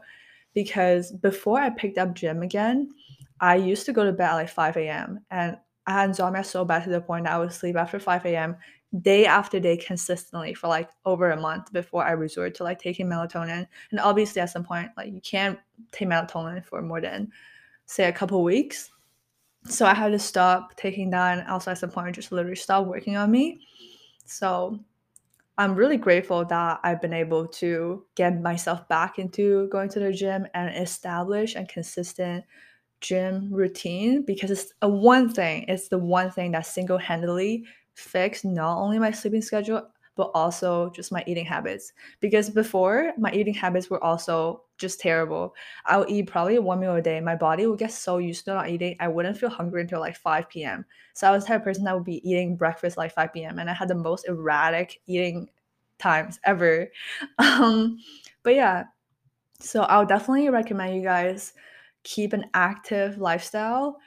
Because 0.53 1.11
before 1.11 1.59
I 1.59 1.69
picked 1.71 1.97
up 1.97 2.13
gym 2.13 2.43
again, 2.43 2.91
I 3.39 3.55
used 3.55 3.85
to 3.87 3.93
go 3.93 4.03
to 4.03 4.11
bed 4.11 4.29
at 4.29 4.35
like 4.35 4.49
5 4.49 4.87
a.m. 4.89 5.21
and 5.31 5.57
I 5.87 5.91
had 5.93 6.09
insomnia 6.09 6.43
so 6.43 6.65
bad 6.65 6.83
to 6.83 6.89
the 6.91 7.01
point 7.01 7.25
that 7.25 7.33
I 7.33 7.39
would 7.39 7.53
sleep 7.53 7.75
after 7.77 7.99
5 7.99 8.35
a.m. 8.35 8.57
day 9.01 9.25
after 9.25 9.59
day 9.59 9.77
consistently 9.77 10.53
for 10.53 10.67
like 10.67 10.89
over 11.05 11.31
a 11.31 11.39
month 11.39 11.73
before 11.73 12.05
I 12.05 12.11
resort 12.11 12.55
to 12.55 12.63
like 12.63 12.79
taking 12.79 13.07
melatonin. 13.07 13.67
And 13.91 13.99
obviously 13.99 14.41
at 14.41 14.49
some 14.49 14.63
point, 14.63 14.91
like 14.95 15.11
you 15.11 15.21
can't 15.21 15.59
take 15.91 16.07
melatonin 16.07 16.63
for 16.63 16.81
more 16.81 17.01
than 17.01 17.31
say 17.85 18.05
a 18.05 18.13
couple 18.13 18.43
weeks. 18.43 18.89
So 19.65 19.85
I 19.85 19.93
had 19.93 20.13
to 20.13 20.19
stop 20.19 20.75
taking 20.77 21.09
that 21.09 21.37
and 21.37 21.47
also 21.49 21.71
at 21.71 21.77
some 21.77 21.91
point 21.91 22.15
just 22.15 22.31
literally 22.31 22.55
stop 22.55 22.87
working 22.87 23.17
on 23.17 23.29
me. 23.29 23.59
So 24.25 24.79
I'm 25.57 25.75
really 25.75 25.97
grateful 25.97 26.45
that 26.45 26.79
I've 26.83 27.01
been 27.01 27.13
able 27.13 27.47
to 27.47 28.05
get 28.15 28.41
myself 28.41 28.87
back 28.87 29.19
into 29.19 29.67
going 29.69 29.89
to 29.89 29.99
the 29.99 30.13
gym 30.13 30.47
and 30.53 30.73
establish 30.75 31.55
a 31.55 31.65
consistent 31.65 32.45
gym 33.01 33.49
routine 33.51 34.23
because 34.23 34.51
it's 34.51 34.73
a 34.81 34.87
one 34.87 35.29
thing. 35.29 35.65
It's 35.67 35.89
the 35.89 35.97
one 35.97 36.31
thing 36.31 36.51
that 36.51 36.67
single-handedly 36.67 37.65
fixed 37.97 38.45
not 38.45 38.77
only 38.77 38.99
my 38.99 39.11
sleeping 39.11 39.41
schedule 39.41 39.87
but 40.15 40.31
also 40.33 40.89
just 40.89 41.11
my 41.11 41.23
eating 41.27 41.45
habits. 41.45 41.93
Because 42.21 42.49
before, 42.49 43.13
my 43.19 43.31
eating 43.33 43.53
habits 43.53 43.87
were 43.87 44.03
also 44.03 44.63
just 44.79 44.99
terrible. 44.99 45.53
I 45.85 45.97
would 45.97 46.09
eat 46.09 46.25
probably 46.25 46.57
one 46.57 46.79
meal 46.79 46.95
a 46.95 47.01
day. 47.03 47.19
My 47.21 47.35
body 47.35 47.67
would 47.67 47.77
get 47.77 47.91
so 47.91 48.17
used 48.17 48.45
to 48.45 48.55
not 48.55 48.69
eating, 48.69 48.95
I 48.99 49.09
wouldn't 49.09 49.37
feel 49.37 49.49
hungry 49.49 49.81
until 49.81 49.99
like 49.99 50.15
5 50.17 50.63
p.m. 50.63 50.85
So 51.13 51.27
I 51.27 51.31
was 51.31 51.43
the 51.43 51.49
type 51.49 51.61
of 51.61 51.65
person 51.65 51.83
that 51.83 51.93
would 51.93 52.03
be 52.03 52.27
eating 52.27 52.55
breakfast 52.55 52.97
like 52.97 53.13
5 53.13 53.43
p.m. 53.43 53.59
and 53.59 53.69
I 53.69 53.73
had 53.73 53.89
the 53.89 53.95
most 53.95 54.27
erratic 54.27 54.99
eating 55.05 55.49
times 55.99 56.39
ever. 56.43 56.87
Um, 57.39 57.99
but 58.43 58.55
yeah, 58.55 58.85
so 59.59 59.83
I 59.83 59.99
would 59.99 60.07
definitely 60.07 60.49
recommend 60.49 60.95
you 60.95 61.01
guys 61.01 61.53
keep 62.03 62.33
an 62.33 62.45
active 62.53 63.17
lifestyle. 63.17 63.97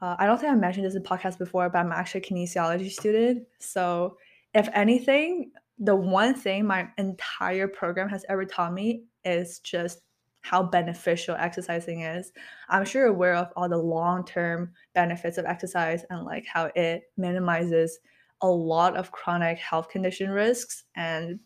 Uh, 0.00 0.16
I 0.18 0.26
don't 0.26 0.40
think 0.40 0.52
I 0.52 0.56
mentioned 0.56 0.86
this 0.86 0.94
in 0.94 1.02
podcast 1.02 1.38
before, 1.38 1.68
but 1.68 1.78
I'm 1.78 1.92
actually 1.92 2.22
a 2.22 2.24
kinesiology 2.24 2.90
student. 2.90 3.46
So 3.58 4.16
if 4.54 4.68
anything, 4.72 5.52
the 5.78 5.96
one 5.96 6.34
thing 6.34 6.66
my 6.66 6.88
entire 6.98 7.68
program 7.68 8.08
has 8.08 8.24
ever 8.28 8.44
taught 8.44 8.72
me 8.72 9.04
is 9.24 9.58
just 9.60 10.00
how 10.42 10.62
beneficial 10.62 11.36
exercising 11.38 12.00
is. 12.00 12.32
I'm 12.68 12.84
sure 12.84 13.02
you're 13.02 13.10
aware 13.10 13.34
of 13.34 13.48
all 13.56 13.68
the 13.68 13.76
long-term 13.76 14.72
benefits 14.94 15.36
of 15.36 15.44
exercise 15.44 16.04
and 16.08 16.24
like 16.24 16.46
how 16.46 16.70
it 16.74 17.02
minimizes 17.16 17.98
a 18.40 18.48
lot 18.48 18.96
of 18.96 19.12
chronic 19.12 19.58
health 19.58 19.90
condition 19.90 20.30
risks 20.30 20.84
and 20.96 21.40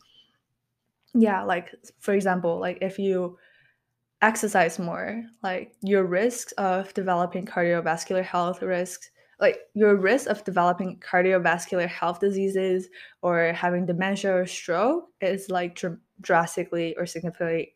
yeah, 1.17 1.43
like 1.43 1.73
for 2.01 2.13
example, 2.13 2.59
like 2.59 2.79
if 2.81 2.99
you 2.99 3.39
exercise 4.25 4.79
more, 4.79 5.23
like 5.43 5.75
your 5.83 6.05
risks 6.05 6.53
of 6.53 6.93
developing 6.95 7.45
cardiovascular 7.47 8.25
health 8.25 8.63
risks 8.63 9.11
like 9.41 9.59
your 9.75 9.97
risk 9.97 10.29
of 10.29 10.45
developing 10.45 10.99
cardiovascular 11.01 11.89
health 11.89 12.21
diseases 12.21 12.89
or 13.23 13.53
having 13.53 13.87
dementia 13.87 14.35
or 14.35 14.47
stroke 14.47 15.09
is 15.21 15.51
like 15.51 15.75
dr- 15.75 15.99
drastically 16.21 16.95
or 16.97 17.07
significantly 17.07 17.75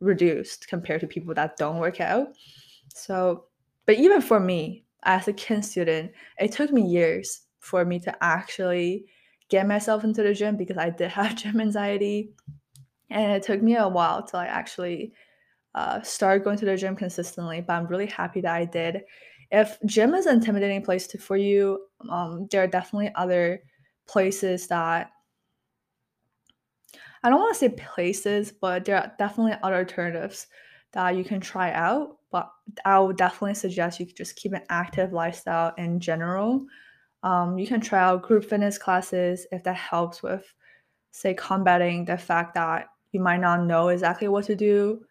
reduced 0.00 0.68
compared 0.68 1.00
to 1.00 1.06
people 1.06 1.34
that 1.34 1.56
don't 1.56 1.78
work 1.78 2.00
out. 2.00 2.28
So, 2.94 3.44
but 3.84 3.96
even 3.96 4.20
for 4.20 4.40
me 4.40 4.84
as 5.02 5.28
a 5.28 5.32
kin 5.32 5.62
student, 5.62 6.12
it 6.38 6.52
took 6.52 6.72
me 6.72 6.82
years 6.82 7.42
for 7.60 7.84
me 7.84 8.00
to 8.00 8.24
actually 8.24 9.06
get 9.48 9.68
myself 9.68 10.02
into 10.02 10.22
the 10.22 10.34
gym 10.34 10.56
because 10.56 10.78
I 10.78 10.90
did 10.90 11.10
have 11.10 11.36
gym 11.40 11.60
anxiety. 11.60 12.32
And 13.10 13.32
it 13.32 13.44
took 13.44 13.62
me 13.62 13.76
a 13.76 13.86
while 13.86 14.24
to 14.24 14.36
like 14.36 14.48
actually 14.48 15.12
uh, 15.76 16.00
start 16.00 16.42
going 16.42 16.56
to 16.56 16.64
the 16.64 16.76
gym 16.76 16.96
consistently, 16.96 17.60
but 17.60 17.74
I'm 17.74 17.86
really 17.86 18.06
happy 18.06 18.40
that 18.40 18.54
I 18.54 18.64
did. 18.64 19.02
If 19.50 19.78
gym 19.84 20.14
is 20.14 20.24
an 20.24 20.36
intimidating 20.36 20.82
place 20.82 21.06
to, 21.08 21.18
for 21.18 21.36
you, 21.36 21.86
um, 22.08 22.48
there 22.50 22.62
are 22.62 22.66
definitely 22.66 23.12
other 23.14 23.60
places 24.08 24.66
that 24.68 25.10
I 27.22 27.28
don't 27.28 27.40
want 27.40 27.54
to 27.54 27.58
say 27.58 27.68
places, 27.68 28.52
but 28.52 28.84
there 28.84 28.96
are 28.96 29.12
definitely 29.18 29.54
other 29.62 29.76
alternatives 29.76 30.46
that 30.92 31.14
you 31.14 31.24
can 31.24 31.40
try 31.40 31.72
out. 31.72 32.16
But 32.30 32.50
I 32.84 32.98
would 32.98 33.16
definitely 33.16 33.54
suggest 33.54 34.00
you 34.00 34.06
just 34.06 34.36
keep 34.36 34.52
an 34.52 34.62
active 34.70 35.12
lifestyle 35.12 35.74
in 35.76 36.00
general. 36.00 36.64
Um, 37.22 37.58
you 37.58 37.66
can 37.66 37.80
try 37.80 38.00
out 38.00 38.22
group 38.22 38.44
fitness 38.44 38.78
classes 38.78 39.46
if 39.52 39.62
that 39.64 39.76
helps 39.76 40.22
with, 40.22 40.44
say, 41.10 41.34
combating 41.34 42.04
the 42.04 42.16
fact 42.16 42.54
that 42.54 42.86
you 43.12 43.20
might 43.20 43.40
not 43.40 43.64
know 43.64 43.88
exactly 43.88 44.28
what 44.28 44.44
to 44.46 44.56
do 44.56 45.04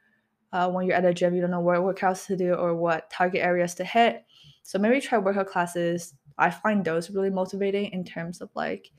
uh, 0.56 0.70
when 0.70 0.88
you're 0.88 0.96
at 0.96 1.04
a 1.04 1.14
gym. 1.14 1.36
You 1.36 1.42
don't 1.42 1.52
know 1.52 1.60
what 1.60 1.80
workouts 1.80 2.26
to 2.28 2.38
do 2.38 2.54
or 2.54 2.74
what 2.74 3.10
target 3.10 3.42
areas 3.42 3.76
to 3.76 3.84
hit. 3.84 4.24
So 4.64 4.80
maybe 4.80 5.02
try 5.02 5.18
workout 5.18 5.48
classes. 5.48 6.14
I 6.38 6.50
find 6.50 6.84
those 6.84 7.12
really 7.12 7.30
motivating 7.30 7.92
in 7.92 8.06
terms 8.06 8.40
of 8.40 8.50
like 8.56 8.90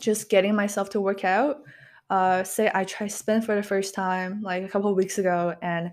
just 0.00 0.30
getting 0.30 0.54
myself 0.54 0.88
to 0.90 1.00
work 1.00 1.24
out. 1.24 1.62
Uh, 2.10 2.44
say 2.44 2.70
I 2.72 2.84
try 2.84 3.08
spin 3.08 3.42
for 3.42 3.56
the 3.56 3.62
first 3.62 3.92
time 3.92 4.40
like 4.40 4.62
a 4.62 4.68
couple 4.68 4.94
weeks 4.94 5.18
ago, 5.18 5.56
and 5.62 5.90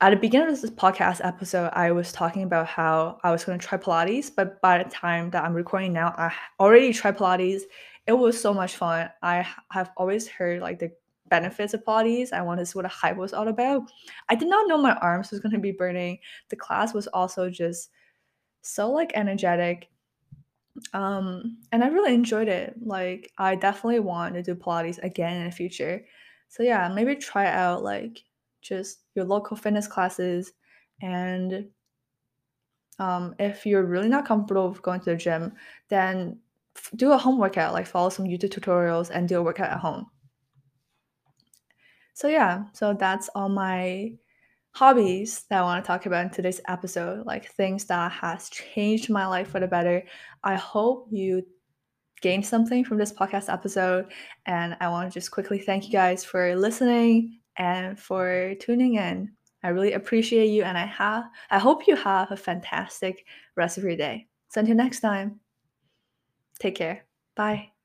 at 0.00 0.10
the 0.10 0.16
beginning 0.16 0.48
of 0.48 0.60
this 0.60 0.70
podcast 0.70 1.20
episode, 1.22 1.70
I 1.74 1.90
was 1.92 2.10
talking 2.10 2.44
about 2.44 2.68
how 2.68 3.18
I 3.22 3.32
was 3.32 3.44
going 3.44 3.58
to 3.58 3.66
try 3.66 3.76
Pilates, 3.76 4.30
but 4.34 4.62
by 4.62 4.82
the 4.82 4.88
time 4.88 5.30
that 5.30 5.44
I'm 5.44 5.52
recording 5.52 5.92
now, 5.92 6.14
I 6.16 6.32
already 6.58 6.92
tried 6.92 7.18
Pilates. 7.18 7.62
It 8.06 8.12
was 8.12 8.40
so 8.40 8.54
much 8.54 8.76
fun. 8.76 9.10
I 9.20 9.46
have 9.72 9.90
always 9.96 10.28
heard 10.28 10.62
like 10.62 10.78
the 10.78 10.92
benefits 11.28 11.74
of 11.74 11.84
Pilates. 11.84 12.32
I 12.32 12.42
wanted 12.42 12.62
to 12.62 12.66
see 12.66 12.78
what 12.78 12.84
a 12.84 12.88
hype 12.88 13.16
was 13.16 13.32
all 13.32 13.48
about. 13.48 13.90
I 14.28 14.34
did 14.34 14.48
not 14.48 14.68
know 14.68 14.78
my 14.78 14.94
arms 14.96 15.30
was 15.30 15.40
going 15.40 15.52
to 15.52 15.58
be 15.58 15.72
burning. 15.72 16.18
The 16.48 16.56
class 16.56 16.94
was 16.94 17.06
also 17.08 17.50
just 17.50 17.90
so 18.62 18.90
like 18.90 19.12
energetic 19.14 19.88
um, 20.92 21.58
and 21.72 21.82
I 21.82 21.88
really 21.88 22.14
enjoyed 22.14 22.48
it. 22.48 22.74
Like, 22.80 23.32
I 23.38 23.54
definitely 23.54 24.00
want 24.00 24.34
to 24.34 24.42
do 24.42 24.54
Pilates 24.54 25.02
again 25.02 25.36
in 25.38 25.44
the 25.44 25.50
future. 25.50 26.04
So 26.48 26.62
yeah, 26.62 26.88
maybe 26.88 27.14
try 27.16 27.46
out 27.46 27.82
like 27.82 28.22
just 28.62 29.00
your 29.14 29.24
local 29.24 29.56
fitness 29.56 29.86
classes 29.86 30.52
and 31.02 31.68
um, 32.98 33.34
if 33.38 33.64
you're 33.64 33.84
really 33.84 34.08
not 34.08 34.26
comfortable 34.26 34.68
with 34.68 34.82
going 34.82 35.00
to 35.00 35.10
the 35.10 35.16
gym, 35.16 35.52
then 35.88 36.38
do 36.96 37.12
a 37.12 37.18
home 37.18 37.38
workout, 37.38 37.72
like 37.72 37.86
follow 37.86 38.08
some 38.08 38.24
YouTube 38.26 38.50
tutorials 38.50 39.10
and 39.10 39.28
do 39.28 39.38
a 39.38 39.42
workout 39.42 39.70
at 39.70 39.78
home. 39.78 40.06
So 42.18 42.26
yeah, 42.26 42.64
so 42.72 42.94
that's 42.94 43.28
all 43.36 43.48
my 43.48 44.10
hobbies 44.72 45.44
that 45.50 45.60
I 45.60 45.62
want 45.62 45.84
to 45.84 45.86
talk 45.86 46.06
about 46.06 46.24
in 46.24 46.30
today's 46.30 46.60
episode, 46.66 47.24
like 47.26 47.52
things 47.52 47.84
that 47.84 48.10
has 48.10 48.48
changed 48.48 49.08
my 49.08 49.24
life 49.24 49.50
for 49.50 49.60
the 49.60 49.68
better. 49.68 50.02
I 50.42 50.56
hope 50.56 51.06
you 51.12 51.44
gained 52.20 52.44
something 52.44 52.84
from 52.84 52.98
this 52.98 53.12
podcast 53.12 53.52
episode 53.52 54.10
and 54.46 54.76
I 54.80 54.88
want 54.88 55.08
to 55.08 55.14
just 55.16 55.30
quickly 55.30 55.60
thank 55.60 55.84
you 55.86 55.92
guys 55.92 56.24
for 56.24 56.56
listening 56.56 57.38
and 57.56 57.96
for 57.96 58.56
tuning 58.58 58.96
in. 58.96 59.30
I 59.62 59.68
really 59.68 59.92
appreciate 59.92 60.48
you 60.48 60.64
and 60.64 60.76
I 60.76 60.86
have 60.86 61.22
I 61.52 61.60
hope 61.60 61.86
you 61.86 61.94
have 61.94 62.32
a 62.32 62.36
fantastic 62.36 63.26
rest 63.54 63.78
of 63.78 63.84
your 63.84 63.94
day. 63.94 64.26
So 64.48 64.58
until 64.58 64.74
next 64.74 64.98
time. 64.98 65.38
Take 66.58 66.74
care. 66.74 67.04
Bye. 67.36 67.77